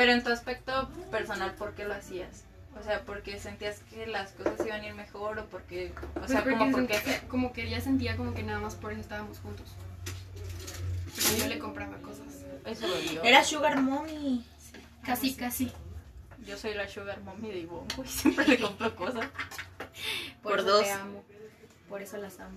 Pero 0.00 0.12
en 0.12 0.24
tu 0.24 0.30
aspecto 0.30 0.88
personal, 1.10 1.52
¿por 1.56 1.74
qué 1.74 1.84
lo 1.84 1.92
hacías? 1.92 2.44
O 2.80 2.82
sea, 2.82 3.02
porque 3.04 3.38
sentías 3.38 3.80
que 3.90 4.06
las 4.06 4.30
cosas 4.32 4.54
iban 4.64 4.80
a 4.80 4.86
ir 4.86 4.94
mejor 4.94 5.38
o 5.38 5.44
porque, 5.44 5.92
o 6.22 6.26
sea, 6.26 6.42
Pues 6.42 6.56
como 6.56 6.72
porque 6.72 6.94
porque 6.94 6.94
sentía- 7.10 7.28
como 7.28 7.52
que 7.52 7.68
ya 7.68 7.80
sentía 7.82 8.16
como 8.16 8.32
que 8.32 8.42
nada 8.42 8.60
más 8.60 8.76
por 8.76 8.92
eso 8.92 9.02
estábamos 9.02 9.38
juntos. 9.40 9.66
Pero 11.16 11.36
yo 11.36 11.48
le 11.48 11.58
compraba 11.58 11.98
cosas. 11.98 12.26
eso 12.64 12.86
lo 12.88 12.96
dio. 12.96 13.22
Era 13.24 13.44
Sugar 13.44 13.78
Mommy. 13.82 14.42
Casi, 15.04 15.34
casi. 15.34 15.70
Yo 16.46 16.56
soy 16.56 16.72
la 16.72 16.88
sugar 16.88 17.20
mommy 17.20 17.50
de 17.50 17.58
Ivonne, 17.58 17.86
güey, 17.94 18.08
siempre 18.08 18.46
le 18.48 18.58
compro 18.58 18.96
cosas. 18.96 19.26
Por, 20.42 20.52
Por 20.52 20.60
eso 20.60 20.68
dos. 20.70 20.82
te 20.84 20.92
amo. 20.92 21.22
Por 21.90 22.00
eso 22.00 22.16
las 22.16 22.40
amo. 22.40 22.56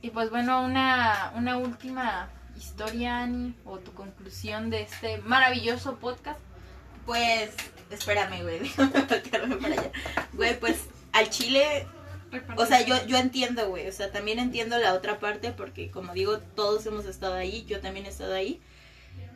Y 0.00 0.08
pues 0.08 0.30
bueno, 0.30 0.62
una, 0.64 1.32
una 1.36 1.58
última 1.58 2.30
historia, 2.62 3.22
Ani, 3.22 3.54
o 3.64 3.78
tu 3.78 3.92
conclusión 3.92 4.70
de 4.70 4.82
este 4.82 5.18
maravilloso 5.18 5.96
podcast. 5.96 6.38
Pues, 7.04 7.50
espérame, 7.90 8.42
güey, 8.42 8.60
déjame 9.24 9.56
para 9.56 9.74
allá. 9.74 9.92
Güey, 10.32 10.58
pues, 10.58 10.86
al 11.12 11.28
chile, 11.30 11.86
o 12.56 12.64
sea, 12.64 12.84
yo, 12.86 12.94
yo 13.06 13.16
entiendo, 13.18 13.68
güey, 13.68 13.88
o 13.88 13.92
sea, 13.92 14.10
también 14.12 14.38
entiendo 14.38 14.78
la 14.78 14.94
otra 14.94 15.18
parte 15.18 15.50
porque, 15.50 15.90
como 15.90 16.14
digo, 16.14 16.38
todos 16.38 16.86
hemos 16.86 17.04
estado 17.04 17.34
ahí, 17.34 17.64
yo 17.66 17.80
también 17.80 18.06
he 18.06 18.10
estado 18.10 18.34
ahí. 18.34 18.60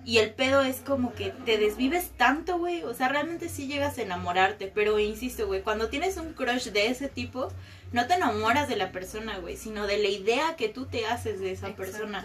Y 0.04 0.18
el 0.18 0.30
pedo 0.30 0.62
es 0.62 0.76
como 0.76 1.12
que 1.14 1.30
te 1.30 1.58
desvives 1.58 2.10
tanto, 2.16 2.58
güey, 2.58 2.84
o 2.84 2.94
sea, 2.94 3.08
realmente 3.08 3.48
sí 3.48 3.66
llegas 3.66 3.98
a 3.98 4.02
enamorarte, 4.02 4.70
pero 4.72 5.00
insisto, 5.00 5.48
güey, 5.48 5.62
cuando 5.62 5.88
tienes 5.88 6.16
un 6.16 6.32
crush 6.32 6.68
de 6.68 6.86
ese 6.86 7.08
tipo, 7.08 7.48
no 7.90 8.06
te 8.06 8.14
enamoras 8.14 8.68
de 8.68 8.76
la 8.76 8.92
persona, 8.92 9.38
güey, 9.38 9.56
sino 9.56 9.88
de 9.88 9.98
la 9.98 10.08
idea 10.08 10.54
que 10.54 10.68
tú 10.68 10.86
te 10.86 11.06
haces 11.06 11.40
de 11.40 11.50
esa 11.50 11.74
persona. 11.74 12.24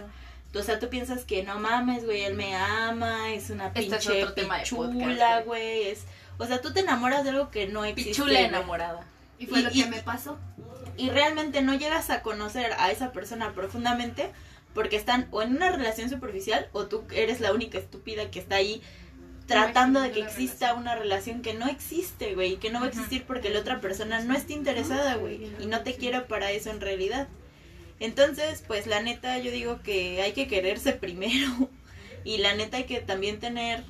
O 0.54 0.64
sea, 0.64 0.80
tú 0.80 0.90
piensas 0.90 1.24
que 1.24 1.44
no 1.44 1.60
mames, 1.60 2.06
güey, 2.06 2.24
él 2.24 2.36
me 2.36 2.56
ama, 2.56 3.34
es 3.34 3.50
una 3.50 3.68
Este 3.68 3.82
es 3.82 3.86
pinche 3.88 4.26
pichula, 4.64 4.94
podcast, 4.94 5.46
güey. 5.46 5.84
Es, 5.88 6.06
o 6.38 6.46
sea, 6.46 6.60
tú 6.62 6.74
te 6.74 6.82
enamoras 6.82 7.24
de 7.24 7.30
algo 7.30 7.50
que 7.50 7.68
no 7.68 7.86
existe. 7.86 8.12
Pichula 8.12 8.40
enamorada. 8.42 9.06
Y 9.40 9.46
fue 9.48 9.60
Y- 9.60 9.64
lo 9.64 9.70
y- 9.72 9.84
que 9.84 9.90
me 9.90 10.02
pasó. 10.02 10.38
Y 10.98 11.10
realmente 11.10 11.62
no 11.62 11.74
llegas 11.74 12.10
a 12.10 12.22
conocer 12.22 12.74
a 12.78 12.92
esa 12.92 13.12
persona 13.14 13.54
profundamente 13.54 14.32
porque 14.74 14.98
están 14.98 15.28
o 15.32 15.42
en 15.42 15.56
una 15.56 15.72
relación 15.72 16.10
superficial 16.10 16.68
o 16.74 16.86
tú 16.88 17.06
eres 17.14 17.40
la 17.40 17.54
única 17.54 17.78
estúpida 17.78 18.30
que 18.30 18.40
está 18.40 18.56
ahí 18.58 18.82
tratando 19.48 20.00
de 20.02 20.12
que 20.12 20.22
exista 20.22 20.74
una 20.76 20.96
relación 20.96 21.42
que 21.42 21.54
no 21.54 21.68
existe, 21.68 22.36
güey, 22.36 22.54
y 22.54 22.58
que 22.58 22.72
no 22.72 22.80
va 22.80 22.86
a 22.86 22.90
existir 22.90 23.24
porque 23.26 23.50
la 23.50 23.60
otra 23.60 23.82
persona 23.82 24.22
no 24.22 24.34
está 24.34 24.54
interesada, 24.54 25.16
güey, 25.16 25.50
y 25.60 25.66
no 25.66 25.82
te 25.82 25.96
quiere 25.96 26.22
para 26.22 26.52
eso 26.52 26.70
en 26.70 26.80
realidad. 26.82 27.28
Entonces, 28.02 28.64
pues 28.66 28.88
la 28.88 29.02
neta 29.02 29.38
yo 29.38 29.52
digo 29.52 29.82
que 29.84 30.22
hay 30.24 30.34
que 30.34 30.48
quererse 30.48 30.92
primero 31.06 31.70
y 32.26 32.40
la 32.40 32.54
neta 32.56 32.78
hay 32.78 32.84
que 32.84 33.00
también 33.00 33.40
tener 33.40 33.84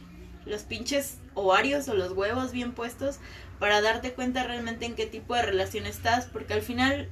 los 0.46 0.64
pinches 0.64 1.18
ovarios 1.34 1.88
o 1.88 1.94
los 1.94 2.12
huevos 2.12 2.52
bien 2.52 2.74
puestos 2.74 3.20
para 3.58 3.82
darte 3.82 4.12
cuenta 4.12 4.44
realmente 4.44 4.86
en 4.86 4.96
qué 4.96 5.06
tipo 5.06 5.34
de 5.34 5.44
relación 5.44 5.86
estás, 5.86 6.26
porque 6.26 6.54
al 6.54 6.62
final 6.62 7.10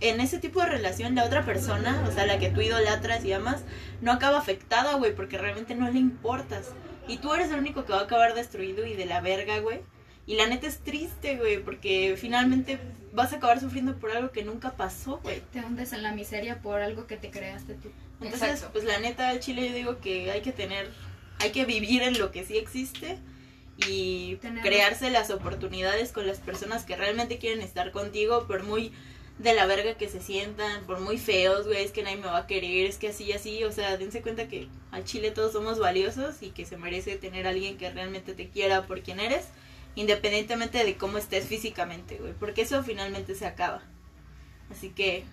en 0.00 0.20
ese 0.20 0.38
tipo 0.38 0.60
de 0.60 0.66
relación 0.66 1.14
la 1.14 1.24
otra 1.24 1.44
persona, 1.44 2.04
o 2.06 2.12
sea, 2.12 2.26
la 2.26 2.38
que 2.38 2.50
tú 2.50 2.60
idolatras 2.60 3.24
y 3.24 3.32
amas, 3.32 3.62
no 4.02 4.12
acaba 4.12 4.38
afectada, 4.38 4.94
güey, 4.94 5.14
porque 5.14 5.38
realmente 5.38 5.74
no 5.74 5.90
le 5.90 5.98
importas. 5.98 6.70
Y 7.08 7.18
tú 7.18 7.32
eres 7.32 7.50
el 7.50 7.60
único 7.60 7.84
que 7.84 7.92
va 7.92 8.00
a 8.00 8.04
acabar 8.04 8.34
destruido 8.34 8.84
y 8.84 8.94
de 8.94 9.06
la 9.06 9.20
verga, 9.20 9.60
güey. 9.60 9.80
Y 10.26 10.36
la 10.36 10.46
neta 10.46 10.66
es 10.68 10.78
triste, 10.78 11.36
güey, 11.36 11.62
porque 11.62 12.14
finalmente 12.16 12.78
vas 13.12 13.32
a 13.32 13.36
acabar 13.36 13.58
sufriendo 13.60 13.96
por 13.98 14.10
algo 14.12 14.30
que 14.30 14.44
nunca 14.44 14.76
pasó, 14.76 15.18
güey. 15.22 15.42
Te 15.52 15.60
hundes 15.60 15.92
en 15.92 16.02
la 16.02 16.12
miseria 16.12 16.60
por 16.62 16.80
algo 16.80 17.06
que 17.06 17.16
te 17.16 17.30
creaste 17.30 17.74
tú. 17.74 17.90
Entonces, 18.20 18.50
Exacto. 18.50 18.70
pues 18.72 18.84
la 18.84 19.00
neta, 19.00 19.28
al 19.30 19.40
chile 19.40 19.68
yo 19.68 19.74
digo 19.74 20.00
que 20.00 20.30
hay 20.30 20.40
que 20.42 20.52
tener, 20.52 20.88
hay 21.40 21.50
que 21.50 21.64
vivir 21.64 22.02
en 22.02 22.18
lo 22.18 22.30
que 22.30 22.44
sí 22.44 22.56
existe 22.56 23.18
y 23.88 24.36
Tener- 24.36 24.62
crearse 24.62 25.10
las 25.10 25.30
oportunidades 25.30 26.12
con 26.12 26.26
las 26.26 26.38
personas 26.38 26.84
que 26.84 26.94
realmente 26.96 27.38
quieren 27.38 27.60
estar 27.60 27.90
contigo, 27.90 28.46
por 28.46 28.62
muy 28.62 28.92
de 29.38 29.54
la 29.54 29.66
verga 29.66 29.94
que 29.94 30.08
se 30.08 30.20
sientan, 30.20 30.84
por 30.84 31.00
muy 31.00 31.18
feos, 31.18 31.66
güey, 31.66 31.82
es 31.82 31.90
que 31.90 32.02
nadie 32.04 32.16
me 32.18 32.26
va 32.26 32.36
a 32.38 32.46
querer, 32.46 32.86
es 32.86 32.96
que 32.98 33.08
así 33.08 33.24
y 33.24 33.32
así, 33.32 33.64
o 33.64 33.72
sea, 33.72 33.96
dense 33.96 34.20
cuenta 34.22 34.46
que 34.46 34.68
al 34.92 35.04
chile 35.04 35.30
todos 35.32 35.52
somos 35.52 35.80
valiosos 35.80 36.42
y 36.42 36.50
que 36.50 36.64
se 36.66 36.76
merece 36.76 37.16
tener 37.16 37.46
a 37.46 37.50
alguien 37.50 37.76
que 37.76 37.90
realmente 37.90 38.34
te 38.34 38.48
quiera 38.50 38.86
por 38.86 39.00
quien 39.02 39.18
eres, 39.18 39.46
independientemente 39.94 40.84
de 40.84 40.96
cómo 40.96 41.18
estés 41.18 41.46
físicamente, 41.46 42.16
güey, 42.16 42.32
porque 42.34 42.62
eso 42.62 42.82
finalmente 42.82 43.34
se 43.34 43.46
acaba. 43.46 43.82
Así 44.70 44.90
que 44.90 45.24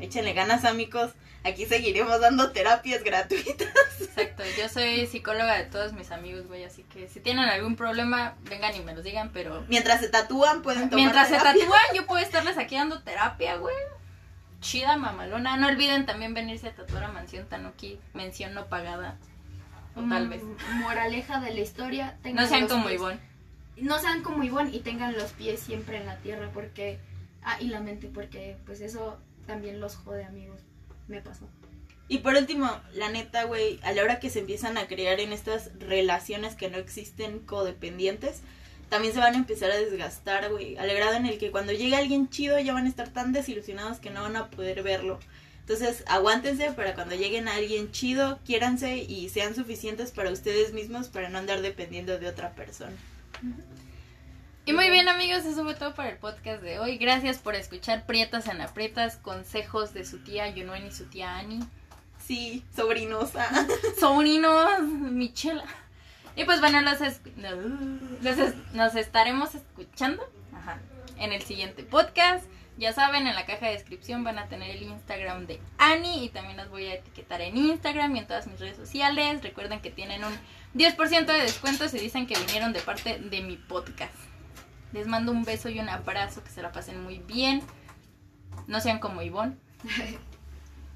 échenle 0.00 0.32
ganas, 0.32 0.64
amigos. 0.64 1.12
Aquí 1.44 1.66
seguiremos 1.66 2.20
dando 2.20 2.50
terapias 2.50 3.04
gratuitas. 3.04 3.68
Exacto, 4.00 4.42
yo 4.58 4.68
soy 4.68 5.06
psicóloga 5.06 5.56
de 5.56 5.64
todos 5.64 5.92
mis 5.92 6.10
amigos, 6.10 6.46
güey, 6.46 6.64
así 6.64 6.82
que 6.82 7.08
si 7.08 7.20
tienen 7.20 7.44
algún 7.44 7.76
problema, 7.76 8.36
vengan 8.42 8.74
y 8.74 8.80
me 8.80 8.94
los 8.94 9.04
digan, 9.04 9.30
pero 9.32 9.64
Mientras 9.68 10.00
se 10.00 10.08
tatúan, 10.08 10.62
pueden 10.62 10.90
tomar 10.90 10.96
mientras 10.96 11.28
se 11.28 11.36
tatúan, 11.36 11.82
yo 11.94 12.06
puedo 12.06 12.20
estarles 12.24 12.58
aquí 12.58 12.74
dando 12.74 13.02
terapia, 13.02 13.56
güey. 13.56 13.74
Chida, 14.60 14.96
mamalona. 14.96 15.56
No 15.56 15.68
olviden 15.68 16.04
también 16.04 16.34
venirse 16.34 16.68
a 16.68 16.74
tatuar 16.74 17.04
a 17.04 17.08
Mansión 17.08 17.48
Tanuki, 17.48 18.00
mención 18.12 18.54
no 18.54 18.66
pagada. 18.66 19.16
O 19.94 20.02
tal 20.08 20.28
vez. 20.28 20.42
Mm, 20.42 20.80
Moraleja 20.80 21.40
de 21.40 21.54
la 21.54 21.60
historia. 21.60 22.18
No 22.24 22.46
sean 22.46 22.66
como 22.66 22.90
Ivonne. 22.90 23.20
No 23.80 23.98
sean 23.98 24.22
como 24.22 24.44
Ivonne 24.44 24.74
y 24.74 24.80
tengan 24.80 25.14
los 25.14 25.32
pies 25.32 25.60
siempre 25.60 25.98
en 25.98 26.06
la 26.06 26.18
tierra 26.18 26.50
porque... 26.52 26.98
Ah, 27.42 27.56
y 27.60 27.68
la 27.68 27.80
mente 27.80 28.08
porque 28.12 28.56
pues 28.66 28.80
eso 28.80 29.18
también 29.46 29.80
los 29.80 29.96
jode 29.96 30.24
amigos. 30.24 30.60
Me 31.06 31.20
pasó. 31.20 31.48
Y 32.08 32.18
por 32.18 32.34
último, 32.34 32.70
la 32.94 33.10
neta, 33.10 33.44
güey, 33.44 33.78
a 33.82 33.92
la 33.92 34.02
hora 34.02 34.18
que 34.18 34.30
se 34.30 34.40
empiezan 34.40 34.78
a 34.78 34.86
crear 34.86 35.20
en 35.20 35.32
estas 35.32 35.70
relaciones 35.78 36.54
que 36.54 36.70
no 36.70 36.78
existen 36.78 37.38
codependientes, 37.40 38.40
también 38.88 39.12
se 39.12 39.20
van 39.20 39.34
a 39.34 39.38
empezar 39.38 39.70
a 39.70 39.76
desgastar, 39.76 40.50
güey. 40.50 40.76
Al 40.78 40.92
grado 40.94 41.14
en 41.14 41.26
el 41.26 41.38
que 41.38 41.50
cuando 41.50 41.72
llegue 41.72 41.96
alguien 41.96 42.30
chido 42.30 42.58
ya 42.58 42.72
van 42.72 42.86
a 42.86 42.88
estar 42.88 43.08
tan 43.10 43.32
desilusionados 43.32 43.98
que 43.98 44.10
no 44.10 44.22
van 44.22 44.36
a 44.36 44.48
poder 44.48 44.82
verlo. 44.82 45.18
Entonces, 45.60 46.02
aguántense 46.06 46.72
para 46.72 46.94
cuando 46.94 47.14
lleguen 47.14 47.46
a 47.46 47.56
alguien 47.56 47.92
chido, 47.92 48.38
quiéranse 48.46 48.96
y 48.96 49.28
sean 49.28 49.54
suficientes 49.54 50.10
para 50.10 50.30
ustedes 50.30 50.72
mismos 50.72 51.08
para 51.08 51.28
no 51.28 51.36
andar 51.36 51.60
dependiendo 51.60 52.18
de 52.18 52.26
otra 52.26 52.54
persona. 52.54 52.96
Y 54.66 54.72
muy 54.74 54.90
bien 54.90 55.08
amigos, 55.08 55.44
eso 55.46 55.64
fue 55.64 55.74
todo 55.74 55.94
para 55.94 56.10
el 56.10 56.18
podcast 56.18 56.62
de 56.62 56.78
hoy. 56.78 56.98
Gracias 56.98 57.38
por 57.38 57.54
escuchar 57.54 58.04
Prietas 58.04 58.46
en 58.48 58.60
Aprietas, 58.60 59.16
consejos 59.16 59.94
de 59.94 60.04
su 60.04 60.18
tía 60.18 60.48
Yunuen 60.50 60.86
y 60.86 60.90
su 60.90 61.04
tía 61.06 61.38
Ani. 61.38 61.60
Sí, 62.22 62.62
sobrinosa. 62.76 63.48
Sobrinos, 63.98 64.82
Michela. 64.82 65.64
Y 66.36 66.44
pues 66.44 66.60
bueno, 66.60 66.82
los, 66.82 67.00
es- 67.00 67.20
los 68.20 68.38
es- 68.38 68.54
nos 68.74 68.94
estaremos 68.94 69.54
escuchando 69.54 70.22
ajá, 70.54 70.78
en 71.16 71.32
el 71.32 71.40
siguiente 71.42 71.82
podcast. 71.82 72.44
Ya 72.76 72.92
saben, 72.92 73.26
en 73.26 73.34
la 73.34 73.44
caja 73.46 73.66
de 73.66 73.72
descripción 73.72 74.22
van 74.22 74.38
a 74.38 74.46
tener 74.48 74.70
el 74.70 74.82
Instagram 74.82 75.46
de 75.46 75.58
Ani 75.78 76.24
y 76.24 76.28
también 76.28 76.58
las 76.58 76.68
voy 76.68 76.86
a 76.86 76.94
etiquetar 76.94 77.40
en 77.40 77.56
Instagram 77.56 78.14
y 78.14 78.18
en 78.20 78.26
todas 78.26 78.46
mis 78.46 78.60
redes 78.60 78.76
sociales. 78.76 79.42
Recuerden 79.42 79.80
que 79.80 79.90
tienen 79.90 80.22
un 80.22 80.32
10% 80.74 81.26
de 81.26 81.42
descuento 81.42 81.88
si 81.88 81.98
dicen 81.98 82.26
que 82.26 82.38
vinieron 82.38 82.72
de 82.72 82.80
parte 82.80 83.18
de 83.18 83.40
mi 83.42 83.56
podcast. 83.56 84.14
Les 84.92 85.06
mando 85.06 85.32
un 85.32 85.44
beso 85.44 85.68
y 85.68 85.78
un 85.80 85.88
abrazo, 85.88 86.42
que 86.42 86.50
se 86.50 86.62
la 86.62 86.72
pasen 86.72 87.02
muy 87.02 87.18
bien. 87.18 87.62
No 88.66 88.80
sean 88.80 88.98
como 88.98 89.22
Ivonne. 89.22 89.56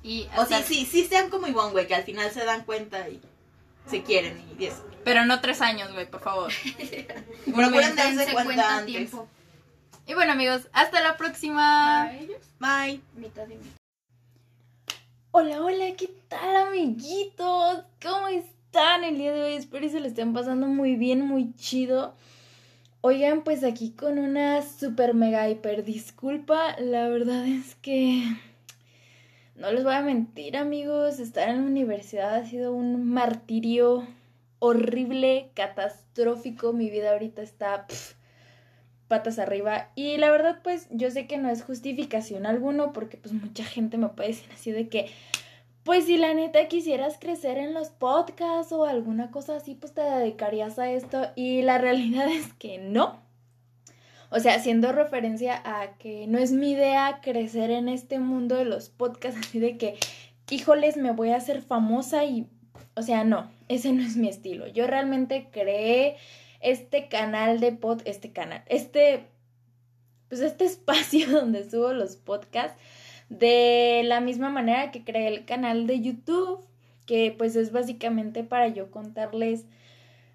Y 0.04 0.28
O 0.36 0.44
sí, 0.44 0.54
sí, 0.66 0.84
sí 0.84 1.06
sean 1.06 1.30
como 1.30 1.46
Ivonne, 1.46 1.70
güey, 1.70 1.86
que 1.86 1.94
al 1.94 2.02
final 2.02 2.28
se 2.32 2.44
dan 2.44 2.64
cuenta 2.64 3.08
y 3.08 3.20
se 3.86 4.02
quieren 4.02 4.42
y 4.58 4.64
eso. 4.64 4.84
Pero 5.04 5.24
no 5.24 5.40
tres 5.40 5.60
años, 5.60 5.92
güey, 5.92 6.10
por 6.10 6.20
favor. 6.20 6.52
Procuren 7.44 7.94
darse 7.94 8.32
cuenta 8.32 8.78
antes. 8.78 8.86
tiempo. 8.86 9.28
Y 10.06 10.14
bueno, 10.14 10.32
amigos, 10.32 10.62
hasta 10.72 11.00
la 11.00 11.16
próxima. 11.16 12.10
Bye. 12.58 13.00
Mitad. 13.14 13.46
Hola, 15.30 15.62
hola, 15.62 15.94
¿qué 15.96 16.08
tal, 16.28 16.56
amiguitos? 16.56 17.84
¿Cómo 18.02 18.26
están 18.28 18.51
el 18.74 19.18
día 19.18 19.32
de 19.32 19.42
hoy? 19.42 19.52
Espero 19.54 19.82
que 19.82 19.90
se 19.90 20.00
lo 20.00 20.06
estén 20.06 20.32
pasando 20.32 20.66
muy 20.66 20.96
bien, 20.96 21.20
muy 21.20 21.52
chido. 21.54 22.14
Oigan, 23.00 23.42
pues 23.42 23.64
aquí 23.64 23.90
con 23.90 24.18
una 24.18 24.62
super 24.62 25.12
mega 25.12 25.48
hiper 25.48 25.84
disculpa. 25.84 26.76
La 26.78 27.08
verdad 27.08 27.46
es 27.46 27.74
que 27.76 28.24
no 29.56 29.70
les 29.72 29.84
voy 29.84 29.94
a 29.94 30.02
mentir, 30.02 30.56
amigos. 30.56 31.18
Estar 31.18 31.48
en 31.48 31.62
la 31.62 31.66
universidad 31.66 32.34
ha 32.34 32.46
sido 32.46 32.72
un 32.72 33.04
martirio 33.04 34.06
horrible, 34.58 35.50
catastrófico. 35.54 36.72
Mi 36.72 36.88
vida 36.88 37.12
ahorita 37.12 37.42
está 37.42 37.86
pf, 37.86 38.14
patas 39.08 39.38
arriba. 39.38 39.90
Y 39.94 40.16
la 40.16 40.30
verdad, 40.30 40.60
pues 40.62 40.86
yo 40.90 41.10
sé 41.10 41.26
que 41.26 41.38
no 41.38 41.50
es 41.50 41.62
justificación 41.62 42.46
alguno, 42.46 42.92
porque 42.92 43.16
pues 43.16 43.34
mucha 43.34 43.64
gente 43.64 43.98
me 43.98 44.08
puede 44.08 44.30
decir 44.30 44.48
así 44.52 44.70
de 44.70 44.88
que, 44.88 45.10
pues 45.84 46.06
si 46.06 46.16
la 46.16 46.32
neta 46.32 46.68
quisieras 46.68 47.16
crecer 47.18 47.58
en 47.58 47.74
los 47.74 47.90
podcasts 47.90 48.72
o 48.72 48.84
alguna 48.84 49.30
cosa 49.30 49.56
así, 49.56 49.74
pues 49.74 49.92
te 49.92 50.02
dedicarías 50.02 50.78
a 50.78 50.90
esto. 50.90 51.28
Y 51.34 51.62
la 51.62 51.78
realidad 51.78 52.28
es 52.28 52.52
que 52.54 52.78
no. 52.78 53.20
O 54.30 54.40
sea, 54.40 54.54
haciendo 54.54 54.92
referencia 54.92 55.60
a 55.64 55.98
que 55.98 56.26
no 56.26 56.38
es 56.38 56.52
mi 56.52 56.72
idea 56.72 57.20
crecer 57.22 57.70
en 57.70 57.88
este 57.88 58.18
mundo 58.18 58.56
de 58.56 58.64
los 58.64 58.88
podcasts, 58.88 59.40
así 59.46 59.58
de 59.58 59.76
que, 59.76 59.96
híjoles, 60.50 60.96
me 60.96 61.12
voy 61.12 61.30
a 61.30 61.36
hacer 61.36 61.62
famosa 61.62 62.24
y, 62.24 62.46
o 62.94 63.02
sea, 63.02 63.24
no, 63.24 63.50
ese 63.68 63.92
no 63.92 64.02
es 64.02 64.16
mi 64.16 64.28
estilo. 64.28 64.68
Yo 64.68 64.86
realmente 64.86 65.48
creé 65.50 66.16
este 66.60 67.08
canal 67.08 67.58
de 67.58 67.72
pod, 67.72 68.02
este 68.04 68.32
canal, 68.32 68.62
este, 68.66 69.26
pues 70.28 70.40
este 70.40 70.64
espacio 70.66 71.28
donde 71.28 71.68
subo 71.68 71.92
los 71.92 72.16
podcasts 72.16 72.78
de 73.38 74.02
la 74.04 74.20
misma 74.20 74.50
manera 74.50 74.90
que 74.90 75.04
creé 75.04 75.28
el 75.28 75.44
canal 75.46 75.86
de 75.86 76.00
YouTube, 76.00 76.60
que 77.06 77.34
pues 77.36 77.56
es 77.56 77.72
básicamente 77.72 78.44
para 78.44 78.68
yo 78.68 78.90
contarles 78.90 79.64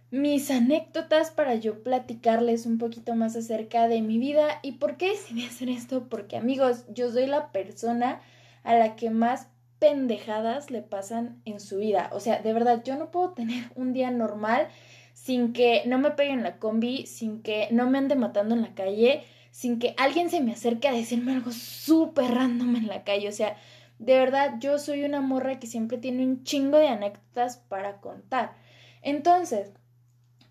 mis 0.10 0.50
anécdotas, 0.50 1.30
para 1.32 1.56
yo 1.56 1.84
platicarles 1.84 2.66
un 2.66 2.78
poquito 2.78 3.14
más 3.14 3.36
acerca 3.36 3.88
de 3.88 4.02
mi 4.02 4.18
vida. 4.18 4.60
¿Y 4.64 4.74
por 4.74 4.98
qué 4.98 5.10
decidí 5.10 5.46
hacer 5.46 5.70
esto? 5.70 6.08
Porque 6.10 6.38
amigos, 6.38 6.86
yo 6.90 7.12
soy 7.12 7.28
la 7.28 7.52
persona 7.52 8.22
a 8.64 8.76
la 8.76 8.96
que 8.96 9.12
más 9.12 9.48
pendejadas 9.80 10.72
le 10.72 10.82
pasan 10.82 11.40
en 11.46 11.60
su 11.60 11.78
vida. 11.78 12.10
O 12.14 12.20
sea, 12.20 12.42
de 12.42 12.52
verdad, 12.52 12.84
yo 12.84 12.96
no 12.96 13.12
puedo 13.12 13.32
tener 13.34 13.66
un 13.76 13.94
día 13.94 14.10
normal 14.10 14.68
sin 15.14 15.54
que 15.54 15.84
no 15.86 16.00
me 16.00 16.12
peguen 16.12 16.42
la 16.42 16.58
combi, 16.58 17.06
sin 17.06 17.44
que 17.44 17.68
no 17.72 17.90
me 17.90 18.00
ande 18.00 18.16
matando 18.16 18.56
en 18.56 18.62
la 18.62 18.74
calle, 18.74 19.24
sin 19.58 19.80
que 19.80 19.96
alguien 19.98 20.30
se 20.30 20.40
me 20.40 20.52
acerque 20.52 20.88
a 20.88 20.92
decirme 20.92 21.32
algo 21.32 21.52
súper 21.52 22.30
random 22.30 22.76
en 22.76 22.86
la 22.86 23.04
calle. 23.04 23.28
O 23.28 23.32
sea, 23.32 23.58
de 23.98 24.16
verdad, 24.16 24.58
yo 24.60 24.78
soy 24.78 25.04
una 25.04 25.20
morra 25.20 25.58
que 25.58 25.66
siempre 25.66 25.98
tiene 25.98 26.24
un 26.24 26.44
chingo 26.44 26.78
de 26.78 26.90
anécdotas 26.90 27.58
para 27.58 28.00
contar. 28.00 28.54
Entonces, 29.02 29.72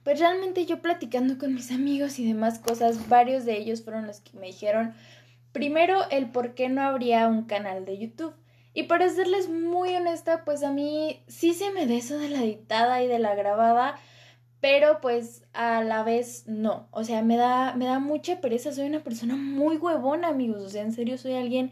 pues 0.03 0.19
realmente 0.19 0.66
yo 0.66 0.83
platicando 0.83 1.38
con 1.38 1.55
mis 1.55 1.71
amigos 1.71 2.19
y 2.19 2.27
demás 2.27 2.59
cosas, 2.59 3.09
varios 3.09 3.45
de 3.45 3.57
ellos 3.57 3.85
fueron 3.85 4.09
los 4.09 4.19
que 4.19 4.37
me 4.37 4.49
dijeron, 4.49 4.92
primero, 5.53 6.01
el 6.11 6.29
por 6.33 6.57
qué 6.57 6.69
no 6.69 6.83
habría 6.83 7.29
un 7.29 7.45
canal 7.45 7.85
de 7.85 7.99
YouTube. 7.99 8.35
Y 8.75 8.83
para 8.83 9.09
serles 9.09 9.49
muy 9.49 9.95
honesta, 9.95 10.45
pues 10.45 10.64
a 10.64 10.73
mí 10.73 11.23
sí 11.29 11.55
se 11.55 11.71
me 11.71 11.87
da 11.87 11.95
eso 11.95 12.19
de 12.19 12.29
la 12.29 12.42
editada 12.42 13.01
y 13.05 13.07
de 13.07 13.21
la 13.21 13.37
grabada, 13.37 14.01
pero 14.66 15.00
pues 15.00 15.44
a 15.52 15.85
la 15.85 16.02
vez 16.02 16.42
no. 16.48 16.88
O 16.90 17.05
sea, 17.05 17.22
me 17.22 17.37
da, 17.37 17.74
me 17.76 17.87
da 17.87 18.00
mucha 18.00 18.40
pereza. 18.40 18.72
Soy 18.72 18.87
una 18.87 18.98
persona 18.98 19.37
muy 19.37 19.76
huevona, 19.76 20.26
amigos. 20.26 20.61
O 20.61 20.68
sea, 20.68 20.83
en 20.83 20.92
serio, 20.92 21.18
soy 21.18 21.35
alguien 21.35 21.70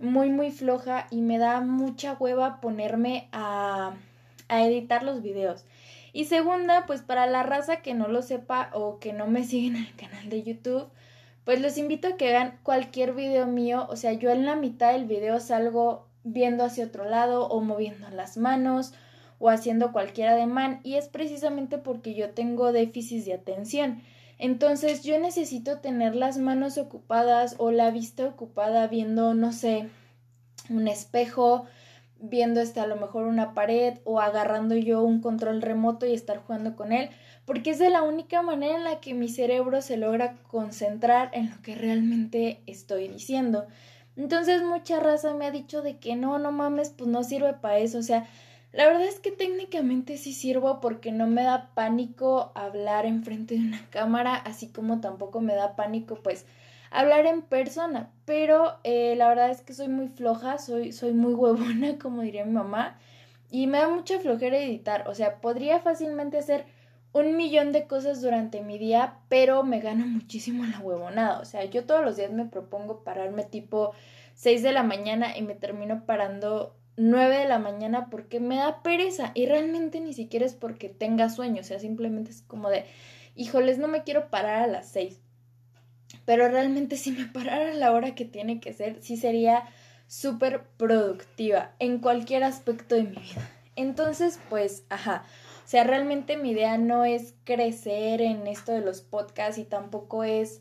muy, 0.00 0.30
muy 0.30 0.50
floja 0.50 1.06
y 1.12 1.22
me 1.22 1.38
da 1.38 1.60
mucha 1.60 2.14
hueva 2.14 2.60
ponerme 2.60 3.28
a, 3.30 3.94
a 4.48 4.66
editar 4.66 5.04
los 5.04 5.22
videos. 5.22 5.64
Y 6.12 6.24
segunda, 6.24 6.86
pues 6.86 7.02
para 7.02 7.26
la 7.26 7.44
raza 7.44 7.82
que 7.82 7.94
no 7.94 8.08
lo 8.08 8.20
sepa 8.20 8.70
o 8.72 8.98
que 8.98 9.12
no 9.12 9.28
me 9.28 9.44
siguen 9.44 9.76
en 9.76 9.84
el 9.84 9.94
canal 9.94 10.28
de 10.28 10.42
YouTube, 10.42 10.88
pues 11.44 11.60
los 11.60 11.78
invito 11.78 12.08
a 12.08 12.16
que 12.16 12.30
vean 12.30 12.58
cualquier 12.64 13.14
video 13.14 13.46
mío. 13.46 13.86
O 13.90 13.94
sea, 13.94 14.12
yo 14.12 14.30
en 14.30 14.44
la 14.44 14.56
mitad 14.56 14.90
del 14.90 15.04
video 15.04 15.38
salgo 15.38 16.08
viendo 16.24 16.64
hacia 16.64 16.86
otro 16.86 17.04
lado 17.04 17.46
o 17.46 17.60
moviendo 17.60 18.10
las 18.10 18.36
manos 18.36 18.92
o 19.44 19.50
haciendo 19.50 19.92
cualquier 19.92 20.28
ademán 20.28 20.80
y 20.84 20.94
es 20.94 21.08
precisamente 21.08 21.76
porque 21.76 22.14
yo 22.14 22.30
tengo 22.30 22.72
déficit 22.72 23.26
de 23.26 23.34
atención. 23.34 24.00
Entonces 24.38 25.02
yo 25.02 25.18
necesito 25.18 25.80
tener 25.80 26.14
las 26.16 26.38
manos 26.38 26.78
ocupadas 26.78 27.54
o 27.58 27.70
la 27.70 27.90
vista 27.90 28.24
ocupada 28.24 28.86
viendo, 28.86 29.34
no 29.34 29.52
sé, 29.52 29.90
un 30.70 30.88
espejo, 30.88 31.66
viendo 32.18 32.62
este 32.62 32.80
a 32.80 32.86
lo 32.86 32.96
mejor 32.96 33.26
una 33.26 33.52
pared 33.52 33.98
o 34.04 34.18
agarrando 34.18 34.76
yo 34.76 35.02
un 35.02 35.20
control 35.20 35.60
remoto 35.60 36.06
y 36.06 36.14
estar 36.14 36.38
jugando 36.38 36.74
con 36.74 36.94
él, 36.94 37.10
porque 37.44 37.72
es 37.72 37.78
de 37.78 37.90
la 37.90 38.00
única 38.00 38.40
manera 38.40 38.76
en 38.76 38.84
la 38.84 39.00
que 39.00 39.12
mi 39.12 39.28
cerebro 39.28 39.82
se 39.82 39.98
logra 39.98 40.36
concentrar 40.48 41.28
en 41.34 41.50
lo 41.50 41.60
que 41.60 41.74
realmente 41.74 42.62
estoy 42.66 43.08
diciendo. 43.08 43.66
Entonces 44.16 44.62
mucha 44.62 45.00
raza 45.00 45.34
me 45.34 45.44
ha 45.44 45.50
dicho 45.50 45.82
de 45.82 45.98
que 45.98 46.16
no, 46.16 46.38
no 46.38 46.50
mames, 46.50 46.88
pues 46.88 47.10
no 47.10 47.24
sirve 47.24 47.52
para 47.52 47.76
eso, 47.76 47.98
o 47.98 48.02
sea, 48.02 48.26
la 48.74 48.86
verdad 48.86 49.06
es 49.06 49.20
que 49.20 49.30
técnicamente 49.30 50.16
sí 50.16 50.32
sirvo 50.32 50.80
porque 50.80 51.12
no 51.12 51.28
me 51.28 51.44
da 51.44 51.70
pánico 51.74 52.50
hablar 52.56 53.06
enfrente 53.06 53.54
de 53.54 53.60
una 53.60 53.86
cámara, 53.90 54.34
así 54.34 54.68
como 54.68 55.00
tampoco 55.00 55.40
me 55.40 55.54
da 55.54 55.76
pánico 55.76 56.16
pues 56.16 56.44
hablar 56.90 57.26
en 57.26 57.42
persona, 57.42 58.10
pero 58.24 58.78
eh, 58.82 59.14
la 59.16 59.28
verdad 59.28 59.50
es 59.50 59.62
que 59.62 59.74
soy 59.74 59.88
muy 59.88 60.08
floja, 60.08 60.58
soy, 60.58 60.92
soy 60.92 61.12
muy 61.12 61.34
huevona, 61.34 61.98
como 62.02 62.22
diría 62.22 62.44
mi 62.44 62.52
mamá, 62.52 62.98
y 63.48 63.68
me 63.68 63.78
da 63.78 63.88
mucha 63.88 64.18
flojera 64.18 64.58
editar, 64.58 65.08
o 65.08 65.14
sea, 65.14 65.40
podría 65.40 65.78
fácilmente 65.80 66.38
hacer 66.38 66.66
un 67.12 67.36
millón 67.36 67.70
de 67.70 67.86
cosas 67.86 68.20
durante 68.22 68.60
mi 68.60 68.78
día, 68.78 69.18
pero 69.28 69.62
me 69.62 69.80
gana 69.80 70.04
muchísimo 70.06 70.64
la 70.64 70.80
huevonada, 70.80 71.38
o 71.38 71.44
sea, 71.44 71.64
yo 71.64 71.84
todos 71.84 72.04
los 72.04 72.16
días 72.16 72.32
me 72.32 72.46
propongo 72.46 73.04
pararme 73.04 73.44
tipo 73.44 73.92
6 74.34 74.64
de 74.64 74.72
la 74.72 74.82
mañana 74.82 75.36
y 75.36 75.42
me 75.42 75.54
termino 75.54 76.04
parando 76.06 76.74
9 76.96 77.38
de 77.38 77.48
la 77.48 77.58
mañana 77.58 78.08
porque 78.10 78.40
me 78.40 78.56
da 78.56 78.82
pereza 78.82 79.32
y 79.34 79.46
realmente 79.46 80.00
ni 80.00 80.12
siquiera 80.12 80.46
es 80.46 80.54
porque 80.54 80.88
tenga 80.88 81.28
sueño, 81.28 81.60
o 81.60 81.64
sea, 81.64 81.78
simplemente 81.78 82.30
es 82.30 82.42
como 82.42 82.70
de, 82.70 82.84
híjoles, 83.34 83.78
no 83.78 83.88
me 83.88 84.02
quiero 84.02 84.30
parar 84.30 84.62
a 84.62 84.66
las 84.66 84.88
6. 84.88 85.20
Pero 86.24 86.48
realmente 86.48 86.96
si 86.96 87.10
me 87.10 87.26
parara 87.26 87.70
a 87.70 87.74
la 87.74 87.92
hora 87.92 88.14
que 88.14 88.24
tiene 88.24 88.60
que 88.60 88.72
ser, 88.72 89.02
sí 89.02 89.16
sería 89.16 89.64
súper 90.06 90.62
productiva 90.76 91.72
en 91.78 91.98
cualquier 91.98 92.44
aspecto 92.44 92.94
de 92.94 93.04
mi 93.04 93.16
vida. 93.16 93.50
Entonces, 93.76 94.38
pues, 94.48 94.84
ajá. 94.88 95.24
O 95.64 95.68
sea, 95.68 95.84
realmente 95.84 96.36
mi 96.36 96.50
idea 96.50 96.78
no 96.78 97.04
es 97.04 97.34
crecer 97.44 98.20
en 98.20 98.46
esto 98.46 98.72
de 98.72 98.82
los 98.82 99.00
podcasts 99.00 99.58
y 99.58 99.64
tampoco 99.64 100.22
es 100.22 100.60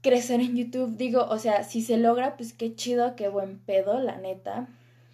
crecer 0.00 0.40
en 0.40 0.56
YouTube. 0.56 0.96
Digo, 0.96 1.26
o 1.28 1.38
sea, 1.38 1.64
si 1.64 1.82
se 1.82 1.96
logra, 1.96 2.36
pues 2.36 2.52
qué 2.52 2.74
chido, 2.74 3.16
qué 3.16 3.28
buen 3.28 3.58
pedo, 3.58 3.98
la 4.00 4.16
neta. 4.16 4.68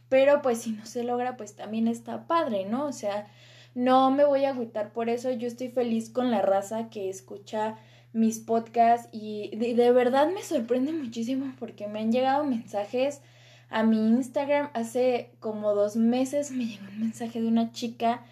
Pero 0.09 0.43
pues 0.43 0.59
si 0.63 0.71
no 0.73 0.87
se 0.87 1.05
logra, 1.05 1.37
pues 1.37 1.55
también 1.55 1.89
está 1.89 2.27
padre, 2.27 2.65
¿no? 2.65 2.87
O 2.87 2.93
sea, 2.93 3.29
no 3.75 4.11
me 4.11 4.25
voy 4.25 4.45
a 4.45 4.51
agüitar 4.51 4.93
por 4.93 5.09
eso. 5.09 5.31
Yo 5.31 5.47
estoy 5.47 5.69
feliz 5.69 6.11
con 6.11 6.31
la 6.31 6.43
raza 6.43 6.89
que 6.89 7.09
escucha 7.09 7.77
mis 8.13 8.39
podcasts 8.41 9.09
y 9.13 9.55
de, 9.57 9.93
verdad 9.93 10.31
me 10.33 10.43
sorprende 10.43 10.93
muchísimo 10.93 11.53
porque 11.59 11.87
me 11.87 12.01
han 12.01 12.13
llegado 12.13 12.45
mensajes 12.45 13.21
a 13.69 13.83
mi 13.83 13.99
Instagram 13.99 14.71
hace 14.73 15.31
como 15.41 15.75
dos 15.75 15.97
meses 15.97 16.51
me 16.51 16.65
llegó 16.65 16.87
un 16.91 17.01
mensaje 17.01 17.41
de 17.41 17.49
una 17.49 17.71
chica 17.71 18.25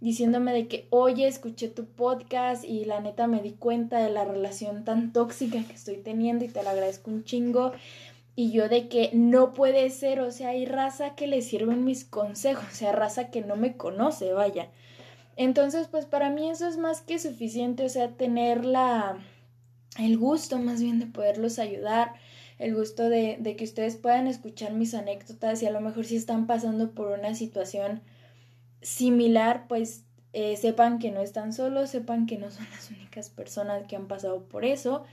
diciéndome 0.00 0.52
de 0.52 0.68
que 0.68 0.86
oye 0.90 1.26
escuché 1.26 1.68
tu 1.68 1.84
podcast 1.84 2.64
y 2.64 2.84
la 2.84 3.00
neta 3.00 3.26
me 3.26 3.42
di 3.42 3.52
cuenta 3.52 3.98
de 3.98 4.10
la 4.10 4.24
relación 4.24 4.84
tan 4.84 5.12
tóxica 5.12 5.64
que 5.64 5.72
estoy 5.72 5.96
teniendo 5.96 6.44
y 6.44 6.48
te 6.48 6.62
lo 6.62 6.70
agradezco 6.70 7.10
un 7.10 7.24
chingo 7.24 7.72
y 8.36 8.50
yo 8.50 8.68
de 8.68 8.88
que 8.88 9.10
no 9.12 9.52
puede 9.52 9.88
ser, 9.90 10.20
o 10.20 10.30
sea, 10.30 10.50
hay 10.50 10.66
raza 10.66 11.14
que 11.14 11.26
le 11.26 11.42
sirven 11.42 11.84
mis 11.84 12.04
consejos, 12.04 12.64
o 12.70 12.74
sea, 12.74 12.92
raza 12.92 13.30
que 13.30 13.42
no 13.42 13.56
me 13.56 13.76
conoce, 13.76 14.32
vaya. 14.32 14.70
Entonces, 15.36 15.88
pues 15.88 16.06
para 16.06 16.30
mí 16.30 16.50
eso 16.50 16.66
es 16.66 16.76
más 16.76 17.00
que 17.00 17.18
suficiente, 17.18 17.84
o 17.84 17.88
sea, 17.88 18.16
tener 18.16 18.64
la, 18.64 19.18
el 19.98 20.18
gusto 20.18 20.58
más 20.58 20.80
bien 20.80 20.98
de 21.00 21.06
poderlos 21.06 21.58
ayudar, 21.58 22.14
el 22.58 22.74
gusto 22.74 23.08
de, 23.08 23.36
de 23.40 23.56
que 23.56 23.64
ustedes 23.64 23.96
puedan 23.96 24.26
escuchar 24.26 24.72
mis 24.72 24.94
anécdotas 24.94 25.62
y 25.62 25.66
a 25.66 25.70
lo 25.70 25.80
mejor 25.80 26.04
si 26.04 26.16
están 26.16 26.46
pasando 26.46 26.92
por 26.92 27.18
una 27.18 27.34
situación 27.34 28.00
similar, 28.80 29.66
pues 29.68 30.04
eh, 30.32 30.56
sepan 30.56 30.98
que 30.98 31.12
no 31.12 31.20
están 31.20 31.52
solos, 31.52 31.90
sepan 31.90 32.26
que 32.26 32.38
no 32.38 32.50
son 32.50 32.66
las 32.72 32.90
únicas 32.90 33.30
personas 33.30 33.86
que 33.86 33.94
han 33.96 34.08
pasado 34.08 34.44
por 34.44 34.64
eso. 34.64 35.04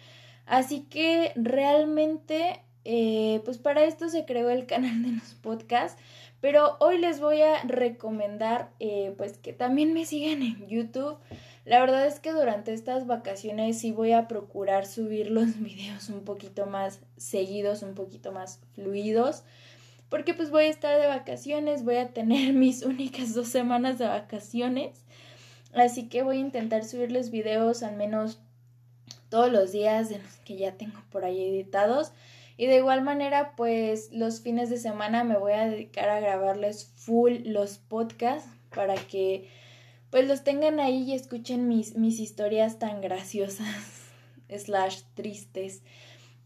Así 0.47 0.81
que 0.89 1.31
realmente, 1.35 2.61
eh, 2.83 3.41
pues 3.45 3.57
para 3.57 3.83
esto 3.83 4.09
se 4.09 4.25
creó 4.25 4.49
el 4.49 4.65
canal 4.65 5.03
de 5.03 5.11
los 5.11 5.35
podcasts, 5.35 6.01
Pero 6.39 6.77
hoy 6.79 6.97
les 6.97 7.19
voy 7.19 7.41
a 7.41 7.61
recomendar 7.63 8.71
eh, 8.79 9.13
pues 9.17 9.37
que 9.37 9.53
también 9.53 9.93
me 9.93 10.05
sigan 10.05 10.41
en 10.41 10.67
YouTube. 10.67 11.17
La 11.65 11.79
verdad 11.79 12.07
es 12.07 12.19
que 12.19 12.31
durante 12.31 12.73
estas 12.73 13.05
vacaciones 13.05 13.77
sí 13.79 13.91
voy 13.91 14.13
a 14.13 14.27
procurar 14.27 14.87
subir 14.87 15.29
los 15.29 15.59
videos 15.61 16.09
un 16.09 16.23
poquito 16.23 16.65
más 16.65 16.99
seguidos, 17.17 17.83
un 17.83 17.93
poquito 17.93 18.31
más 18.31 18.59
fluidos. 18.73 19.43
Porque 20.09 20.33
pues 20.33 20.49
voy 20.49 20.63
a 20.65 20.69
estar 20.69 20.99
de 20.99 21.07
vacaciones, 21.07 21.85
voy 21.85 21.97
a 21.97 22.09
tener 22.09 22.53
mis 22.53 22.83
únicas 22.83 23.35
dos 23.35 23.47
semanas 23.47 23.99
de 23.99 24.07
vacaciones. 24.07 25.05
Así 25.73 26.09
que 26.09 26.23
voy 26.23 26.37
a 26.37 26.41
intentar 26.41 26.83
subirles 26.83 27.29
videos 27.31 27.83
al 27.83 27.95
menos 27.95 28.39
todos 29.29 29.51
los 29.51 29.71
días 29.71 30.09
de 30.09 30.19
los 30.19 30.35
que 30.43 30.57
ya 30.57 30.73
tengo 30.73 31.01
por 31.11 31.23
ahí 31.23 31.41
editados. 31.41 32.11
Y 32.61 32.67
de 32.67 32.75
igual 32.75 33.01
manera, 33.01 33.55
pues 33.55 34.11
los 34.11 34.41
fines 34.41 34.69
de 34.69 34.77
semana 34.77 35.23
me 35.23 35.35
voy 35.35 35.53
a 35.53 35.67
dedicar 35.67 36.09
a 36.09 36.19
grabarles 36.19 36.93
full 36.95 37.37
los 37.43 37.79
podcasts 37.79 38.47
para 38.69 38.93
que 38.93 39.49
pues 40.11 40.27
los 40.27 40.43
tengan 40.43 40.79
ahí 40.79 41.01
y 41.01 41.15
escuchen 41.15 41.67
mis, 41.67 41.97
mis 41.97 42.19
historias 42.19 42.77
tan 42.77 43.01
graciosas, 43.01 44.11
slash 44.55 45.01
tristes. 45.15 45.81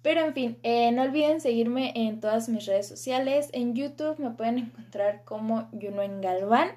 Pero 0.02 0.22
en 0.22 0.34
fin, 0.34 0.58
eh, 0.64 0.90
no 0.94 1.02
olviden 1.02 1.42
seguirme 1.42 1.92
en 1.94 2.22
todas 2.22 2.48
mis 2.48 2.66
redes 2.66 2.88
sociales. 2.88 3.50
En 3.52 3.76
YouTube 3.76 4.18
me 4.18 4.32
pueden 4.32 4.58
encontrar 4.58 5.26
como 5.26 5.68
en 5.74 6.22
Galván. 6.22 6.70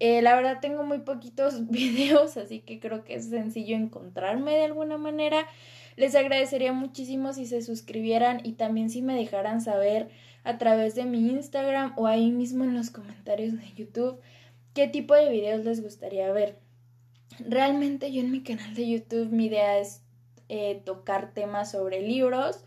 Eh, 0.00 0.20
la 0.20 0.36
verdad 0.36 0.58
tengo 0.60 0.82
muy 0.82 0.98
poquitos 0.98 1.66
videos, 1.70 2.36
así 2.36 2.60
que 2.60 2.78
creo 2.78 3.04
que 3.04 3.14
es 3.14 3.30
sencillo 3.30 3.74
encontrarme 3.74 4.52
de 4.52 4.64
alguna 4.64 4.98
manera. 4.98 5.46
Les 5.96 6.14
agradecería 6.14 6.72
muchísimo 6.72 7.32
si 7.32 7.46
se 7.46 7.62
suscribieran 7.62 8.40
y 8.44 8.52
también 8.52 8.90
si 8.90 9.02
me 9.02 9.14
dejaran 9.14 9.60
saber 9.60 10.08
a 10.44 10.58
través 10.58 10.94
de 10.94 11.04
mi 11.04 11.30
Instagram 11.30 11.92
o 11.96 12.06
ahí 12.06 12.30
mismo 12.30 12.64
en 12.64 12.74
los 12.74 12.90
comentarios 12.90 13.52
de 13.58 13.72
YouTube 13.74 14.20
qué 14.74 14.88
tipo 14.88 15.14
de 15.14 15.30
videos 15.30 15.64
les 15.64 15.82
gustaría 15.82 16.30
ver. 16.32 16.58
Realmente 17.38 18.12
yo 18.12 18.20
en 18.20 18.30
mi 18.30 18.42
canal 18.42 18.74
de 18.74 18.88
YouTube 18.88 19.30
mi 19.30 19.46
idea 19.46 19.78
es 19.78 20.02
eh, 20.48 20.82
tocar 20.84 21.32
temas 21.32 21.70
sobre 21.70 22.02
libros, 22.02 22.64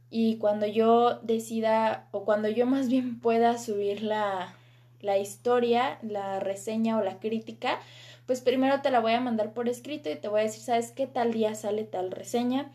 y 0.09 0.37
cuando 0.37 0.65
yo 0.65 1.19
decida 1.19 2.07
o 2.11 2.23
cuando 2.23 2.47
yo 2.47 2.65
más 2.65 2.87
bien 2.87 3.19
pueda 3.19 3.57
subir 3.57 4.01
la, 4.01 4.55
la 5.01 5.17
historia, 5.17 5.99
la 6.01 6.39
reseña 6.39 6.97
o 6.97 7.03
la 7.03 7.19
crítica, 7.19 7.79
pues 8.25 8.39
primero 8.39 8.81
te 8.81 8.91
la 8.91 9.01
voy 9.01 9.11
a 9.11 9.19
mandar 9.19 9.53
por 9.53 9.67
escrito 9.67 10.09
y 10.09 10.15
te 10.15 10.29
voy 10.29 10.39
a 10.39 10.43
decir, 10.43 10.61
¿sabes 10.61 10.91
qué 10.91 11.05
tal 11.05 11.33
día 11.33 11.55
sale 11.55 11.83
tal 11.83 12.11
reseña? 12.11 12.71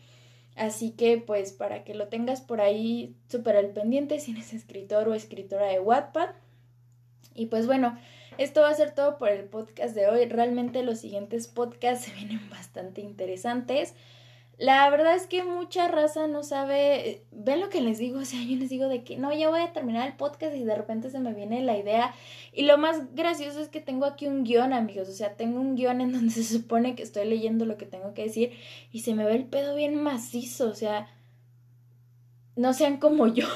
Así 0.55 0.91
que 0.91 1.17
pues 1.17 1.51
para 1.51 1.83
que 1.83 1.93
lo 1.93 2.07
tengas 2.07 2.41
por 2.41 2.61
ahí 2.61 3.15
súper 3.27 3.57
al 3.57 3.71
pendiente 3.71 4.19
si 4.19 4.31
eres 4.31 4.53
escritor 4.53 5.09
o 5.09 5.13
escritora 5.13 5.67
de 5.67 5.79
Wattpad. 5.79 6.29
Y 7.33 7.47
pues 7.47 7.67
bueno, 7.67 7.97
esto 8.37 8.61
va 8.61 8.69
a 8.69 8.73
ser 8.73 8.95
todo 8.95 9.17
por 9.17 9.29
el 9.29 9.43
podcast 9.45 9.95
de 9.95 10.07
hoy. 10.07 10.25
Realmente 10.25 10.83
los 10.83 10.99
siguientes 10.99 11.47
podcasts 11.47 12.05
se 12.05 12.13
vienen 12.13 12.49
bastante 12.49 13.01
interesantes. 13.01 13.95
La 14.57 14.89
verdad 14.89 15.15
es 15.15 15.27
que 15.27 15.43
mucha 15.43 15.89
raza 15.89 16.27
no 16.27 16.41
sabe, 16.41 17.23
ven 17.31 17.59
lo 17.59 17.69
que 17.69 17.81
les 17.81 17.97
digo, 17.97 18.19
o 18.19 18.25
sea, 18.25 18.41
yo 18.41 18.55
les 18.55 18.69
digo 18.69 18.87
de 18.87 19.03
que 19.03 19.17
no, 19.17 19.33
ya 19.33 19.49
voy 19.49 19.59
a 19.59 19.73
terminar 19.73 20.07
el 20.07 20.15
podcast 20.15 20.55
y 20.55 20.63
de 20.63 20.75
repente 20.75 21.09
se 21.09 21.19
me 21.19 21.33
viene 21.33 21.61
la 21.61 21.77
idea. 21.77 22.15
Y 22.53 22.63
lo 22.63 22.77
más 22.77 23.13
gracioso 23.15 23.59
es 23.59 23.67
que 23.67 23.81
tengo 23.81 24.05
aquí 24.05 24.27
un 24.27 24.45
guion, 24.45 24.71
amigos, 24.71 25.09
o 25.09 25.13
sea, 25.13 25.35
tengo 25.35 25.59
un 25.59 25.75
guion 25.75 25.99
en 25.99 26.11
donde 26.13 26.31
se 26.31 26.43
supone 26.43 26.95
que 26.95 27.03
estoy 27.03 27.27
leyendo 27.27 27.65
lo 27.65 27.77
que 27.77 27.85
tengo 27.85 28.13
que 28.13 28.23
decir 28.23 28.53
y 28.91 29.01
se 29.01 29.13
me 29.13 29.25
ve 29.25 29.35
el 29.35 29.45
pedo 29.45 29.75
bien 29.75 30.01
macizo, 30.01 30.69
o 30.69 30.75
sea, 30.75 31.09
no 32.55 32.73
sean 32.73 32.97
como 32.97 33.27
yo. 33.33 33.47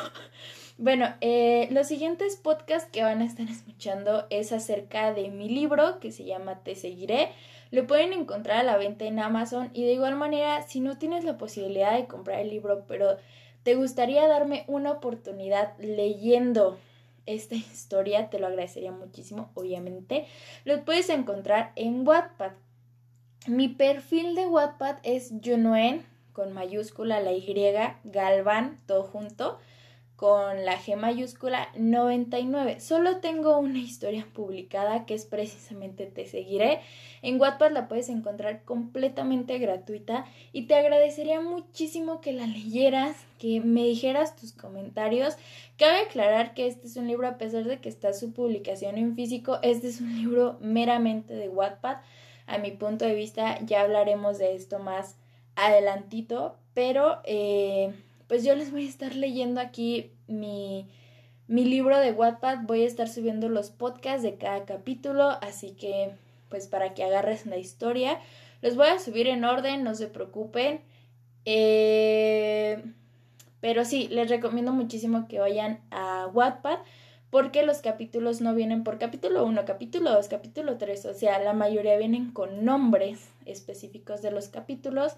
Bueno, 0.77 1.13
eh, 1.21 1.67
los 1.71 1.87
siguientes 1.87 2.37
podcasts 2.37 2.89
que 2.89 3.03
van 3.03 3.21
a 3.21 3.25
estar 3.25 3.47
escuchando 3.49 4.27
es 4.29 4.51
acerca 4.53 5.13
de 5.13 5.29
mi 5.29 5.49
libro 5.49 5.99
que 5.99 6.11
se 6.11 6.23
llama 6.23 6.63
Te 6.63 6.75
Seguiré. 6.75 7.31
Lo 7.71 7.85
pueden 7.85 8.13
encontrar 8.13 8.57
a 8.57 8.63
la 8.63 8.77
venta 8.77 9.05
en 9.05 9.19
Amazon 9.19 9.69
y 9.73 9.83
de 9.83 9.93
igual 9.93 10.15
manera, 10.15 10.63
si 10.63 10.79
no 10.79 10.97
tienes 10.97 11.23
la 11.23 11.37
posibilidad 11.37 11.95
de 11.95 12.07
comprar 12.07 12.39
el 12.39 12.49
libro, 12.49 12.85
pero 12.87 13.17
te 13.63 13.75
gustaría 13.75 14.27
darme 14.27 14.63
una 14.67 14.91
oportunidad 14.91 15.77
leyendo 15.79 16.77
esta 17.25 17.55
historia, 17.55 18.29
te 18.29 18.39
lo 18.39 18.47
agradecería 18.47 18.91
muchísimo, 18.91 19.51
obviamente. 19.53 20.25
Lo 20.65 20.83
puedes 20.83 21.09
encontrar 21.09 21.71
en 21.75 22.07
Wattpad. 22.07 22.53
Mi 23.47 23.67
perfil 23.67 24.35
de 24.35 24.47
Wattpad 24.47 24.97
es 25.03 25.31
Junoen 25.43 26.05
con 26.33 26.53
mayúscula 26.53 27.19
la 27.19 27.33
Y, 27.33 27.43
Galvan, 28.03 28.77
todo 28.85 29.03
junto 29.03 29.59
con 30.19 30.65
la 30.65 30.77
G 30.77 30.97
mayúscula 30.97 31.69
99. 31.77 32.81
Solo 32.81 33.21
tengo 33.21 33.57
una 33.57 33.79
historia 33.79 34.27
publicada 34.33 35.05
que 35.05 35.13
es 35.13 35.23
precisamente 35.23 36.07
Te 36.07 36.25
seguiré. 36.25 36.81
En 37.21 37.39
Wattpad 37.39 37.71
la 37.71 37.87
puedes 37.87 38.09
encontrar 38.09 38.65
completamente 38.65 39.57
gratuita 39.59 40.25
y 40.51 40.63
te 40.63 40.75
agradecería 40.75 41.39
muchísimo 41.39 42.19
que 42.19 42.33
la 42.33 42.47
leyeras, 42.47 43.15
que 43.37 43.61
me 43.61 43.85
dijeras 43.85 44.35
tus 44.35 44.51
comentarios. 44.51 45.37
Cabe 45.77 46.01
aclarar 46.01 46.53
que 46.53 46.67
este 46.67 46.87
es 46.87 46.97
un 46.97 47.07
libro 47.07 47.25
a 47.25 47.37
pesar 47.37 47.63
de 47.63 47.79
que 47.79 47.87
está 47.87 48.11
su 48.11 48.33
publicación 48.33 48.97
en 48.97 49.15
físico, 49.15 49.59
este 49.61 49.87
es 49.87 50.01
un 50.01 50.17
libro 50.17 50.57
meramente 50.59 51.33
de 51.33 51.47
Wattpad. 51.47 51.95
A 52.45 52.57
mi 52.57 52.71
punto 52.71 53.05
de 53.05 53.15
vista 53.15 53.57
ya 53.61 53.83
hablaremos 53.83 54.37
de 54.37 54.53
esto 54.53 54.79
más 54.79 55.15
adelantito, 55.55 56.57
pero 56.73 57.21
eh, 57.23 57.93
pues 58.29 58.45
yo 58.45 58.55
les 58.55 58.71
voy 58.71 58.85
a 58.85 58.89
estar 58.89 59.15
leyendo 59.15 59.59
aquí 59.59 60.11
mi, 60.27 60.87
mi 61.47 61.65
libro 61.65 61.97
de 61.97 62.11
Wattpad. 62.11 62.59
Voy 62.59 62.83
a 62.83 62.87
estar 62.87 63.09
subiendo 63.09 63.49
los 63.49 63.71
podcasts 63.71 64.21
de 64.21 64.35
cada 64.35 64.65
capítulo, 64.65 65.31
así 65.41 65.71
que 65.71 66.11
pues 66.47 66.67
para 66.67 66.93
que 66.93 67.03
agarres 67.03 67.47
la 67.47 67.57
historia. 67.57 68.19
Los 68.61 68.75
voy 68.75 68.87
a 68.87 68.99
subir 68.99 69.27
en 69.27 69.43
orden, 69.43 69.83
no 69.83 69.95
se 69.95 70.07
preocupen. 70.07 70.81
Eh, 71.45 72.83
pero 73.61 73.83
sí, 73.83 74.07
les 74.09 74.29
recomiendo 74.29 74.73
muchísimo 74.73 75.27
que 75.27 75.39
vayan 75.39 75.81
a 75.89 76.29
Wattpad 76.31 76.77
porque 77.31 77.63
los 77.63 77.79
capítulos 77.79 78.41
no 78.41 78.53
vienen 78.53 78.83
por 78.83 78.99
capítulo 78.99 79.43
1, 79.43 79.65
capítulo 79.65 80.11
2, 80.11 80.27
capítulo 80.27 80.77
3, 80.77 81.05
o 81.05 81.13
sea, 81.13 81.39
la 81.39 81.53
mayoría 81.53 81.97
vienen 81.97 82.31
con 82.31 82.63
nombres 82.63 83.27
específicos 83.45 84.21
de 84.21 84.31
los 84.31 84.49
capítulos. 84.49 85.13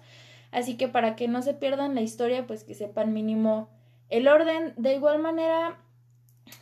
Así 0.52 0.76
que 0.76 0.86
para 0.86 1.16
que 1.16 1.26
no 1.26 1.42
se 1.42 1.54
pierdan 1.54 1.94
la 1.94 2.02
historia, 2.02 2.46
pues 2.46 2.62
que 2.62 2.74
sepan 2.74 3.12
mínimo 3.12 3.70
el 4.10 4.28
orden. 4.28 4.74
De 4.76 4.94
igual 4.94 5.18
manera, 5.18 5.78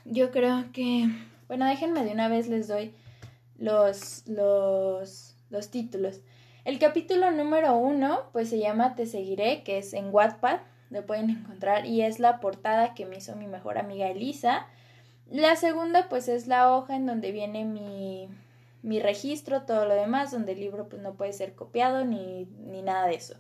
yo 0.05 0.31
creo 0.31 0.65
que, 0.73 1.09
bueno, 1.49 1.67
déjenme 1.67 2.05
de 2.05 2.13
una 2.13 2.29
vez 2.29 2.49
les 2.49 2.69
doy 2.69 2.95
los, 3.59 4.27
los, 4.29 5.37
los 5.51 5.71
títulos. 5.71 6.21
El 6.65 6.79
capítulo 6.79 7.31
número 7.33 7.77
uno, 7.77 8.21
pues 8.33 8.49
se 8.49 8.61
llama 8.61 8.95
Te 8.95 9.07
seguiré, 9.07 9.65
que 9.65 9.79
es 9.79 9.93
en 9.93 10.15
Wattpad, 10.15 10.61
lo 10.91 11.05
pueden 11.05 11.31
encontrar 11.31 11.85
y 11.87 12.03
es 12.03 12.21
la 12.21 12.39
portada 12.39 12.95
que 12.95 13.07
me 13.07 13.17
hizo 13.17 13.35
mi 13.35 13.49
mejor 13.49 13.77
amiga 13.77 14.09
Elisa. 14.09 14.67
La 15.29 15.57
segunda 15.57 16.09
pues 16.09 16.29
es 16.29 16.47
la 16.47 16.73
hoja 16.73 16.95
en 16.95 17.07
donde 17.07 17.33
viene 17.33 17.65
mi, 17.65 18.29
mi 18.83 19.01
registro, 19.01 19.63
todo 19.63 19.85
lo 19.85 19.95
demás, 19.95 20.31
donde 20.31 20.53
el 20.53 20.61
libro 20.61 20.89
pues 20.89 21.03
no 21.03 21.15
puede 21.15 21.33
ser 21.33 21.55
copiado 21.55 22.05
ni, 22.05 22.45
ni 22.45 22.83
nada 22.83 23.07
de 23.07 23.15
eso. 23.15 23.35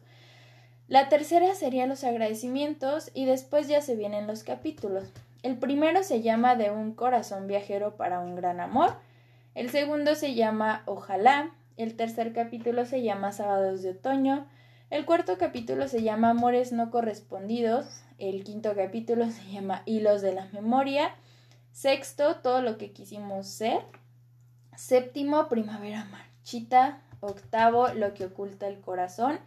La 0.91 1.09
tercera 1.09 1.55
sería 1.55 1.86
los 1.86 2.03
agradecimientos 2.03 3.12
y 3.14 3.24
después 3.24 3.68
ya 3.68 3.80
se 3.80 3.95
vienen 3.95 4.26
los 4.26 4.43
capítulos. 4.43 5.05
El 5.45 5.57
primero 5.57 6.03
se 6.03 6.20
llama 6.20 6.57
De 6.57 6.72
un 6.72 6.95
corazón 6.95 7.47
viajero 7.47 7.95
para 7.95 8.18
un 8.18 8.34
gran 8.34 8.59
amor. 8.59 8.97
El 9.55 9.70
segundo 9.70 10.16
se 10.16 10.34
llama 10.34 10.82
Ojalá. 10.86 11.53
El 11.76 11.95
tercer 11.95 12.32
capítulo 12.32 12.86
se 12.86 13.05
llama 13.05 13.30
Sábados 13.30 13.82
de 13.82 13.91
Otoño. 13.91 14.49
El 14.91 15.07
cuarto 15.07 15.38
capítulo 15.38 15.86
se 15.86 16.03
llama 16.03 16.30
Amores 16.30 16.72
no 16.72 16.91
correspondidos. 16.91 18.03
El 18.18 18.43
quinto 18.43 18.74
capítulo 18.74 19.30
se 19.30 19.49
llama 19.49 19.82
Hilos 19.86 20.22
de 20.22 20.34
la 20.34 20.47
Memoria. 20.47 21.14
Sexto, 21.70 22.38
Todo 22.43 22.62
lo 22.62 22.78
que 22.78 22.91
quisimos 22.91 23.47
ser. 23.47 23.78
Séptimo, 24.74 25.49
Primavera 25.49 26.05
Marchita. 26.07 27.01
Octavo, 27.20 27.95
Lo 27.95 28.12
que 28.12 28.24
oculta 28.24 28.66
el 28.66 28.80
corazón. 28.80 29.38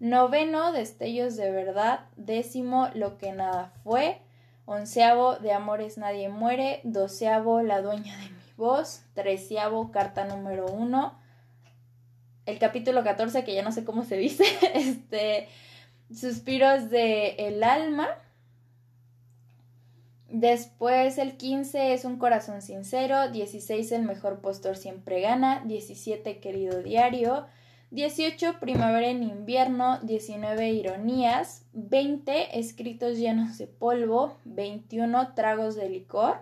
Noveno, 0.00 0.72
Destellos 0.72 1.36
de 1.36 1.50
verdad. 1.50 2.00
Décimo, 2.16 2.88
Lo 2.94 3.18
que 3.18 3.32
nada 3.32 3.72
fue. 3.84 4.18
Onceavo, 4.64 5.36
De 5.36 5.52
amores 5.52 5.98
nadie 5.98 6.28
muere. 6.28 6.80
Doceavo, 6.84 7.62
La 7.62 7.82
dueña 7.82 8.16
de 8.18 8.30
mi 8.30 8.52
voz. 8.56 9.02
Treceavo, 9.14 9.90
Carta 9.90 10.24
número 10.24 10.66
uno. 10.66 11.18
El 12.46 12.58
capítulo 12.58 13.04
14, 13.04 13.44
que 13.44 13.54
ya 13.54 13.62
no 13.62 13.72
sé 13.72 13.84
cómo 13.84 14.04
se 14.04 14.16
dice. 14.16 14.44
Este. 14.74 15.48
Suspiros 16.14 16.90
de 16.90 17.30
el 17.38 17.62
alma. 17.62 18.08
Después 20.30 21.16
el 21.16 21.38
15 21.38 21.94
es 21.94 22.04
un 22.04 22.18
corazón 22.18 22.60
sincero, 22.60 23.30
16 23.30 23.92
el 23.92 24.02
mejor 24.02 24.40
postor 24.40 24.76
siempre 24.76 25.22
gana, 25.22 25.62
17 25.64 26.38
querido 26.38 26.82
diario, 26.82 27.46
18 27.90 28.60
primavera 28.60 29.08
en 29.08 29.22
invierno, 29.22 29.98
19 30.02 30.70
ironías, 30.72 31.64
20 31.72 32.58
escritos 32.58 33.16
llenos 33.16 33.56
de 33.56 33.66
polvo, 33.66 34.36
21 34.44 35.32
tragos 35.34 35.74
de 35.74 35.88
licor, 35.88 36.36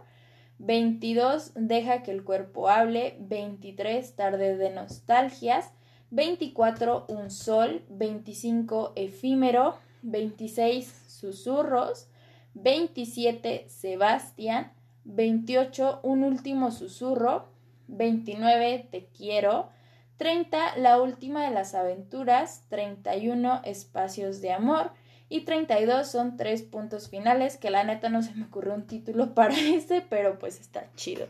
22 0.58 1.52
deja 1.54 2.02
que 2.02 2.10
el 2.10 2.24
cuerpo 2.24 2.68
hable, 2.68 3.16
23 3.20 4.16
tarde 4.16 4.56
de 4.56 4.70
nostalgias, 4.70 5.70
24 6.10 7.06
un 7.08 7.30
sol, 7.30 7.84
25 7.90 8.94
efímero, 8.96 9.76
26 10.02 11.04
susurros, 11.06 12.08
27 12.54 13.66
Sebastián, 13.68 14.72
28 15.04 16.00
Un 16.02 16.24
último 16.24 16.72
susurro, 16.72 17.48
29 17.86 18.88
Te 18.90 19.06
quiero, 19.16 19.68
30 20.16 20.76
La 20.76 21.00
última 21.00 21.44
de 21.44 21.50
las 21.50 21.74
aventuras, 21.74 22.64
31 22.68 23.62
Espacios 23.64 24.40
de 24.40 24.52
amor 24.52 24.92
y 25.28 25.40
32 25.40 26.08
son 26.10 26.36
tres 26.36 26.62
puntos 26.62 27.08
finales 27.08 27.56
que 27.56 27.70
la 27.70 27.84
neta 27.84 28.08
no 28.08 28.22
se 28.22 28.34
me 28.34 28.46
ocurrió 28.46 28.74
un 28.74 28.86
título 28.86 29.34
para 29.34 29.54
ese, 29.58 30.02
pero 30.08 30.38
pues 30.38 30.60
está 30.60 30.88
chido. 30.94 31.26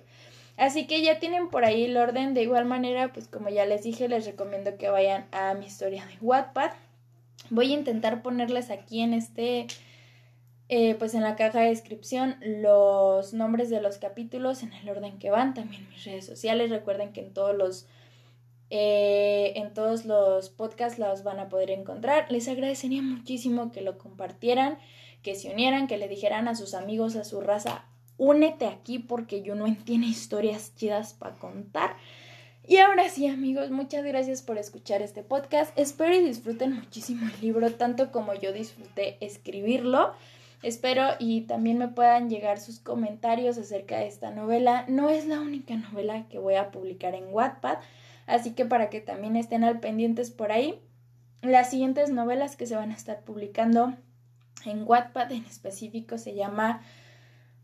Así 0.57 0.87
que 0.87 1.03
ya 1.03 1.19
tienen 1.19 1.49
por 1.49 1.65
ahí 1.65 1.85
el 1.85 1.97
orden. 1.97 2.33
De 2.33 2.43
igual 2.43 2.65
manera, 2.65 3.13
pues 3.13 3.29
como 3.29 3.51
ya 3.51 3.67
les 3.67 3.83
dije, 3.83 4.09
les 4.09 4.25
recomiendo 4.25 4.79
que 4.79 4.89
vayan 4.89 5.27
a 5.33 5.55
mi 5.55 5.67
historia 5.67 6.07
de 6.07 6.17
Wattpad. 6.21 6.71
Voy 7.51 7.73
a 7.73 7.75
intentar 7.75 8.23
ponerles 8.23 8.71
aquí 8.71 9.03
en 9.03 9.13
este 9.13 9.67
eh, 10.69 10.97
pues 10.97 11.15
en 11.15 11.23
la 11.23 11.37
caja 11.37 11.61
de 11.61 11.69
descripción 11.69 12.37
los 12.41 13.33
nombres 13.33 13.71
de 13.71 13.81
los 13.81 13.99
capítulos 13.99 14.65
en 14.65 14.73
el 14.73 14.89
orden 14.89 15.19
que 15.21 15.31
van, 15.31 15.55
también 15.55 15.89
mis 15.91 16.05
redes 16.05 16.27
sociales, 16.27 16.71
recuerden 16.71 17.13
que 17.13 17.21
en 17.21 17.33
todos 17.33 17.57
los 17.57 17.87
eh, 18.71 19.53
en 19.57 19.73
todos 19.75 20.05
los 20.05 20.51
podcasts 20.51 20.99
los 20.99 21.23
van 21.23 21.41
a 21.41 21.49
poder 21.49 21.71
encontrar. 21.71 22.31
Les 22.31 22.49
agradecería 22.49 23.03
muchísimo 23.03 23.73
que 23.73 23.83
lo 23.83 23.99
compartieran, 23.99 24.79
que 25.23 25.35
se 25.35 25.51
unieran, 25.51 25.87
que 25.87 25.99
le 25.99 26.09
dijeran 26.09 26.49
a 26.49 26.55
sus 26.55 26.75
amigos, 26.75 27.17
a 27.17 27.25
su 27.25 27.41
raza, 27.41 27.85
únete 28.19 28.67
aquí 28.67 28.99
porque 28.99 29.43
no 29.43 29.67
tiene 29.85 30.07
historias 30.07 30.75
chidas 30.77 31.15
para 31.15 31.37
contar. 31.37 31.97
Y 32.69 32.79
ahora 32.79 33.09
sí, 33.09 33.29
amigos, 33.29 33.71
muchas 33.71 34.05
gracias 34.05 34.43
por 34.43 34.59
escuchar 34.59 35.01
este 35.01 35.23
podcast. 35.23 35.77
Espero 35.79 36.17
y 36.17 36.25
disfruten 36.25 36.73
muchísimo 36.73 37.29
el 37.33 37.41
libro, 37.41 37.71
tanto 37.73 38.11
como 38.11 38.35
yo 38.35 38.53
disfruté 38.53 39.19
escribirlo. 39.21 40.15
Espero 40.63 41.11
y 41.21 41.43
también 41.43 41.79
me 41.79 41.87
puedan 41.87 42.29
llegar 42.29 42.59
sus 42.59 42.81
comentarios 42.81 43.57
acerca 43.57 43.99
de 43.99 44.09
esta 44.09 44.33
novela. 44.33 44.85
No 44.89 45.11
es 45.11 45.27
la 45.27 45.41
única 45.41 45.77
novela 45.77 46.27
que 46.29 46.41
voy 46.41 46.55
a 46.55 46.73
publicar 46.73 47.15
en 47.15 47.27
Wattpad, 47.31 47.79
así 48.27 48.53
que 48.53 48.65
para 48.65 48.91
que 48.91 49.01
también 49.01 49.37
estén 49.37 49.65
al 49.65 49.81
pendientes 49.81 50.31
por 50.31 50.53
ahí. 50.53 50.81
Las 51.43 51.71
siguientes 51.71 52.11
novelas 52.11 52.57
que 52.57 52.67
se 52.67 52.77
van 52.77 52.91
a 52.91 52.95
estar 52.95 53.23
publicando 53.23 53.95
en 54.65 54.83
Wattpad 54.87 55.33
en 55.33 55.45
específico 55.45 56.19
se 56.19 56.35
llama 56.35 56.81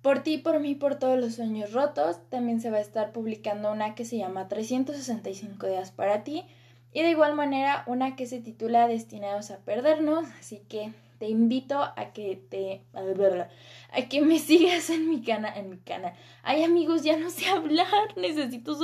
Por 0.02 0.22
ti, 0.22 0.38
por 0.38 0.60
mí, 0.60 0.74
por 0.74 0.96
todos 0.98 1.18
los 1.18 1.34
sueños 1.34 1.72
rotos. 1.72 2.18
También 2.28 2.60
se 2.60 2.70
va 2.70 2.78
a 2.78 2.82
estar 2.82 3.12
publicando 3.12 3.72
una 3.72 3.94
que 3.94 4.04
se 4.04 4.18
llama 4.18 4.48
365 4.48 5.66
días 5.66 5.90
para 5.90 6.22
ti. 6.24 6.44
Y 6.92 7.02
de 7.02 7.10
igual 7.10 7.34
manera 7.34 7.84
una 7.86 8.16
que 8.16 8.26
se 8.26 8.40
titula 8.40 8.86
Destinados 8.86 9.50
a 9.50 9.58
perdernos. 9.58 10.26
Así 10.38 10.58
que 10.68 10.92
te 11.22 11.28
invito 11.28 11.80
a 11.80 12.12
que 12.12 12.34
te 12.50 12.82
a 12.92 14.02
que 14.08 14.22
me 14.22 14.38
sigas 14.40 14.90
en 14.90 15.08
mi 15.08 15.22
canal 15.22 15.56
en 15.56 15.70
mi 15.70 15.76
canal 15.78 16.14
ay 16.42 16.64
amigos 16.64 17.04
ya 17.04 17.16
no 17.16 17.30
sé 17.30 17.46
hablar 17.48 18.16
necesito 18.16 18.74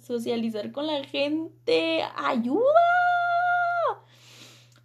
socializar 0.00 0.70
con 0.70 0.86
la 0.86 1.02
gente. 1.02 2.04
Ayuda 2.16 2.62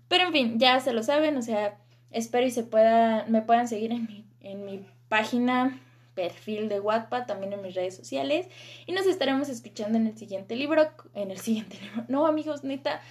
pero 0.08 0.24
en 0.24 0.34
fin 0.34 0.60
ya 0.60 0.80
se 0.80 0.92
lo 0.92 1.04
saben 1.04 1.38
o 1.38 1.44
sea 1.44 1.78
espero 2.10 2.48
y 2.48 2.52
se 2.52 2.64
pueda 2.64 3.26
me 3.28 3.44
puedan 3.44 3.68
seguir 3.68 3.92
en 3.92 4.08
mi 4.08 4.26
en 4.42 4.66
mi 4.66 4.84
página 5.08 5.80
perfil 6.14 6.70
de 6.70 6.80
Wattpad, 6.80 7.26
también 7.26 7.54
en 7.54 7.62
mis 7.62 7.76
redes 7.76 7.96
sociales. 7.96 8.48
Y 8.86 8.92
nos 8.92 9.06
estaremos 9.06 9.50
escuchando 9.50 9.98
en 9.98 10.08
el 10.08 10.18
siguiente 10.18 10.56
libro. 10.56 10.90
En 11.14 11.32
el 11.32 11.40
siguiente 11.40 11.80
libro. 11.82 12.06
No, 12.08 12.28
amigos, 12.28 12.64
neta. 12.64 13.02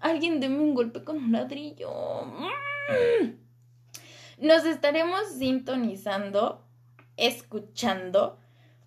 alguien 0.00 0.40
deme 0.40 0.58
un 0.58 0.74
golpe 0.74 1.04
con 1.04 1.16
un 1.16 1.32
ladrillo. 1.32 1.90
Mm. 2.24 3.44
Nos 4.38 4.64
estaremos 4.64 5.20
sintonizando, 5.38 6.64
escuchando. 7.16 8.38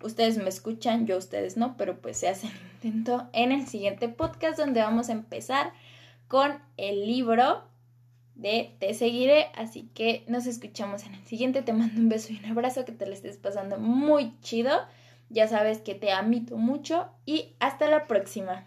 Ustedes 0.02 0.36
me 0.36 0.48
escuchan, 0.48 1.06
yo 1.06 1.16
ustedes 1.16 1.56
no, 1.56 1.76
pero 1.76 2.00
pues 2.00 2.18
se 2.18 2.28
hace 2.28 2.46
el 2.46 2.90
intento 2.90 3.28
en 3.32 3.50
el 3.50 3.66
siguiente 3.66 4.08
podcast 4.08 4.58
donde 4.58 4.80
vamos 4.80 5.08
a 5.08 5.12
empezar 5.12 5.72
con 6.28 6.60
el 6.76 7.06
libro 7.06 7.67
de 8.38 8.74
Te 8.78 8.94
seguiré. 8.94 9.48
Así 9.54 9.90
que 9.94 10.24
nos 10.26 10.46
escuchamos 10.46 11.04
en 11.04 11.14
el 11.14 11.24
siguiente. 11.26 11.62
Te 11.62 11.74
mando 11.74 12.00
un 12.00 12.08
beso 12.08 12.32
y 12.32 12.38
un 12.38 12.46
abrazo, 12.46 12.86
que 12.86 12.92
te 12.92 13.06
lo 13.06 13.12
estés 13.12 13.36
pasando 13.36 13.78
muy 13.78 14.32
chido. 14.40 14.72
Ya 15.28 15.46
sabes 15.46 15.78
que 15.78 15.94
te 15.94 16.10
amito 16.10 16.56
mucho 16.56 17.10
y 17.26 17.54
hasta 17.60 17.88
la 17.90 18.06
próxima. 18.06 18.66